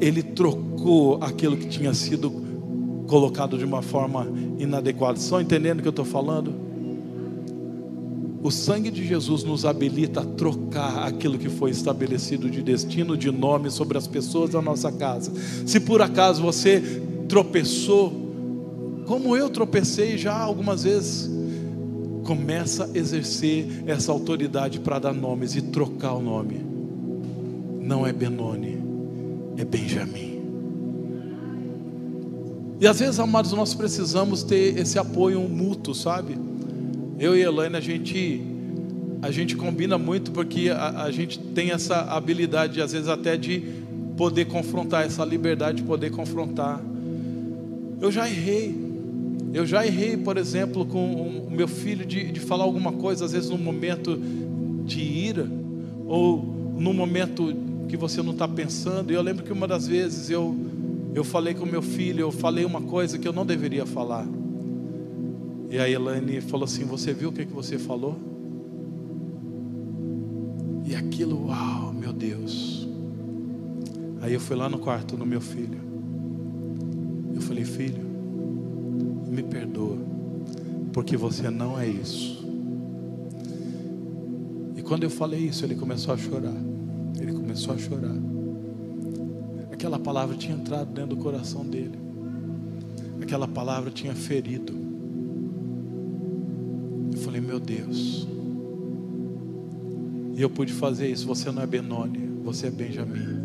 Ele 0.00 0.22
trocou 0.22 1.22
aquilo 1.22 1.56
que 1.56 1.68
tinha 1.68 1.92
sido 1.92 2.45
colocado 3.06 3.56
de 3.56 3.64
uma 3.64 3.82
forma 3.82 4.26
inadequada. 4.58 5.18
Estão 5.18 5.40
entendendo 5.40 5.78
o 5.78 5.82
que 5.82 5.88
eu 5.88 5.90
estou 5.90 6.04
falando? 6.04 6.66
O 8.42 8.50
sangue 8.50 8.90
de 8.90 9.04
Jesus 9.04 9.42
nos 9.42 9.64
habilita 9.64 10.20
a 10.20 10.24
trocar 10.24 11.06
aquilo 11.06 11.38
que 11.38 11.48
foi 11.48 11.70
estabelecido 11.70 12.48
de 12.48 12.62
destino, 12.62 13.16
de 13.16 13.30
nome 13.30 13.70
sobre 13.70 13.98
as 13.98 14.06
pessoas 14.06 14.50
da 14.50 14.62
nossa 14.62 14.92
casa. 14.92 15.32
Se 15.66 15.80
por 15.80 16.00
acaso 16.00 16.42
você 16.42 16.80
tropeçou, 17.28 18.12
como 19.06 19.36
eu 19.36 19.50
tropecei 19.50 20.16
já 20.16 20.36
algumas 20.36 20.84
vezes, 20.84 21.28
começa 22.24 22.84
a 22.92 22.96
exercer 22.96 23.66
essa 23.86 24.12
autoridade 24.12 24.78
para 24.80 24.98
dar 24.98 25.12
nomes 25.12 25.56
e 25.56 25.62
trocar 25.62 26.14
o 26.14 26.22
nome. 26.22 26.60
Não 27.80 28.06
é 28.06 28.12
Benoni, 28.12 28.78
é 29.56 29.64
Benjamim. 29.64 30.35
E 32.78 32.86
às 32.86 33.00
vezes, 33.00 33.18
amados, 33.18 33.52
nós 33.52 33.72
precisamos 33.72 34.42
ter 34.42 34.78
esse 34.78 34.98
apoio 34.98 35.40
mútuo, 35.40 35.94
sabe? 35.94 36.36
Eu 37.18 37.34
e 37.34 37.40
Elaine, 37.40 37.74
a 37.74 37.80
gente, 37.80 38.42
a 39.22 39.30
gente 39.30 39.56
combina 39.56 39.96
muito 39.96 40.30
porque 40.30 40.68
a, 40.68 41.04
a 41.04 41.10
gente 41.10 41.38
tem 41.38 41.70
essa 41.70 42.00
habilidade, 42.02 42.82
às 42.82 42.92
vezes, 42.92 43.08
até 43.08 43.34
de 43.36 43.62
poder 44.14 44.44
confrontar, 44.44 45.06
essa 45.06 45.24
liberdade 45.24 45.78
de 45.78 45.84
poder 45.84 46.10
confrontar. 46.10 46.82
Eu 47.98 48.12
já 48.12 48.28
errei. 48.28 48.74
Eu 49.54 49.64
já 49.64 49.86
errei, 49.86 50.18
por 50.18 50.36
exemplo, 50.36 50.84
com 50.84 51.46
o 51.48 51.50
meu 51.50 51.66
filho 51.66 52.04
de, 52.04 52.30
de 52.30 52.40
falar 52.40 52.64
alguma 52.64 52.92
coisa, 52.92 53.24
às 53.24 53.32
vezes 53.32 53.48
num 53.48 53.56
momento 53.56 54.20
de 54.84 55.00
ira, 55.00 55.48
ou 56.06 56.44
num 56.76 56.92
momento 56.92 57.54
que 57.88 57.96
você 57.96 58.22
não 58.22 58.32
está 58.32 58.46
pensando. 58.46 59.10
E 59.10 59.14
eu 59.14 59.22
lembro 59.22 59.42
que 59.44 59.52
uma 59.52 59.66
das 59.66 59.86
vezes 59.86 60.28
eu 60.28 60.54
eu 61.16 61.24
falei 61.24 61.54
com 61.54 61.64
meu 61.64 61.80
filho, 61.80 62.20
eu 62.20 62.30
falei 62.30 62.62
uma 62.62 62.82
coisa 62.82 63.18
que 63.18 63.26
eu 63.26 63.32
não 63.32 63.46
deveria 63.46 63.86
falar. 63.86 64.28
E 65.70 65.78
a 65.78 65.88
Elaine 65.88 66.42
falou 66.42 66.66
assim: 66.66 66.84
Você 66.84 67.14
viu 67.14 67.30
o 67.30 67.32
que, 67.32 67.46
que 67.46 67.54
você 67.54 67.78
falou? 67.78 68.18
E 70.84 70.94
aquilo, 70.94 71.46
uau, 71.46 71.90
meu 71.94 72.12
Deus. 72.12 72.86
Aí 74.20 74.34
eu 74.34 74.40
fui 74.40 74.56
lá 74.56 74.68
no 74.68 74.78
quarto 74.78 75.16
do 75.16 75.24
meu 75.24 75.40
filho. 75.40 75.80
Eu 77.34 77.40
falei: 77.40 77.64
Filho, 77.64 78.04
me 79.26 79.42
perdoa, 79.42 79.96
porque 80.92 81.16
você 81.16 81.48
não 81.48 81.80
é 81.80 81.88
isso. 81.88 82.46
E 84.76 84.82
quando 84.82 85.04
eu 85.04 85.10
falei 85.10 85.40
isso, 85.40 85.64
ele 85.64 85.76
começou 85.76 86.12
a 86.12 86.18
chorar. 86.18 86.52
Ele 87.18 87.32
começou 87.32 87.72
a 87.72 87.78
chorar 87.78 88.35
aquela 89.76 89.98
palavra 89.98 90.34
tinha 90.34 90.56
entrado 90.56 90.90
dentro 90.90 91.14
do 91.14 91.22
coração 91.22 91.64
dele, 91.64 91.98
aquela 93.20 93.46
palavra 93.46 93.90
tinha 93.90 94.14
ferido. 94.14 94.74
Eu 97.12 97.18
falei, 97.18 97.42
meu 97.42 97.60
Deus, 97.60 98.26
e 100.34 100.40
eu 100.40 100.48
pude 100.48 100.72
fazer 100.72 101.08
isso. 101.08 101.26
Você 101.26 101.50
não 101.50 101.62
é 101.62 101.66
Benoni, 101.66 102.26
você 102.42 102.68
é 102.68 102.70
Benjamim. 102.70 103.44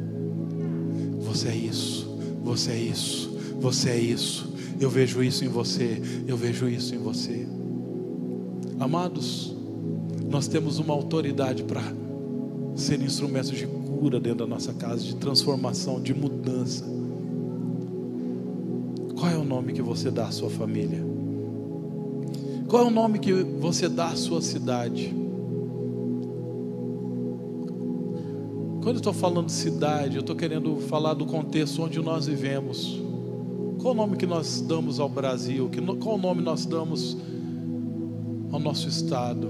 Você 1.20 1.50
é 1.50 1.56
isso, 1.56 2.18
você 2.44 2.72
é 2.72 2.80
isso, 2.80 3.38
você 3.60 3.90
é 3.90 4.00
isso. 4.00 4.54
Eu 4.80 4.90
vejo 4.90 5.22
isso 5.22 5.44
em 5.44 5.50
você, 5.50 6.02
eu 6.26 6.38
vejo 6.38 6.68
isso 6.68 6.96
em 6.96 6.98
você. 6.98 7.46
Amados, 8.80 9.56
nós 10.30 10.48
temos 10.48 10.80
uma 10.80 10.94
autoridade 10.94 11.64
para 11.64 11.84
ser 12.76 13.02
instrumentos 13.02 13.52
de 13.52 13.68
cura 14.02 14.20
dentro 14.20 14.40
da 14.40 14.48
nossa 14.48 14.74
casa, 14.74 15.04
de 15.04 15.16
transformação, 15.16 16.02
de 16.02 16.12
mudança. 16.12 16.84
Qual 19.16 19.30
é 19.30 19.38
o 19.38 19.44
nome 19.44 19.74
que 19.74 19.82
você 19.84 20.10
dá 20.10 20.26
à 20.26 20.32
sua 20.32 20.50
família? 20.50 21.06
Qual 22.68 22.84
é 22.84 22.88
o 22.88 22.90
nome 22.90 23.20
que 23.20 23.32
você 23.32 23.88
dá 23.88 24.08
à 24.08 24.16
sua 24.16 24.42
cidade? 24.42 25.14
Quando 28.82 28.96
eu 28.96 28.98
estou 29.02 29.14
falando 29.14 29.46
de 29.46 29.52
cidade, 29.52 30.16
eu 30.16 30.22
estou 30.22 30.36
querendo 30.36 30.78
falar 30.78 31.14
do 31.14 31.28
contexto 31.28 31.84
onde 31.84 32.02
nós 32.02 32.26
vivemos. 32.26 33.00
Qual 33.80 33.94
o 33.94 33.96
nome 33.96 34.18
que 34.18 34.26
nós 34.26 34.62
damos 34.62 35.00
ao 35.00 35.10
Brasil? 35.10 35.70
Qual 36.00 36.16
o 36.16 36.18
nome 36.18 36.42
nós 36.42 36.66
damos 36.66 37.16
ao 38.52 38.60
nosso 38.60 38.90
Estado, 38.90 39.48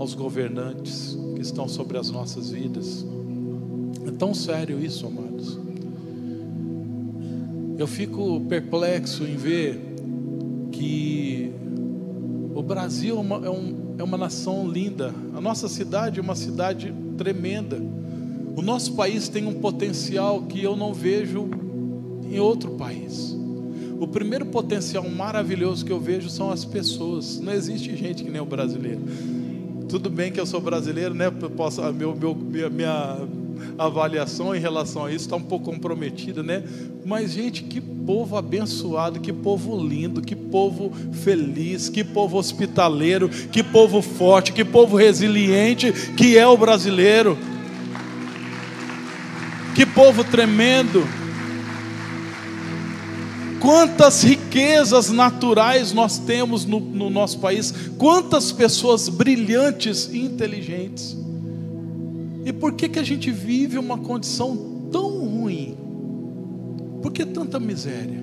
aos 0.00 0.14
governantes 0.14 1.16
que 1.36 1.40
estão 1.40 1.68
sobre 1.68 1.96
as 1.96 2.10
nossas 2.10 2.50
vidas? 2.50 3.06
Tão 4.22 4.32
sério 4.32 4.78
isso, 4.78 5.04
amados. 5.04 5.58
Eu 7.76 7.88
fico 7.88 8.40
perplexo 8.42 9.24
em 9.24 9.34
ver 9.34 9.80
que 10.70 11.50
o 12.54 12.62
Brasil 12.62 13.16
é 13.16 13.20
uma, 13.20 13.44
é, 13.44 13.50
um, 13.50 13.96
é 13.98 14.02
uma 14.04 14.16
nação 14.16 14.68
linda, 14.68 15.12
a 15.34 15.40
nossa 15.40 15.66
cidade 15.66 16.20
é 16.20 16.22
uma 16.22 16.36
cidade 16.36 16.94
tremenda. 17.18 17.82
O 18.54 18.62
nosso 18.62 18.94
país 18.94 19.28
tem 19.28 19.44
um 19.44 19.54
potencial 19.54 20.42
que 20.42 20.62
eu 20.62 20.76
não 20.76 20.94
vejo 20.94 21.50
em 22.24 22.38
outro 22.38 22.76
país. 22.76 23.36
O 23.98 24.06
primeiro 24.06 24.46
potencial 24.46 25.02
maravilhoso 25.08 25.84
que 25.84 25.90
eu 25.90 25.98
vejo 25.98 26.30
são 26.30 26.48
as 26.48 26.64
pessoas. 26.64 27.40
Não 27.40 27.52
existe 27.52 27.96
gente 27.96 28.22
que 28.22 28.30
nem 28.30 28.40
o 28.40 28.46
brasileiro. 28.46 29.00
Tudo 29.88 30.08
bem 30.08 30.30
que 30.30 30.38
eu 30.38 30.46
sou 30.46 30.60
brasileiro, 30.60 31.12
né? 31.12 31.28
Posso, 31.56 31.82
meu, 31.92 32.14
meu, 32.14 32.36
minha, 32.36 32.70
minha 32.70 33.28
avaliação 33.78 34.54
em 34.54 34.58
relação 34.58 35.04
a 35.04 35.10
isso 35.10 35.24
está 35.24 35.36
um 35.36 35.42
pouco 35.42 35.66
comprometida, 35.66 36.42
né? 36.42 36.62
Mas, 37.04 37.32
gente, 37.32 37.62
que 37.62 37.80
povo 37.80 38.36
abençoado, 38.36 39.20
que 39.20 39.32
povo 39.32 39.76
lindo, 39.80 40.20
que 40.20 40.36
povo 40.36 40.92
feliz, 41.12 41.88
que 41.88 42.04
povo 42.04 42.38
hospitaleiro, 42.38 43.28
que 43.28 43.62
povo 43.62 44.02
forte, 44.02 44.52
que 44.52 44.64
povo 44.64 44.96
resiliente 44.96 45.92
que 46.16 46.36
é 46.36 46.46
o 46.46 46.56
brasileiro. 46.56 47.38
Que 49.74 49.86
povo 49.86 50.22
tremendo. 50.22 51.06
Quantas 53.60 54.22
riquezas 54.22 55.10
naturais 55.10 55.92
nós 55.92 56.18
temos 56.18 56.64
no, 56.64 56.80
no 56.80 57.08
nosso 57.08 57.38
país, 57.38 57.72
quantas 57.96 58.50
pessoas 58.50 59.08
brilhantes 59.08 60.10
e 60.12 60.18
inteligentes. 60.18 61.16
E 62.44 62.52
por 62.52 62.72
que, 62.72 62.88
que 62.88 62.98
a 62.98 63.04
gente 63.04 63.30
vive 63.30 63.78
uma 63.78 63.98
condição 63.98 64.88
tão 64.90 65.26
ruim? 65.26 65.76
Por 67.00 67.12
que 67.12 67.24
tanta 67.24 67.60
miséria? 67.60 68.22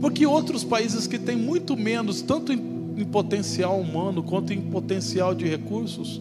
Porque 0.00 0.26
outros 0.26 0.64
países 0.64 1.06
que 1.06 1.18
têm 1.18 1.36
muito 1.36 1.76
menos, 1.76 2.22
tanto 2.22 2.52
em, 2.52 2.60
em 2.96 3.04
potencial 3.04 3.78
humano 3.78 4.22
quanto 4.22 4.52
em 4.52 4.60
potencial 4.60 5.34
de 5.34 5.46
recursos, 5.46 6.20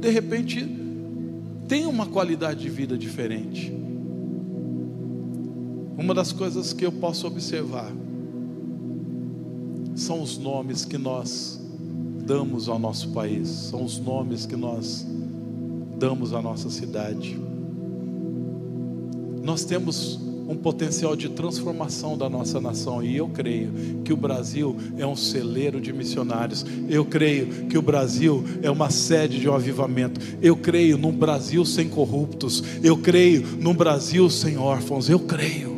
de 0.00 0.10
repente 0.10 0.68
têm 1.66 1.86
uma 1.86 2.06
qualidade 2.06 2.60
de 2.60 2.68
vida 2.68 2.96
diferente. 2.96 3.72
Uma 5.96 6.12
das 6.12 6.32
coisas 6.32 6.72
que 6.72 6.84
eu 6.84 6.92
posso 6.92 7.26
observar 7.26 7.90
são 9.94 10.20
os 10.20 10.36
nomes 10.36 10.84
que 10.84 10.98
nós 10.98 11.60
damos 12.26 12.68
ao 12.68 12.78
nosso 12.78 13.10
país, 13.10 13.48
são 13.48 13.84
os 13.84 13.98
nomes 13.98 14.44
que 14.44 14.56
nós 14.56 15.06
mudamos 16.04 16.34
a 16.34 16.42
nossa 16.42 16.68
cidade. 16.68 17.34
Nós 19.42 19.64
temos 19.64 20.20
um 20.46 20.54
potencial 20.54 21.16
de 21.16 21.30
transformação 21.30 22.18
da 22.18 22.28
nossa 22.28 22.60
nação. 22.60 23.02
E 23.02 23.16
eu 23.16 23.26
creio 23.28 23.72
que 24.04 24.12
o 24.12 24.16
Brasil 24.16 24.76
é 24.98 25.06
um 25.06 25.16
celeiro 25.16 25.80
de 25.80 25.94
missionários. 25.94 26.66
Eu 26.90 27.06
creio 27.06 27.46
que 27.68 27.78
o 27.78 27.82
Brasil 27.82 28.44
é 28.62 28.70
uma 28.70 28.90
sede 28.90 29.40
de 29.40 29.48
um 29.48 29.54
avivamento. 29.54 30.20
Eu 30.42 30.54
creio 30.56 30.98
num 30.98 31.12
Brasil 31.12 31.64
sem 31.64 31.88
corruptos. 31.88 32.62
Eu 32.82 32.98
creio 32.98 33.42
num 33.58 33.72
Brasil 33.72 34.28
sem 34.28 34.58
órfãos. 34.58 35.08
Eu 35.08 35.20
creio. 35.20 35.74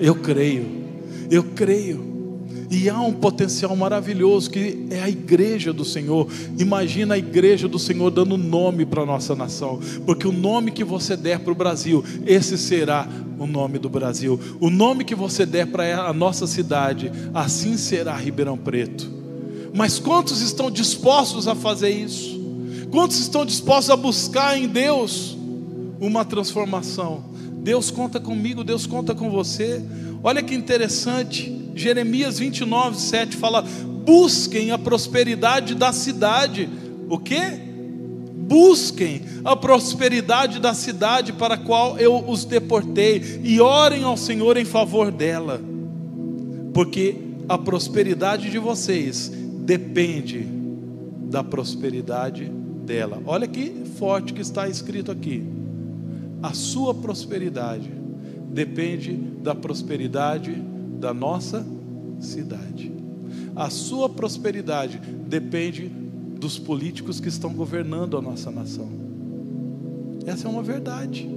Eu 0.00 0.16
creio. 0.16 0.66
Eu 1.30 1.44
creio. 1.54 2.07
E 2.70 2.88
há 2.88 3.00
um 3.00 3.12
potencial 3.12 3.74
maravilhoso 3.74 4.50
que 4.50 4.86
é 4.90 5.00
a 5.00 5.08
igreja 5.08 5.72
do 5.72 5.84
Senhor. 5.84 6.28
Imagina 6.58 7.14
a 7.14 7.18
igreja 7.18 7.66
do 7.66 7.78
Senhor 7.78 8.10
dando 8.10 8.36
nome 8.36 8.84
para 8.84 9.02
a 9.02 9.06
nossa 9.06 9.34
nação, 9.34 9.80
porque 10.04 10.26
o 10.26 10.32
nome 10.32 10.70
que 10.70 10.84
você 10.84 11.16
der 11.16 11.40
para 11.40 11.52
o 11.52 11.56
Brasil, 11.56 12.04
esse 12.26 12.58
será 12.58 13.08
o 13.38 13.46
nome 13.46 13.78
do 13.78 13.88
Brasil. 13.88 14.38
O 14.60 14.68
nome 14.68 15.04
que 15.04 15.14
você 15.14 15.46
der 15.46 15.66
para 15.66 16.08
a 16.08 16.12
nossa 16.12 16.46
cidade, 16.46 17.10
assim 17.32 17.76
será 17.76 18.14
Ribeirão 18.16 18.58
Preto. 18.58 19.10
Mas 19.74 19.98
quantos 19.98 20.40
estão 20.40 20.70
dispostos 20.70 21.46
a 21.48 21.54
fazer 21.54 21.90
isso? 21.90 22.38
Quantos 22.90 23.18
estão 23.18 23.44
dispostos 23.44 23.90
a 23.90 23.96
buscar 23.96 24.58
em 24.58 24.66
Deus 24.66 25.36
uma 26.00 26.24
transformação? 26.24 27.24
Deus 27.62 27.90
conta 27.90 28.18
comigo, 28.18 28.64
Deus 28.64 28.86
conta 28.86 29.14
com 29.14 29.30
você. 29.30 29.82
Olha 30.22 30.42
que 30.42 30.54
interessante. 30.54 31.57
Jeremias 31.78 32.38
29, 32.38 32.96
7 32.98 33.36
fala: 33.36 33.62
busquem 34.08 34.70
a 34.70 34.78
prosperidade 34.78 35.74
da 35.74 35.92
cidade. 35.92 36.66
O 37.10 37.18
que? 37.18 37.68
Busquem 38.48 39.20
a 39.44 39.54
prosperidade 39.54 40.58
da 40.58 40.72
cidade 40.72 41.34
para 41.34 41.54
a 41.54 41.58
qual 41.58 41.98
eu 41.98 42.16
os 42.26 42.46
deportei 42.46 43.40
e 43.44 43.60
orem 43.60 44.04
ao 44.04 44.16
Senhor 44.16 44.56
em 44.56 44.64
favor 44.64 45.12
dela, 45.12 45.60
porque 46.72 47.16
a 47.46 47.58
prosperidade 47.58 48.50
de 48.50 48.58
vocês 48.58 49.30
depende 49.60 50.46
da 51.28 51.44
prosperidade 51.44 52.50
dela. 52.86 53.22
Olha 53.26 53.46
que 53.46 53.84
forte 53.98 54.32
que 54.32 54.40
está 54.40 54.66
escrito 54.66 55.10
aqui. 55.10 55.44
A 56.42 56.54
sua 56.54 56.94
prosperidade 56.94 57.90
depende 58.50 59.12
da 59.12 59.54
prosperidade 59.54 60.62
da 60.98 61.14
nossa 61.14 61.64
cidade. 62.20 62.92
A 63.54 63.70
sua 63.70 64.08
prosperidade 64.08 64.98
depende 64.98 65.88
dos 65.88 66.58
políticos 66.58 67.20
que 67.20 67.28
estão 67.28 67.52
governando 67.52 68.16
a 68.16 68.22
nossa 68.22 68.50
nação. 68.50 68.88
Essa 70.26 70.46
é 70.46 70.50
uma 70.50 70.62
verdade. 70.62 71.28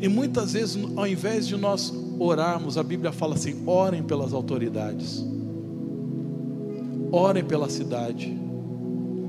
E 0.00 0.08
muitas 0.08 0.52
vezes, 0.52 0.78
ao 0.96 1.06
invés 1.06 1.46
de 1.46 1.56
nós 1.56 1.92
orarmos, 2.18 2.76
a 2.76 2.82
Bíblia 2.82 3.12
fala 3.12 3.34
assim: 3.34 3.62
orem 3.66 4.02
pelas 4.02 4.32
autoridades, 4.32 5.24
orem 7.10 7.44
pela 7.44 7.68
cidade 7.70 8.45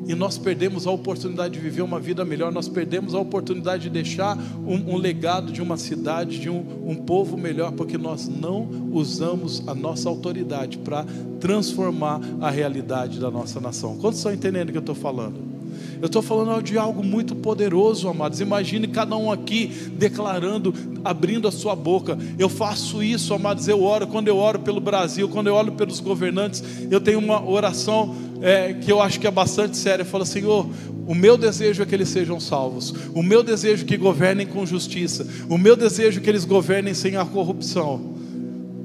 e 0.08 0.16
nós 0.16 0.38
perdemos 0.38 0.88
a 0.88 0.92
oportunidade 0.92 1.56
de 1.56 1.60
viver 1.60 1.82
uma 1.82 2.00
vida 2.00 2.24
melhor, 2.24 2.52
nós 2.52 2.68
perdemos 2.68 3.14
a 3.14 3.20
oportunidade 3.20 3.84
de 3.84 3.90
deixar 3.90 4.38
um, 4.66 4.94
um 4.94 4.98
legado 4.98 5.52
de 5.52 5.62
uma 5.62 5.78
cidade, 5.78 6.40
de 6.40 6.50
um, 6.50 6.64
um 6.86 6.96
povo 6.96 7.38
melhor, 7.38 7.72
porque 7.74 7.98
nós 7.98 8.28
não 8.28 8.90
usamos 8.92 9.68
a 9.68 9.76
nossa 9.76 10.08
autoridade 10.08 10.78
para 10.78 11.06
transformar 11.40 12.22
a 12.40 12.50
realidade 12.50 13.20
da 13.20 13.30
nossa 13.30 13.60
nação. 13.60 13.98
Quantos 13.98 14.20
estão 14.20 14.34
entendendo 14.34 14.70
o 14.70 14.72
que 14.72 14.78
eu 14.78 14.82
estou 14.82 14.96
falando? 14.96 15.58
Eu 16.02 16.08
estou 16.08 16.22
falando 16.22 16.62
de 16.62 16.78
algo 16.78 17.04
muito 17.04 17.36
poderoso, 17.36 18.08
amados. 18.08 18.40
Imagine 18.40 18.88
cada 18.88 19.16
um 19.16 19.32
aqui 19.32 19.68
declarando, 19.94 20.74
abrindo 21.04 21.48
a 21.48 21.52
sua 21.52 21.76
boca. 21.76 22.18
Eu 22.38 22.50
faço 22.50 23.02
isso, 23.02 23.34
amados. 23.34 23.68
Eu 23.68 23.84
oro, 23.84 24.08
quando 24.08 24.28
eu 24.28 24.38
oro 24.38 24.60
pelo 24.60 24.80
Brasil, 24.80 25.28
quando 25.28 25.48
eu 25.48 25.56
oro 25.56 25.72
pelos 25.72 26.00
governantes, 26.00 26.64
eu 26.90 27.02
tenho 27.02 27.20
uma 27.20 27.44
oração 27.48 28.16
é, 28.42 28.74
que 28.74 28.92
eu 28.92 29.02
acho 29.02 29.20
que 29.20 29.28
é 29.28 29.32
bastante 29.32 29.78
séria. 29.78 30.06
Fala, 30.06 30.26
Senhor, 30.26 30.70
o 31.08 31.16
meu 31.16 31.38
desejo 31.38 31.84
é 31.84 31.86
que 31.86 31.96
eles 31.96 32.10
sejam 32.10 32.40
salvos. 32.40 32.94
O 33.14 33.24
meu 33.24 33.44
desejo 33.44 33.84
é 33.84 33.88
que 33.88 33.98
governem 33.98 34.46
com 34.46 34.66
justiça. 34.66 35.28
O 35.50 35.58
meu 35.58 35.76
desejo 35.76 36.20
é 36.20 36.24
que 36.24 36.30
eles 36.30 36.46
governem 36.46 36.94
sem 36.94 37.16
a 37.16 37.26
corrupção. 37.26 38.16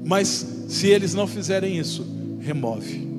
Mas 0.05 0.65
se 0.67 0.87
eles 0.87 1.13
não 1.13 1.27
fizerem 1.27 1.77
isso, 1.77 2.05
remove 2.39 3.12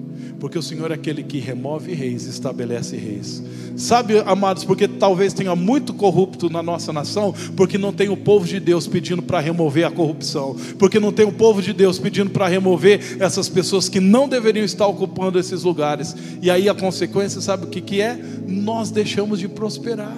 porque 0.44 0.58
o 0.58 0.62
Senhor 0.62 0.90
é 0.90 0.94
aquele 0.94 1.22
que 1.22 1.38
remove 1.38 1.94
reis 1.94 2.26
estabelece 2.26 2.98
reis. 2.98 3.42
Sabe, 3.78 4.18
amados, 4.26 4.62
porque 4.62 4.86
talvez 4.86 5.32
tenha 5.32 5.56
muito 5.56 5.94
corrupto 5.94 6.50
na 6.50 6.62
nossa 6.62 6.92
nação, 6.92 7.34
porque 7.56 7.78
não 7.78 7.94
tem 7.94 8.10
o 8.10 8.16
povo 8.16 8.46
de 8.46 8.60
Deus 8.60 8.86
pedindo 8.86 9.22
para 9.22 9.40
remover 9.40 9.86
a 9.86 9.90
corrupção, 9.90 10.54
porque 10.78 11.00
não 11.00 11.10
tem 11.10 11.24
o 11.24 11.32
povo 11.32 11.62
de 11.62 11.72
Deus 11.72 11.98
pedindo 11.98 12.28
para 12.28 12.46
remover 12.46 13.16
essas 13.20 13.48
pessoas 13.48 13.88
que 13.88 14.00
não 14.00 14.28
deveriam 14.28 14.66
estar 14.66 14.86
ocupando 14.86 15.38
esses 15.38 15.62
lugares. 15.62 16.14
E 16.42 16.50
aí 16.50 16.68
a 16.68 16.74
consequência, 16.74 17.40
sabe 17.40 17.64
o 17.64 17.68
que, 17.68 17.80
que 17.80 18.02
é? 18.02 18.14
Nós 18.46 18.90
deixamos 18.90 19.40
de 19.40 19.48
prosperar 19.48 20.14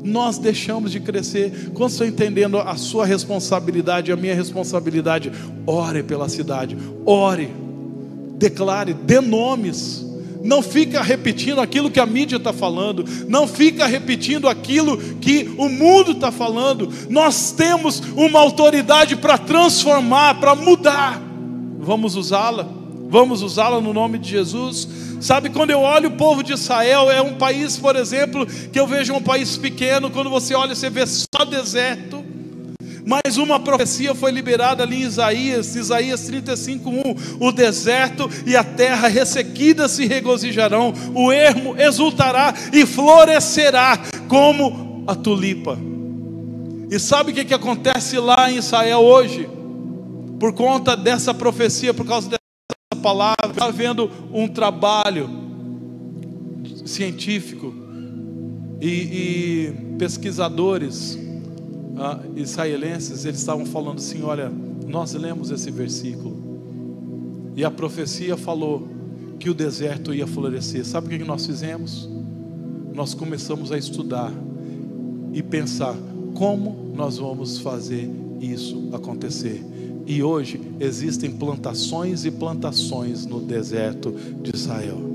nós 0.00 0.38
deixamos 0.38 0.90
de 0.92 1.00
crescer. 1.00 1.70
Quando 1.74 1.90
estou 1.90 2.06
entendendo 2.06 2.56
a 2.58 2.76
sua 2.76 3.04
responsabilidade, 3.04 4.10
a 4.10 4.16
minha 4.16 4.34
responsabilidade, 4.34 5.30
ore 5.66 6.02
pela 6.02 6.30
cidade, 6.30 6.78
ore 7.04 7.50
declare, 8.38 8.94
dê 8.94 9.20
nomes. 9.20 10.06
Não 10.42 10.62
fica 10.62 11.02
repetindo 11.02 11.60
aquilo 11.60 11.90
que 11.90 11.98
a 11.98 12.06
mídia 12.06 12.36
está 12.36 12.52
falando, 12.52 13.04
não 13.28 13.48
fica 13.48 13.86
repetindo 13.86 14.48
aquilo 14.48 14.96
que 14.96 15.52
o 15.58 15.68
mundo 15.68 16.12
está 16.12 16.30
falando. 16.30 16.88
Nós 17.10 17.50
temos 17.50 18.00
uma 18.16 18.38
autoridade 18.38 19.16
para 19.16 19.36
transformar, 19.36 20.38
para 20.38 20.54
mudar. 20.54 21.20
Vamos 21.80 22.14
usá-la, 22.14 22.68
vamos 23.10 23.42
usá-la 23.42 23.80
no 23.80 23.92
nome 23.92 24.16
de 24.18 24.30
Jesus. 24.30 24.88
Sabe, 25.20 25.50
quando 25.50 25.70
eu 25.70 25.80
olho 25.80 26.10
o 26.10 26.16
povo 26.16 26.44
de 26.44 26.52
Israel, 26.52 27.10
é 27.10 27.20
um 27.20 27.34
país, 27.34 27.76
por 27.76 27.96
exemplo, 27.96 28.46
que 28.46 28.78
eu 28.78 28.86
vejo 28.86 29.12
um 29.12 29.22
país 29.22 29.56
pequeno, 29.56 30.10
quando 30.10 30.30
você 30.30 30.54
olha, 30.54 30.74
você 30.74 30.88
vê 30.88 31.04
só 31.04 31.44
deserto. 31.44 32.17
Mais 33.08 33.38
uma 33.38 33.58
profecia 33.58 34.14
foi 34.14 34.30
liberada 34.30 34.82
ali 34.82 34.96
em 34.96 35.06
Isaías, 35.06 35.74
Isaías 35.74 36.28
35:1. 36.28 37.38
O 37.40 37.50
deserto 37.50 38.28
e 38.44 38.54
a 38.54 38.62
terra 38.62 39.08
ressequida 39.08 39.88
se 39.88 40.04
regozijarão, 40.04 40.92
o 41.14 41.32
ermo 41.32 41.74
exultará 41.80 42.52
e 42.70 42.84
florescerá 42.84 43.98
como 44.28 45.04
a 45.06 45.14
tulipa. 45.14 45.78
E 46.90 46.98
sabe 46.98 47.32
o 47.32 47.34
que, 47.34 47.46
que 47.46 47.54
acontece 47.54 48.18
lá 48.18 48.52
em 48.52 48.58
Israel 48.58 48.98
hoje? 48.98 49.48
Por 50.38 50.52
conta 50.52 50.94
dessa 50.94 51.32
profecia, 51.32 51.94
por 51.94 52.06
causa 52.06 52.28
dessa 52.28 53.02
palavra, 53.02 53.46
está 53.48 53.64
havendo 53.64 54.10
um 54.30 54.46
trabalho 54.46 55.30
científico 56.84 57.74
e, 58.82 58.86
e 58.86 59.96
pesquisadores 59.98 61.27
ah, 61.98 62.20
israelenses, 62.36 63.24
eles 63.24 63.40
estavam 63.40 63.66
falando 63.66 63.98
assim: 63.98 64.22
olha, 64.22 64.50
nós 64.86 65.12
lemos 65.14 65.50
esse 65.50 65.70
versículo, 65.70 66.36
e 67.56 67.64
a 67.64 67.70
profecia 67.70 68.36
falou 68.36 68.88
que 69.38 69.50
o 69.50 69.54
deserto 69.54 70.12
ia 70.12 70.26
florescer. 70.26 70.84
Sabe 70.84 71.14
o 71.14 71.18
que 71.18 71.24
nós 71.24 71.46
fizemos? 71.46 72.08
Nós 72.94 73.14
começamos 73.14 73.70
a 73.70 73.78
estudar 73.78 74.32
e 75.32 75.42
pensar 75.42 75.96
como 76.34 76.92
nós 76.94 77.18
vamos 77.18 77.58
fazer 77.58 78.10
isso 78.40 78.88
acontecer. 78.92 79.64
E 80.06 80.22
hoje 80.22 80.60
existem 80.80 81.30
plantações 81.30 82.24
e 82.24 82.30
plantações 82.30 83.26
no 83.26 83.40
deserto 83.40 84.12
de 84.42 84.54
Israel. 84.54 85.07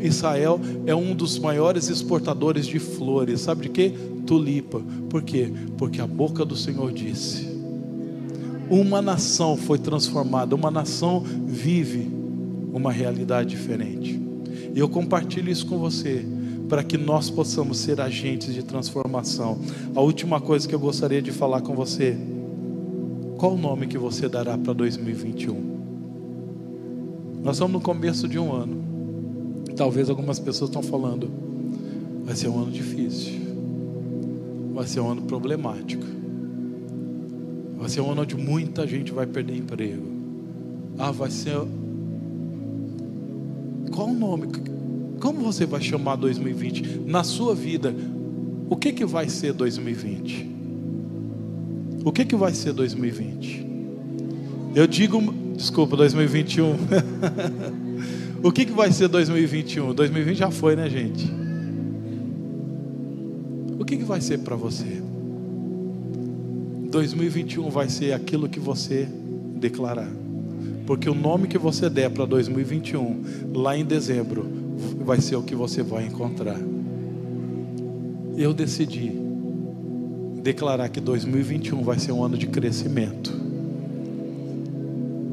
Israel 0.00 0.60
é 0.86 0.94
um 0.94 1.14
dos 1.14 1.38
maiores 1.38 1.88
exportadores 1.88 2.66
de 2.66 2.78
flores. 2.78 3.40
Sabe 3.40 3.62
de 3.62 3.68
quê? 3.68 3.94
Tulipa. 4.26 4.80
Por 5.08 5.22
quê? 5.22 5.52
Porque 5.76 6.00
a 6.00 6.06
boca 6.06 6.44
do 6.44 6.56
Senhor 6.56 6.92
disse. 6.92 7.52
Uma 8.70 9.02
nação 9.02 9.56
foi 9.56 9.78
transformada, 9.78 10.54
uma 10.54 10.70
nação 10.70 11.22
vive 11.46 12.10
uma 12.72 12.90
realidade 12.90 13.50
diferente. 13.50 14.18
E 14.74 14.78
eu 14.78 14.88
compartilho 14.88 15.50
isso 15.50 15.66
com 15.66 15.78
você, 15.78 16.24
para 16.68 16.82
que 16.82 16.96
nós 16.96 17.28
possamos 17.28 17.76
ser 17.78 18.00
agentes 18.00 18.54
de 18.54 18.62
transformação. 18.62 19.60
A 19.94 20.00
última 20.00 20.40
coisa 20.40 20.66
que 20.66 20.74
eu 20.74 20.80
gostaria 20.80 21.20
de 21.20 21.30
falar 21.30 21.60
com 21.60 21.74
você: 21.74 22.16
qual 23.36 23.54
o 23.54 23.58
nome 23.58 23.86
que 23.86 23.98
você 23.98 24.28
dará 24.28 24.56
para 24.56 24.72
2021? 24.72 25.72
Nós 27.42 27.56
estamos 27.56 27.72
no 27.72 27.80
começo 27.80 28.26
de 28.26 28.38
um 28.38 28.52
ano. 28.52 28.91
Talvez 29.76 30.10
algumas 30.10 30.38
pessoas 30.38 30.68
estão 30.68 30.82
falando, 30.82 31.30
vai 32.24 32.36
ser 32.36 32.48
um 32.48 32.60
ano 32.60 32.70
difícil, 32.70 33.40
vai 34.74 34.86
ser 34.86 35.00
um 35.00 35.10
ano 35.10 35.22
problemático, 35.22 36.04
vai 37.76 37.88
ser 37.88 38.00
um 38.00 38.10
ano 38.10 38.22
onde 38.22 38.36
muita 38.36 38.86
gente 38.86 39.12
vai 39.12 39.26
perder 39.26 39.56
emprego. 39.56 40.06
Ah, 40.98 41.10
vai 41.10 41.30
ser. 41.30 41.56
Qual 43.90 44.08
o 44.08 44.14
nome? 44.14 44.48
Como 45.20 45.40
você 45.40 45.66
vai 45.66 45.80
chamar 45.80 46.16
2020 46.16 47.02
na 47.06 47.24
sua 47.24 47.54
vida? 47.54 47.94
O 48.68 48.76
que 48.76 48.92
que 48.92 49.04
vai 49.04 49.28
ser 49.28 49.52
2020? 49.52 50.50
O 52.04 52.10
que 52.10 52.24
que 52.24 52.34
vai 52.34 52.52
ser 52.52 52.72
2020? 52.72 53.66
Eu 54.74 54.86
digo, 54.86 55.20
desculpa, 55.56 55.96
2021. 55.96 56.76
o 58.42 58.50
que 58.50 58.64
que 58.64 58.72
vai 58.72 58.90
ser 58.90 59.08
2021? 59.08 59.94
2020 59.94 60.36
já 60.36 60.50
foi, 60.50 60.74
né, 60.74 60.88
gente? 60.88 61.30
O 63.78 63.84
que 63.84 63.96
que 63.96 64.04
vai 64.04 64.20
ser 64.20 64.38
para 64.40 64.56
você? 64.56 65.02
2021 66.90 67.70
vai 67.70 67.88
ser 67.88 68.12
aquilo 68.12 68.48
que 68.48 68.60
você 68.60 69.08
declarar. 69.56 70.10
Porque 70.86 71.08
o 71.08 71.14
nome 71.14 71.48
que 71.48 71.56
você 71.56 71.88
der 71.88 72.10
para 72.10 72.24
2021, 72.24 73.22
lá 73.54 73.76
em 73.76 73.84
dezembro, 73.84 74.46
vai 75.04 75.20
ser 75.20 75.36
o 75.36 75.42
que 75.42 75.54
você 75.54 75.82
vai 75.82 76.06
encontrar. 76.06 76.60
Eu 78.36 78.52
decidi 78.52 79.12
declarar 80.42 80.88
que 80.88 81.00
2021 81.00 81.82
vai 81.82 81.98
ser 81.98 82.12
um 82.12 82.24
ano 82.24 82.36
de 82.36 82.46
crescimento. 82.48 83.41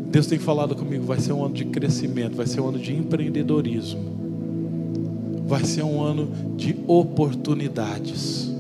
Deus 0.10 0.26
tem 0.26 0.40
falado 0.40 0.76
comigo, 0.76 1.04
vai 1.06 1.20
ser 1.20 1.34
um 1.34 1.46
ano 1.46 1.54
de 1.54 1.66
crescimento, 1.66 2.36
vai 2.36 2.48
ser 2.48 2.62
um 2.62 2.70
ano 2.70 2.80
de 2.80 2.96
empreendedorismo. 2.96 4.20
Vai 5.48 5.64
ser 5.64 5.84
um 5.84 6.02
ano 6.02 6.30
de 6.58 6.76
oportunidades. 6.88 8.52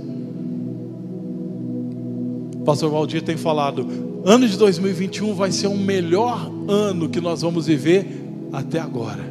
O 2.56 2.64
pastor 2.64 2.91
Valdir 2.91 3.24
tem 3.24 3.36
falado, 3.36 3.88
ano 4.24 4.47
de 4.47 4.58
2021 4.58 5.34
vai 5.34 5.52
ser 5.52 5.68
o 5.68 5.78
melhor 5.78 6.52
ano 6.68 7.10
que 7.10 7.20
nós 7.20 7.41
vamos 7.41 7.66
viver 7.66 8.08
até 8.52 8.80
agora. 8.80 9.29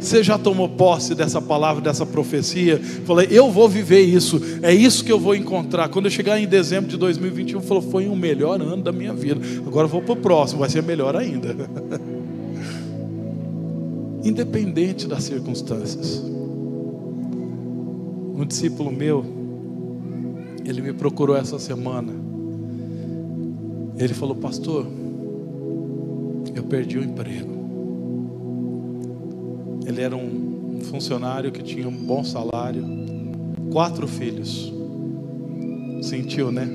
Você 0.00 0.22
já 0.22 0.38
tomou 0.38 0.66
posse 0.66 1.14
dessa 1.14 1.42
palavra, 1.42 1.82
dessa 1.82 2.06
profecia? 2.06 2.78
Falei, 3.04 3.28
eu 3.30 3.50
vou 3.50 3.68
viver 3.68 4.00
isso, 4.00 4.40
é 4.62 4.74
isso 4.74 5.04
que 5.04 5.12
eu 5.12 5.20
vou 5.20 5.34
encontrar. 5.34 5.90
Quando 5.90 6.06
eu 6.06 6.10
chegar 6.10 6.40
em 6.40 6.46
dezembro 6.46 6.88
de 6.88 6.96
2021, 6.96 7.60
falou, 7.60 7.82
foi 7.82 8.08
o 8.08 8.16
melhor 8.16 8.60
ano 8.62 8.82
da 8.82 8.90
minha 8.90 9.12
vida. 9.12 9.40
Agora 9.66 9.86
vou 9.86 10.00
para 10.00 10.14
o 10.14 10.16
próximo, 10.16 10.60
vai 10.60 10.70
ser 10.70 10.82
melhor 10.82 11.14
ainda. 11.14 11.54
Independente 14.24 15.06
das 15.06 15.24
circunstâncias. 15.24 16.22
Um 18.34 18.46
discípulo 18.46 18.90
meu, 18.90 19.22
ele 20.64 20.80
me 20.80 20.94
procurou 20.94 21.36
essa 21.36 21.58
semana. 21.58 22.14
Ele 23.98 24.14
falou, 24.14 24.34
pastor, 24.34 24.86
eu 26.54 26.62
perdi 26.64 26.96
o 26.98 27.04
emprego. 27.04 27.59
Ele 29.90 30.02
era 30.02 30.16
um 30.16 30.78
funcionário 30.84 31.50
que 31.50 31.64
tinha 31.64 31.88
um 31.88 32.06
bom 32.06 32.22
salário, 32.22 32.84
quatro 33.72 34.06
filhos. 34.06 34.72
Sentiu, 36.00 36.52
né? 36.52 36.68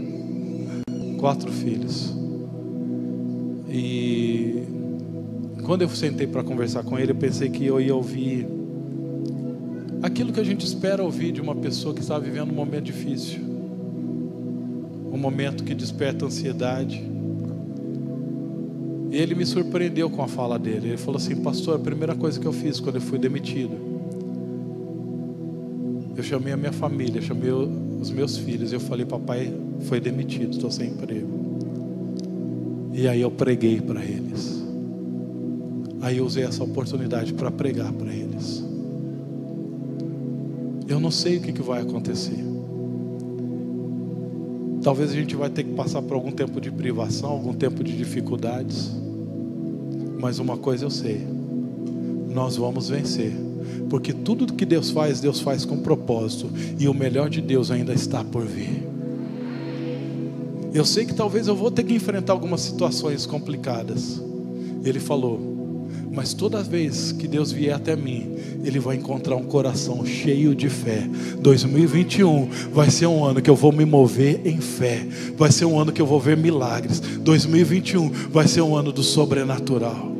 Quatro 1.18 1.50
filhos. 1.50 2.14
E 3.70 4.64
quando 5.64 5.84
eu 5.84 5.90
sentei 5.90 6.28
para 6.28 6.44
conversar 6.44 6.84
com 6.84 7.00
ele, 7.00 7.14
eu 7.14 7.16
pensei 7.16 7.50
que 7.50 7.66
eu 7.66 7.80
ia 7.80 7.96
ouvir 7.96 8.46
aquilo 10.04 10.34
que 10.34 10.40
a 10.42 10.44
gente 10.44 10.66
espera 10.66 11.02
ouvir 11.02 11.32
de 11.32 11.40
uma 11.40 11.56
pessoa 11.56 11.96
que 11.96 12.02
está 12.02 12.20
vivendo 12.20 12.52
um 12.52 12.56
momento 12.56 12.84
difícil, 12.84 13.40
um 15.10 15.18
momento 15.18 15.64
que 15.64 15.74
desperta 15.74 16.26
ansiedade 16.26 17.02
e 19.16 19.18
ele 19.18 19.34
me 19.34 19.46
surpreendeu 19.46 20.10
com 20.10 20.22
a 20.22 20.28
fala 20.28 20.60
dele. 20.60 20.90
Ele 20.90 20.98
falou 20.98 21.16
assim: 21.16 21.38
Pastor, 21.38 21.78
a 21.78 21.80
primeira 21.80 22.14
coisa 22.14 22.38
que 22.38 22.46
eu 22.46 22.52
fiz 22.52 22.82
quando 22.82 22.96
eu 22.96 23.02
fui 23.02 23.18
demitido, 23.18 23.72
eu 26.18 26.22
chamei 26.22 26.52
a 26.52 26.58
minha 26.58 26.74
família, 26.74 27.22
chamei 27.22 27.50
os 27.50 28.12
meus 28.12 28.38
filhos. 28.38 28.74
Eu 28.74 28.80
falei: 28.82 29.06
Papai 29.06 29.54
foi 29.84 30.02
demitido, 30.02 30.52
estou 30.52 30.70
sem 30.70 30.90
emprego. 30.90 31.30
E 32.94 33.08
aí 33.08 33.22
eu 33.22 33.32
preguei 33.32 33.80
para 33.80 34.04
eles. 34.04 34.62
Aí 36.02 36.18
eu 36.18 36.26
usei 36.26 36.44
essa 36.44 36.62
oportunidade 36.62 37.32
para 37.34 37.50
pregar 37.50 37.94
para 37.94 38.14
eles. 38.14 38.66
Eu 40.90 41.00
não 41.00 41.10
sei 41.10 41.38
o 41.38 41.42
que, 41.42 41.54
que 41.54 41.62
vai 41.62 41.82
acontecer. 41.82 42.44
Talvez 44.84 45.12
a 45.12 45.14
gente 45.14 45.38
vai 45.38 45.50
ter 45.50 45.64
que 45.64 45.74
passar 45.74 46.02
por 46.02 46.16
algum 46.16 46.32
tempo 46.32 46.60
de 46.60 46.70
privação, 46.70 47.30
algum 47.30 47.54
tempo 47.54 47.82
de 47.82 47.96
dificuldades. 47.96 49.05
Mas 50.26 50.40
uma 50.40 50.58
coisa 50.58 50.86
eu 50.86 50.90
sei: 50.90 51.22
nós 52.34 52.56
vamos 52.58 52.90
vencer. 52.90 53.32
Porque 53.88 54.12
tudo 54.12 54.52
que 54.54 54.66
Deus 54.66 54.90
faz, 54.90 55.20
Deus 55.20 55.40
faz 55.40 55.66
com 55.66 55.78
propósito. 55.78 56.50
E 56.80 56.88
o 56.88 56.96
melhor 56.96 57.30
de 57.30 57.40
Deus 57.40 57.70
ainda 57.70 57.94
está 57.94 58.24
por 58.24 58.44
vir. 58.44 58.84
Eu 60.74 60.84
sei 60.84 61.06
que 61.06 61.14
talvez 61.14 61.48
eu 61.48 61.56
vou 61.56 61.70
ter 61.70 61.84
que 61.84 61.94
enfrentar 61.94 62.34
algumas 62.34 62.62
situações 62.62 63.28
complicadas. 63.28 64.20
Ele 64.84 65.00
falou: 65.00 65.55
mas 66.16 66.34
toda 66.34 66.64
vez 66.64 67.12
que 67.12 67.28
Deus 67.28 67.52
vier 67.52 67.76
até 67.76 67.96
mim, 67.96 68.38
Ele 68.64 68.80
vai 68.80 68.96
encontrar 68.96 69.36
um 69.36 69.44
coração 69.44 70.06
cheio 70.06 70.56
de 70.56 70.70
fé. 70.70 71.08
2021 71.42 72.50
vai 72.72 72.90
ser 72.90 73.08
um 73.08 73.26
ano 73.26 73.42
que 73.42 73.50
eu 73.50 73.56
vou 73.56 73.74
me 73.74 73.84
mover 73.84 74.42
em 74.46 74.62
fé. 74.62 75.06
Vai 75.38 75.52
ser 75.52 75.66
um 75.66 75.78
ano 75.78 75.92
que 75.92 76.02
eu 76.02 76.06
vou 76.06 76.20
ver 76.20 76.38
milagres. 76.38 77.00
2021 77.00 78.10
vai 78.32 78.48
ser 78.48 78.62
um 78.62 78.76
ano 78.76 78.94
do 78.94 79.04
sobrenatural. 79.04 80.16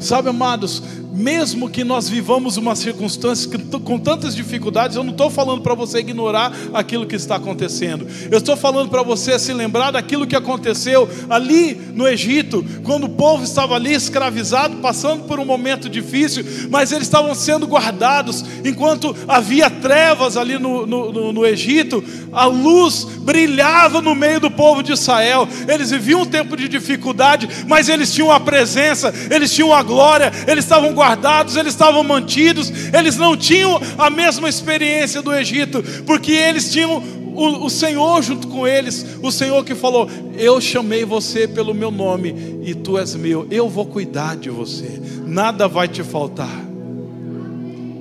Sabe, 0.00 0.28
amados, 0.28 0.82
mesmo 1.16 1.70
que 1.70 1.82
nós 1.82 2.08
vivamos 2.08 2.58
uma 2.58 2.76
circunstância 2.76 3.50
com 3.82 3.98
tantas 3.98 4.36
dificuldades, 4.36 4.96
eu 4.96 5.02
não 5.02 5.12
estou 5.12 5.30
falando 5.30 5.62
para 5.62 5.74
você 5.74 5.98
ignorar 6.00 6.52
aquilo 6.74 7.06
que 7.06 7.16
está 7.16 7.36
acontecendo. 7.36 8.06
Eu 8.30 8.38
estou 8.38 8.56
falando 8.56 8.90
para 8.90 9.02
você 9.02 9.38
se 9.38 9.52
lembrar 9.54 9.92
daquilo 9.92 10.26
que 10.26 10.36
aconteceu 10.36 11.08
ali 11.30 11.74
no 11.94 12.06
Egito, 12.06 12.64
quando 12.84 13.04
o 13.04 13.08
povo 13.08 13.44
estava 13.44 13.74
ali 13.74 13.94
escravizado, 13.94 14.76
passando 14.76 15.24
por 15.24 15.40
um 15.40 15.44
momento 15.44 15.88
difícil, 15.88 16.44
mas 16.70 16.92
eles 16.92 17.06
estavam 17.06 17.34
sendo 17.34 17.66
guardados, 17.66 18.44
enquanto 18.62 19.16
havia 19.26 19.70
trevas 19.70 20.36
ali 20.36 20.58
no, 20.58 20.86
no, 20.86 21.12
no, 21.12 21.32
no 21.32 21.46
Egito, 21.46 22.04
a 22.30 22.44
luz 22.44 23.04
brilhava 23.20 24.02
no 24.02 24.14
meio 24.14 24.38
do 24.38 24.50
povo 24.50 24.82
de 24.82 24.92
Israel. 24.92 25.48
Eles 25.66 25.90
viviam 25.90 26.22
um 26.22 26.26
tempo 26.26 26.56
de 26.56 26.68
dificuldade, 26.68 27.48
mas 27.66 27.88
eles 27.88 28.12
tinham 28.12 28.30
a 28.30 28.38
presença, 28.38 29.12
eles 29.30 29.52
tinham 29.52 29.72
a 29.72 29.82
glória, 29.82 30.30
eles 30.46 30.64
estavam 30.64 30.92
guardados 30.92 31.05
guardados, 31.06 31.56
eles 31.56 31.72
estavam 31.72 32.02
mantidos, 32.02 32.72
eles 32.92 33.16
não 33.16 33.36
tinham 33.36 33.80
a 33.96 34.10
mesma 34.10 34.48
experiência 34.48 35.22
do 35.22 35.32
Egito, 35.32 35.82
porque 36.04 36.32
eles 36.32 36.72
tinham 36.72 37.02
o, 37.34 37.66
o, 37.66 37.70
Senhor 37.70 38.22
junto 38.22 38.48
com 38.48 38.66
eles, 38.66 39.06
o 39.22 39.30
Senhor 39.30 39.64
que 39.64 39.74
falou: 39.74 40.08
Eu 40.36 40.60
chamei 40.60 41.04
você 41.04 41.46
pelo 41.46 41.74
meu 41.74 41.90
nome 41.90 42.60
e 42.62 42.74
tu 42.74 42.98
és 42.98 43.14
meu, 43.14 43.46
eu 43.50 43.68
vou 43.68 43.86
cuidar 43.86 44.36
de 44.36 44.50
você, 44.50 45.00
nada 45.24 45.68
vai 45.68 45.86
te 45.86 46.02
faltar. 46.02 46.66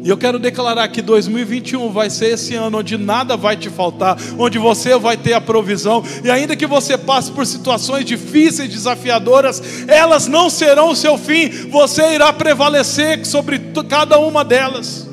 E 0.06 0.10
eu 0.10 0.16
quero 0.16 0.38
declarar 0.38 0.88
que 0.90 1.02
2021 1.02 1.92
vai 1.92 2.12
ser 2.12 2.36
esse 2.36 2.54
ano 2.54 2.78
onde 2.78 2.96
nada 2.96 3.36
vai 3.36 3.58
te 3.58 3.72
faltar, 3.72 4.16
onde 4.38 4.60
você 4.60 4.96
vai 5.00 5.18
ter 5.18 5.34
a 5.34 5.42
provisão, 5.42 6.04
e 6.24 6.30
ainda 6.30 6.56
que 6.56 6.68
você 6.68 6.96
passe 6.96 7.32
por 7.32 7.44
situações 7.44 8.06
difíceis, 8.06 8.70
desafiadoras, 8.70 9.60
elas 9.88 10.28
não 10.28 10.48
serão 10.48 10.92
o 10.92 10.96
seu 10.96 11.18
fim, 11.18 11.50
você 11.72 12.14
irá 12.14 12.32
prevalecer 12.32 13.26
sobre 13.26 13.58
cada 13.90 14.20
uma 14.20 14.46
delas. 14.46 15.10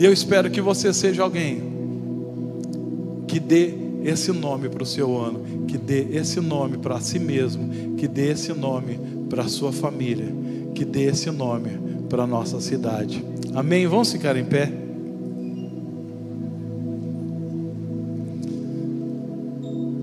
E 0.00 0.02
eu 0.02 0.10
espero 0.10 0.50
que 0.50 0.62
você 0.62 0.90
seja 0.90 1.22
alguém 1.22 1.62
que 3.28 3.38
dê 3.38 3.74
esse 4.02 4.32
nome 4.32 4.70
para 4.70 4.82
o 4.82 4.86
seu 4.86 5.14
ano, 5.20 5.66
que 5.68 5.76
dê 5.76 6.06
esse 6.10 6.40
nome 6.40 6.78
para 6.78 6.98
si 7.00 7.18
mesmo, 7.18 7.96
que 7.98 8.08
dê 8.08 8.30
esse 8.30 8.54
nome 8.54 8.98
para 9.28 9.42
a 9.42 9.48
sua 9.48 9.74
família, 9.74 10.32
que 10.74 10.86
dê 10.86 11.02
esse 11.02 11.30
nome 11.30 11.84
para 12.14 12.22
a 12.22 12.26
nossa 12.28 12.60
cidade. 12.60 13.24
Amém? 13.56 13.88
Vamos 13.88 14.12
ficar 14.12 14.36
em 14.36 14.44
pé. 14.44 14.72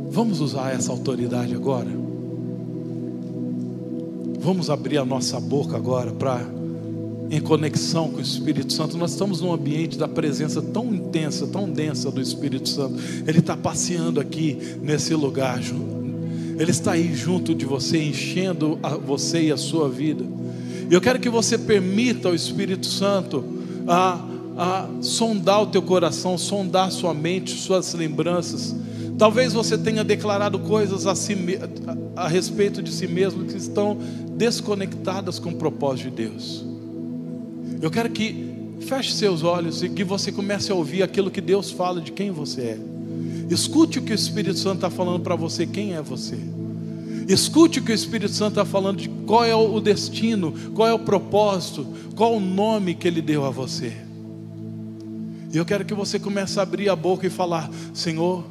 Vamos 0.10 0.42
usar 0.42 0.74
essa 0.74 0.92
autoridade 0.92 1.56
agora. 1.56 1.88
Vamos 4.42 4.70
abrir 4.70 4.98
a 4.98 5.06
nossa 5.06 5.40
boca 5.40 5.78
agora 5.78 6.12
para, 6.12 6.46
em 7.30 7.40
conexão 7.40 8.10
com 8.10 8.18
o 8.18 8.22
Espírito 8.22 8.74
Santo. 8.74 8.98
Nós 8.98 9.12
estamos 9.12 9.40
num 9.40 9.54
ambiente 9.54 9.98
da 9.98 10.10
presença 10.10 10.62
tão 10.62 10.94
intensa, 10.94 11.48
tão 11.48 11.70
densa 11.70 12.12
do 12.12 12.20
Espírito 12.20 12.68
Santo. 12.68 12.96
Ele 13.26 13.40
está 13.40 13.56
passeando 13.56 14.20
aqui 14.20 14.58
nesse 14.82 15.14
lugar. 15.14 15.62
Ele 16.60 16.72
está 16.72 16.92
aí 16.92 17.16
junto 17.16 17.56
de 17.56 17.66
você, 17.66 18.04
enchendo 18.04 18.78
você 19.06 19.44
e 19.44 19.52
a 19.54 19.56
sua 19.56 19.88
vida. 19.88 20.41
Eu 20.92 21.00
quero 21.00 21.22
que 21.22 21.30
você 21.30 21.58
permita 21.58 22.28
ao 22.28 22.36
Espírito 22.36 22.86
Santo 22.86 23.46
a, 23.88 24.20
a 24.58 24.90
sondar 25.02 25.64
o 25.64 25.68
teu 25.68 25.82
coração, 25.82 26.38
sondar 26.38 26.92
sua 26.92 27.14
mente, 27.14 27.52
suas 27.52 27.94
lembranças. 27.94 28.76
Talvez 29.18 29.54
você 29.54 29.78
tenha 29.78 30.04
declarado 30.04 30.60
coisas 30.60 31.08
a, 31.08 31.16
si, 31.16 31.34
a, 32.16 32.24
a 32.26 32.28
respeito 32.28 32.84
de 32.84 32.92
si 32.92 33.08
mesmo 33.08 33.46
que 33.46 33.56
estão 33.56 33.98
desconectadas 34.36 35.40
com 35.40 35.52
o 35.52 35.56
propósito 35.56 36.10
de 36.10 36.28
Deus. 36.28 36.66
Eu 37.82 37.90
quero 37.90 38.10
que 38.10 38.52
feche 38.82 39.14
seus 39.14 39.44
olhos 39.44 39.82
e 39.82 39.88
que 39.88 40.04
você 40.04 40.30
comece 40.30 40.74
a 40.74 40.76
ouvir 40.76 41.04
aquilo 41.04 41.32
que 41.32 41.40
Deus 41.40 41.72
fala 41.72 42.02
de 42.02 42.12
quem 42.12 42.32
você 42.32 42.62
é. 42.62 42.80
Escute 43.50 44.00
o 44.00 44.02
que 44.02 44.12
o 44.12 44.16
Espírito 44.16 44.60
Santo 44.60 44.76
está 44.76 44.90
falando 44.90 45.22
para 45.22 45.38
você, 45.38 45.66
quem 45.66 45.94
é 45.94 46.02
você. 46.02 46.38
Escute 47.32 47.80
o 47.80 47.84
que 47.84 47.92
o 47.92 47.96
Espírito 47.96 48.34
Santo 48.34 48.60
está 48.60 48.66
falando 48.66 48.98
de 48.98 49.08
qual 49.08 49.46
é 49.46 49.56
o 49.56 49.80
destino, 49.80 50.54
qual 50.76 50.88
é 50.88 50.94
o 50.94 51.00
propósito, 51.00 51.88
qual 52.14 52.36
o 52.36 52.40
nome 52.42 52.94
que 52.94 53.08
Ele 53.08 53.22
deu 53.22 53.46
a 53.46 53.50
você. 53.50 53.94
E 55.54 55.58
eu 55.58 55.66
quero 55.66 55.86
que 55.86 55.94
você 55.94 56.20
comece 56.20 56.60
a 56.60 56.64
abrir 56.64 56.90
a 56.90 56.96
boca 56.96 57.26
e 57.26 57.30
falar: 57.30 57.70
Senhor, 57.94 58.44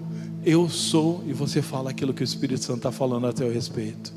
eu 0.44 0.68
sou, 0.70 1.22
e 1.26 1.32
você 1.32 1.60
fala 1.60 1.90
aquilo 1.90 2.14
que 2.14 2.22
o 2.22 2.24
Espírito 2.24 2.64
Santo 2.64 2.78
está 2.78 2.92
falando 2.92 3.26
a 3.26 3.32
teu 3.32 3.52
respeito. 3.52 4.14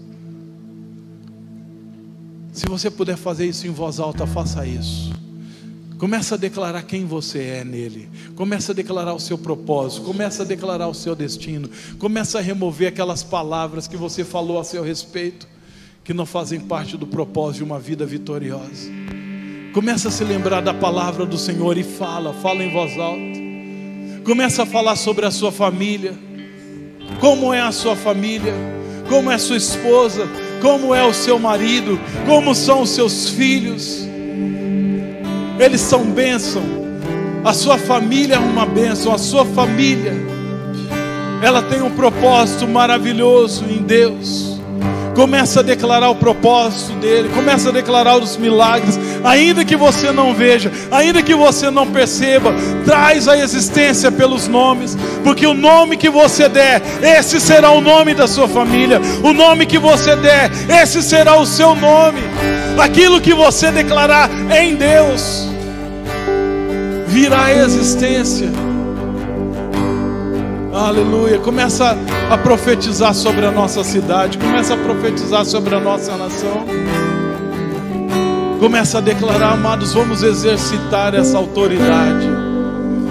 Se 2.54 2.66
você 2.68 2.90
puder 2.90 3.18
fazer 3.18 3.46
isso 3.46 3.68
em 3.68 3.72
voz 3.72 4.00
alta, 4.00 4.26
faça 4.26 4.66
isso. 4.66 5.12
Começa 6.04 6.36
a 6.36 6.38
declarar 6.38 6.84
quem 6.84 7.06
você 7.06 7.40
é 7.40 7.64
nele. 7.64 8.10
Começa 8.36 8.74
a 8.74 8.76
declarar 8.76 9.14
o 9.14 9.22
seu 9.22 9.38
propósito. 9.38 10.02
Começa 10.02 10.44
a 10.44 10.46
declarar 10.46 10.90
o 10.90 10.94
seu 10.94 11.16
destino. 11.16 11.70
Começa 11.98 12.40
a 12.40 12.42
remover 12.42 12.90
aquelas 12.90 13.24
palavras 13.24 13.88
que 13.88 13.96
você 13.96 14.26
falou 14.26 14.60
a 14.60 14.66
seu 14.66 14.84
respeito, 14.84 15.48
que 16.04 16.14
não 16.14 16.26
fazem 16.26 16.60
parte 16.60 16.98
do 16.98 17.08
propósito 17.08 17.60
de 17.60 17.64
uma 17.64 17.80
vida 17.80 18.06
vitoriosa. 18.06 18.92
Começa 19.74 20.10
a 20.10 20.12
se 20.12 20.26
lembrar 20.26 20.60
da 20.60 20.74
palavra 20.74 21.26
do 21.26 21.38
Senhor 21.38 21.78
e 21.78 21.84
fala, 21.84 22.34
fala 22.34 22.66
em 22.66 22.74
voz 22.74 23.00
alta. 23.00 24.24
Começa 24.26 24.64
a 24.64 24.66
falar 24.66 24.98
sobre 24.98 25.26
a 25.26 25.32
sua 25.32 25.54
família. 25.54 26.20
Como 27.22 27.54
é 27.54 27.62
a 27.62 27.72
sua 27.72 27.96
família? 27.96 28.54
Como 29.08 29.32
é 29.32 29.36
a 29.36 29.40
sua 29.40 29.56
esposa? 29.56 30.28
como 30.64 30.96
é 30.96 31.04
o 31.06 31.14
seu 31.14 31.38
marido, 31.38 32.00
como 32.26 32.56
são 32.56 32.84
os 32.84 32.92
seus 32.92 33.28
filhos. 33.28 34.13
Eles 35.60 35.82
são 35.82 36.04
bênção. 36.06 36.64
A 37.44 37.54
sua 37.54 37.78
família 37.78 38.36
é 38.36 38.40
uma 38.40 38.66
bênção, 38.66 39.14
a 39.14 39.18
sua 39.18 39.46
família 39.46 40.34
ela 41.44 41.62
tem 41.62 41.82
um 41.82 41.92
propósito 41.92 42.66
maravilhoso 42.66 43.66
em 43.66 43.82
Deus. 43.82 44.54
Começa 45.14 45.60
a 45.60 45.64
declarar 45.64 46.10
o 46.10 46.16
propósito 46.16 46.94
dele, 46.94 47.30
começa 47.36 47.70
a 47.70 47.72
declarar 47.72 48.18
os 48.18 48.36
milagres, 48.38 48.98
ainda 49.24 49.64
que 49.64 49.76
você 49.76 50.12
não 50.12 50.34
veja, 50.34 50.72
ainda 50.90 51.22
que 51.22 51.36
você 51.36 51.70
não 51.70 51.86
perceba, 51.86 52.52
traz 52.84 53.28
a 53.28 53.38
existência 53.38 54.12
pelos 54.12 54.48
nomes, 54.48 54.98
porque 55.24 55.46
o 55.46 55.54
nome 55.54 55.98
que 55.98 56.10
você 56.10 56.50
der, 56.50 56.82
esse 57.02 57.40
será 57.40 57.70
o 57.72 57.82
nome 57.82 58.16
da 58.16 58.26
sua 58.26 58.48
família, 58.48 59.00
o 59.22 59.34
nome 59.34 59.68
que 59.68 59.78
você 59.78 60.16
der, 60.16 60.50
esse 60.82 61.04
será 61.04 61.38
o 61.38 61.46
seu 61.46 61.76
nome, 61.76 62.22
aquilo 62.82 63.22
que 63.22 63.34
você 63.34 63.72
declarar 63.72 64.30
em 64.52 64.76
Deus, 64.76 65.48
virá 67.08 67.46
a 67.46 67.54
existência. 67.54 68.50
Aleluia. 70.74 71.38
Começa 71.38 71.96
a 72.32 72.38
profetizar 72.38 73.14
sobre 73.14 73.46
a 73.46 73.52
nossa 73.52 73.84
cidade. 73.84 74.40
Começa 74.40 74.74
a 74.74 74.78
profetizar 74.78 75.46
sobre 75.46 75.76
a 75.76 75.80
nossa 75.80 76.18
nação. 76.18 76.66
Começa 78.60 78.98
a 78.98 79.02
declarar, 79.02 79.54
amados, 79.54 79.94
vamos 79.94 80.24
exercitar 80.24 81.14
essa 81.14 81.38
autoridade. 81.38 82.33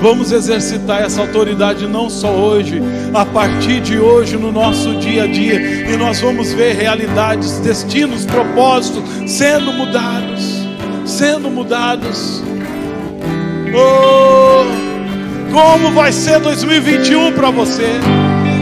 Vamos 0.02 0.32
exercitar 0.32 1.00
essa 1.00 1.20
autoridade 1.20 1.86
não 1.86 2.10
só 2.10 2.28
hoje, 2.28 2.82
a 3.14 3.24
partir 3.24 3.80
de 3.80 4.00
hoje, 4.00 4.36
no 4.36 4.50
nosso 4.50 4.96
dia 4.96 5.22
a 5.22 5.26
dia. 5.28 5.54
E 5.88 5.96
nós 5.96 6.20
vamos 6.20 6.52
ver 6.52 6.74
realidades, 6.74 7.60
destinos, 7.60 8.26
propósitos 8.26 9.04
sendo 9.30 9.72
mudados. 9.72 10.66
Sendo 11.06 11.48
mudados. 11.48 12.42
Oh! 13.72 14.64
Como 15.52 15.92
vai 15.92 16.10
ser 16.10 16.40
2021 16.40 17.32
para 17.34 17.50
você? 17.50 17.86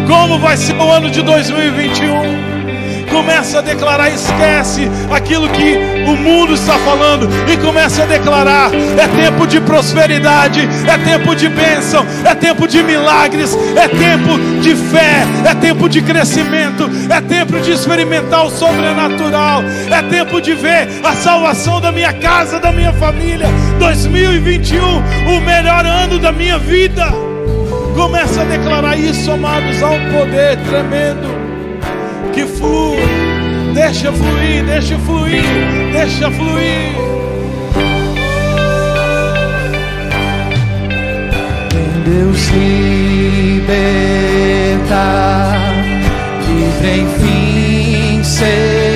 Como 0.06 0.38
vai 0.38 0.58
ser 0.58 0.76
o 0.76 0.92
ano 0.92 1.08
de 1.08 1.22
2021? 1.22 2.49
Começa 3.10 3.58
a 3.58 3.60
declarar, 3.60 4.08
esquece 4.08 4.88
aquilo 5.10 5.48
que 5.48 5.76
o 6.06 6.16
mundo 6.16 6.54
está 6.54 6.78
falando 6.78 7.28
e 7.52 7.56
começa 7.56 8.04
a 8.04 8.06
declarar: 8.06 8.70
é 8.72 9.08
tempo 9.22 9.46
de 9.46 9.60
prosperidade, 9.60 10.60
é 10.86 10.96
tempo 10.98 11.34
de 11.34 11.48
bênção, 11.48 12.06
é 12.24 12.34
tempo 12.34 12.68
de 12.68 12.82
milagres, 12.82 13.56
é 13.76 13.88
tempo 13.88 14.38
de 14.62 14.76
fé, 14.76 15.24
é 15.44 15.54
tempo 15.54 15.88
de 15.88 16.02
crescimento, 16.02 16.88
é 17.10 17.20
tempo 17.20 17.58
de 17.60 17.72
experimentar 17.72 18.46
o 18.46 18.50
sobrenatural, 18.50 19.62
é 19.90 20.02
tempo 20.02 20.40
de 20.40 20.54
ver 20.54 20.88
a 21.02 21.12
salvação 21.14 21.80
da 21.80 21.90
minha 21.90 22.12
casa, 22.12 22.60
da 22.60 22.70
minha 22.70 22.92
família. 22.92 23.48
2021, 23.80 24.80
o 25.36 25.40
melhor 25.40 25.84
ano 25.84 26.18
da 26.18 26.30
minha 26.30 26.58
vida. 26.58 27.06
Começa 27.96 28.42
a 28.42 28.44
declarar 28.44 28.96
isso, 28.96 29.32
amados, 29.32 29.82
há 29.82 29.90
um 29.90 30.12
poder 30.12 30.56
tremendo 30.58 31.39
que 32.32 32.46
flua. 32.46 32.96
Deixa 33.74 34.12
fluir, 34.12 34.64
deixa 34.64 34.98
fluir, 34.98 35.42
deixa 35.92 36.30
fluir. 36.30 36.94
Em 41.74 42.02
Deus 42.04 42.48
liberta, 42.48 43.84
livre 46.48 47.00
enfim 47.00 48.24
será. 48.24 48.89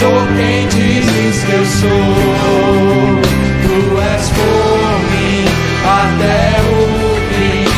Sou 0.00 0.20
quem 0.34 0.66
dizes 0.68 1.44
que 1.44 1.52
eu 1.52 1.66
sou. 1.66 1.90
Tu 3.62 3.74
és 4.00 4.24
por 4.30 4.96
mim 5.10 5.44
até 5.84 6.40
o 6.64 6.88
fim. 7.28 7.68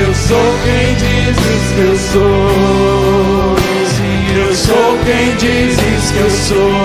Eu 0.00 0.10
sou 0.14 0.48
quem 0.64 0.94
dizes 0.94 1.62
que 1.74 1.80
eu 1.80 1.96
sou. 1.96 3.56
Sim, 3.96 4.20
eu 4.38 4.50
sou 4.54 4.90
quem 5.04 5.26
dizes 5.36 6.10
que 6.12 6.20
eu 6.20 6.30
sou. 6.30 6.84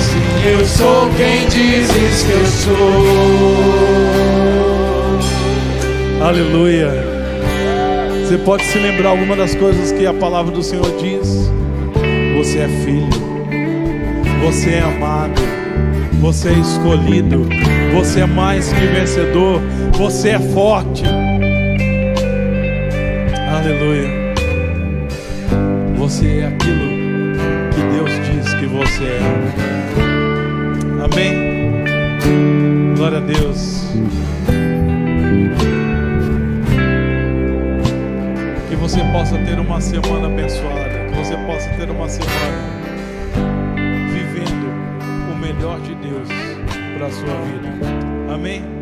Sim, 0.00 0.30
eu 0.50 0.62
sou 0.66 1.10
quem 1.16 1.48
dizes 1.48 2.22
que 2.24 2.32
eu 2.32 2.46
sou. 2.46 2.76
Aleluia. 6.20 6.92
Você 8.20 8.36
pode 8.38 8.64
se 8.64 8.78
lembrar 8.78 9.10
alguma 9.10 9.34
das 9.34 9.54
coisas 9.54 9.92
que 9.92 10.06
a 10.06 10.12
palavra 10.12 10.52
do 10.52 10.62
Senhor 10.62 10.90
diz? 10.98 11.50
Você 12.44 12.58
é 12.58 12.68
filho, 12.68 13.08
você 14.44 14.74
é 14.74 14.80
amado, 14.80 15.40
Você 16.20 16.50
é 16.50 16.52
escolhido. 16.52 17.48
Você 17.94 18.20
é 18.20 18.26
mais 18.26 18.70
que 18.70 18.86
vencedor. 18.86 19.62
Você 19.94 20.28
é 20.28 20.38
forte. 20.38 21.04
Aleluia. 23.50 24.34
Você 25.96 26.40
é 26.40 26.46
aquilo 26.48 26.86
que 27.72 27.80
Deus 27.96 28.10
diz 28.28 28.52
que 28.54 28.66
você 28.66 29.04
é. 29.04 29.20
Amém. 31.02 31.84
Glória 32.94 33.18
a 33.18 33.22
Deus. 33.22 33.86
Que 38.68 38.76
você 38.76 39.00
possa 39.12 39.38
ter 39.38 39.58
uma 39.58 39.80
semana 39.80 40.26
abençoada. 40.26 40.83
Ter 41.84 41.90
uma 41.90 42.08
semana 42.08 42.30
vivendo 44.10 45.30
o 45.30 45.36
melhor 45.36 45.78
de 45.82 45.94
Deus 45.96 46.26
para 46.96 47.08
a 47.08 47.10
sua 47.10 47.34
vida. 47.42 48.32
Amém? 48.32 48.73